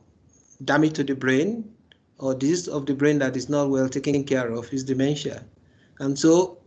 damage 0.64 0.94
to 0.94 1.04
the 1.04 1.14
brain 1.14 1.72
or 2.18 2.34
disease 2.34 2.68
of 2.68 2.86
the 2.86 2.94
brain 2.94 3.18
that 3.18 3.36
is 3.36 3.48
not 3.48 3.70
well 3.70 3.88
taken 3.88 4.24
care 4.24 4.50
of 4.52 4.72
is 4.72 4.84
dementia. 4.84 5.44
And 6.00 6.18
so 6.18 6.58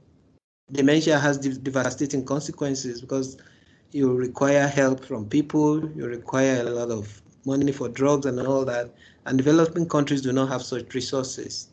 dementia 0.72 1.20
has 1.20 1.38
devastating 1.38 2.26
consequences 2.26 3.02
because 3.02 3.38
you 3.92 4.14
require 4.14 4.68
help 4.68 5.04
from 5.04 5.28
people, 5.28 5.90
you 5.92 6.06
require 6.06 6.62
a 6.62 6.70
lot 6.70 6.90
of 6.90 7.22
money 7.46 7.72
for 7.72 7.90
drugs 7.90 8.26
and 8.26 8.40
all 8.40 8.64
that, 8.66 8.94
and 9.26 9.38
developing 9.38 9.88
countries 9.88 10.22
do 10.22 10.32
not 10.32 10.48
have 10.50 10.62
such 10.62 10.94
resources. 10.94 11.70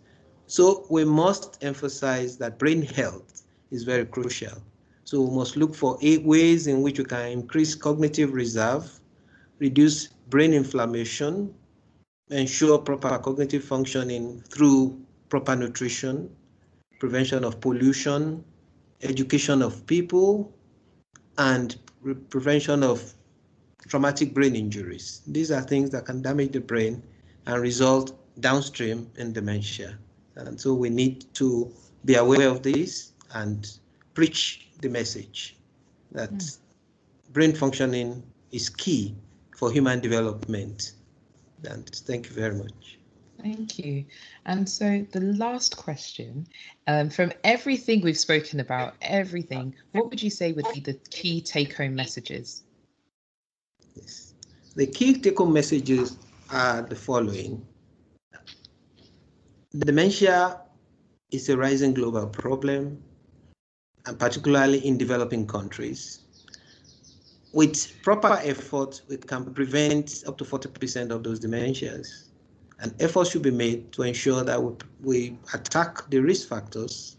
So 0.47 0.87
we 0.91 1.05
must 1.05 1.62
emphasize 1.62 2.39
that 2.39 2.59
brain 2.59 2.83
health 2.83 3.43
is 3.71 3.85
very 3.85 4.07
crucial. 4.07 4.62
So 5.05 5.21
we 5.23 5.37
must 5.37 5.57
look 5.57 5.75
for 5.75 5.99
ways 6.03 6.66
in 6.66 6.83
which 6.83 6.99
we 6.99 7.05
can 7.05 7.31
increase 7.31 7.75
cognitive 7.75 8.33
reserve, 8.33 8.99
reduce 9.59 10.09
brain 10.29 10.53
inflammation, 10.53 11.55
ensure 12.31 12.79
proper 12.79 13.18
cognitive 13.18 13.64
functioning 13.64 14.43
through 14.51 15.01
proper 15.29 15.57
nutrition, 15.57 16.35
prevention 16.99 17.45
of 17.45 17.61
pollution, 17.61 18.45
education 19.03 19.62
of 19.62 19.87
people, 19.87 20.53
and 21.39 21.76
prevention 22.31 22.83
of 22.83 23.14
traumatic 23.87 24.35
brain 24.35 24.57
injuries. 24.57 25.22
These 25.26 25.51
are 25.51 25.62
things 25.62 25.91
that 25.91 26.05
can 26.07 26.22
damage 26.22 26.53
the 26.53 26.61
brain 26.61 27.03
and 27.47 27.62
result 27.62 28.18
downstream 28.41 29.11
in 29.16 29.33
dementia. 29.33 29.99
And 30.37 30.61
so 30.61 30.74
we 30.74 30.91
need 30.91 31.33
to 31.35 31.72
be 32.05 32.14
aware 32.14 32.49
of 32.49 32.62
this 32.62 33.12
and 33.35 33.70
preach 34.14 34.68
the 34.81 34.89
message 34.89 35.57
that 36.12 36.31
mm. 36.33 36.59
brain 37.33 37.55
functioning 37.55 38.22
is 38.53 38.68
key 38.68 39.16
for 39.57 39.70
human 39.70 40.01
development. 40.01 40.93
And 41.64 41.86
thank 41.86 42.28
you 42.28 42.34
very 42.34 42.54
much. 42.54 42.98
Thank 43.40 43.78
you. 43.78 44.04
And 44.46 44.68
so 44.68 45.06
the 45.12 45.20
last 45.20 45.76
question, 45.76 46.46
um, 46.86 47.09
from 47.09 47.32
everything 47.44 48.00
we've 48.00 48.18
spoken 48.18 48.61
about, 48.61 48.94
everything, 49.00 49.74
what 49.92 50.11
would 50.11 50.22
you 50.22 50.30
say 50.30 50.52
would 50.52 50.66
be 50.74 50.80
the 50.80 50.94
key 51.11 51.40
take-home 51.40 51.94
messages? 51.94 52.64
Yes. 53.94 54.34
The 54.74 54.86
key 54.86 55.20
take-home 55.20 55.52
messages 55.52 56.16
are 56.50 56.82
the 56.82 56.96
following. 56.96 57.64
Dementia 59.76 60.61
is 61.30 61.48
a 61.48 61.56
rising 61.56 61.94
global 61.94 62.26
problem, 62.26 63.02
and 64.06 64.18
particularly 64.18 64.84
in 64.86 64.98
developing 64.98 65.46
countries. 65.46 66.24
With 67.53 68.03
proper 68.03 68.38
effort, 68.42 69.01
we 69.09 69.16
can 69.16 69.53
prevent 69.55 70.22
up 70.26 70.36
to 70.38 70.44
40% 70.44 71.11
of 71.11 71.22
those 71.22 71.40
dementias. 71.40 72.24
And 72.80 72.94
efforts 73.01 73.30
should 73.30 73.42
be 73.42 73.51
made 73.51 73.90
to 73.92 74.03
ensure 74.03 74.44
that 74.44 74.62
we, 74.62 74.74
we 75.03 75.38
attack 75.55 76.09
the 76.11 76.20
risk 76.20 76.49
factors 76.49 77.16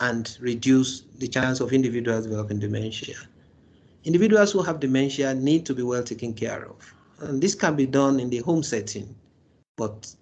and 0.00 0.36
reduce 0.40 1.02
the 1.18 1.28
chance 1.28 1.60
of 1.60 1.72
individuals 1.72 2.24
developing 2.24 2.58
dementia. 2.58 3.16
Individuals 4.04 4.52
who 4.52 4.62
have 4.62 4.80
dementia 4.80 5.34
need 5.34 5.64
to 5.66 5.74
be 5.74 5.82
well 5.82 6.02
taken 6.02 6.34
care 6.34 6.66
of. 6.66 6.94
And 7.20 7.40
this 7.40 7.54
can 7.54 7.76
be 7.76 7.86
done 7.86 8.18
in 8.18 8.30
the 8.30 8.38
home 8.38 8.64
setting, 8.64 9.14
but 9.76 10.12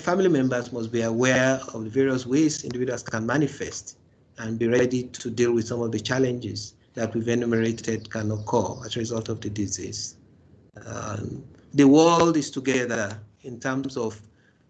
family 0.00 0.28
members 0.28 0.72
must 0.72 0.92
be 0.92 1.00
aware 1.02 1.58
of 1.74 1.84
the 1.84 1.90
various 1.90 2.26
ways 2.26 2.62
individuals 2.64 3.02
can 3.02 3.26
manifest 3.26 3.96
and 4.38 4.58
be 4.58 4.68
ready 4.68 5.04
to 5.04 5.30
deal 5.30 5.52
with 5.52 5.66
some 5.66 5.80
of 5.80 5.90
the 5.90 5.98
challenges 5.98 6.74
that 6.94 7.14
we've 7.14 7.28
enumerated 7.28 8.10
can 8.10 8.30
occur 8.30 8.84
as 8.84 8.96
a 8.96 8.98
result 8.98 9.28
of 9.28 9.40
the 9.40 9.50
disease. 9.50 10.16
Um, 10.86 11.44
the 11.74 11.86
world 11.86 12.36
is 12.36 12.50
together 12.50 13.18
in 13.42 13.60
terms 13.60 13.96
of 13.96 14.20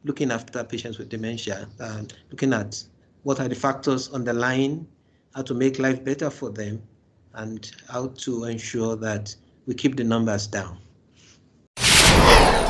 looking 0.04 0.30
after 0.30 0.62
patients 0.64 0.98
with 0.98 1.08
dementia 1.08 1.68
and 1.78 2.12
looking 2.30 2.52
at 2.52 2.82
what 3.22 3.40
are 3.40 3.48
the 3.48 3.54
factors 3.54 4.10
underlying 4.10 4.86
how 5.34 5.42
to 5.42 5.54
make 5.54 5.78
life 5.78 6.02
better 6.04 6.30
for 6.30 6.50
them 6.50 6.82
and 7.34 7.70
how 7.88 8.08
to 8.08 8.44
ensure 8.44 8.96
that 8.96 9.34
we 9.66 9.74
keep 9.74 9.96
the 9.96 10.04
numbers 10.04 10.46
down. 10.46 10.78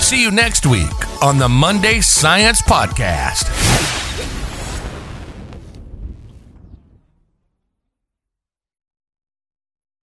See 0.00 0.20
you 0.22 0.30
next 0.30 0.66
week 0.66 1.22
on 1.22 1.38
the 1.38 1.48
Monday 1.48 2.02
Science 2.02 2.60
Podcast. 2.60 3.99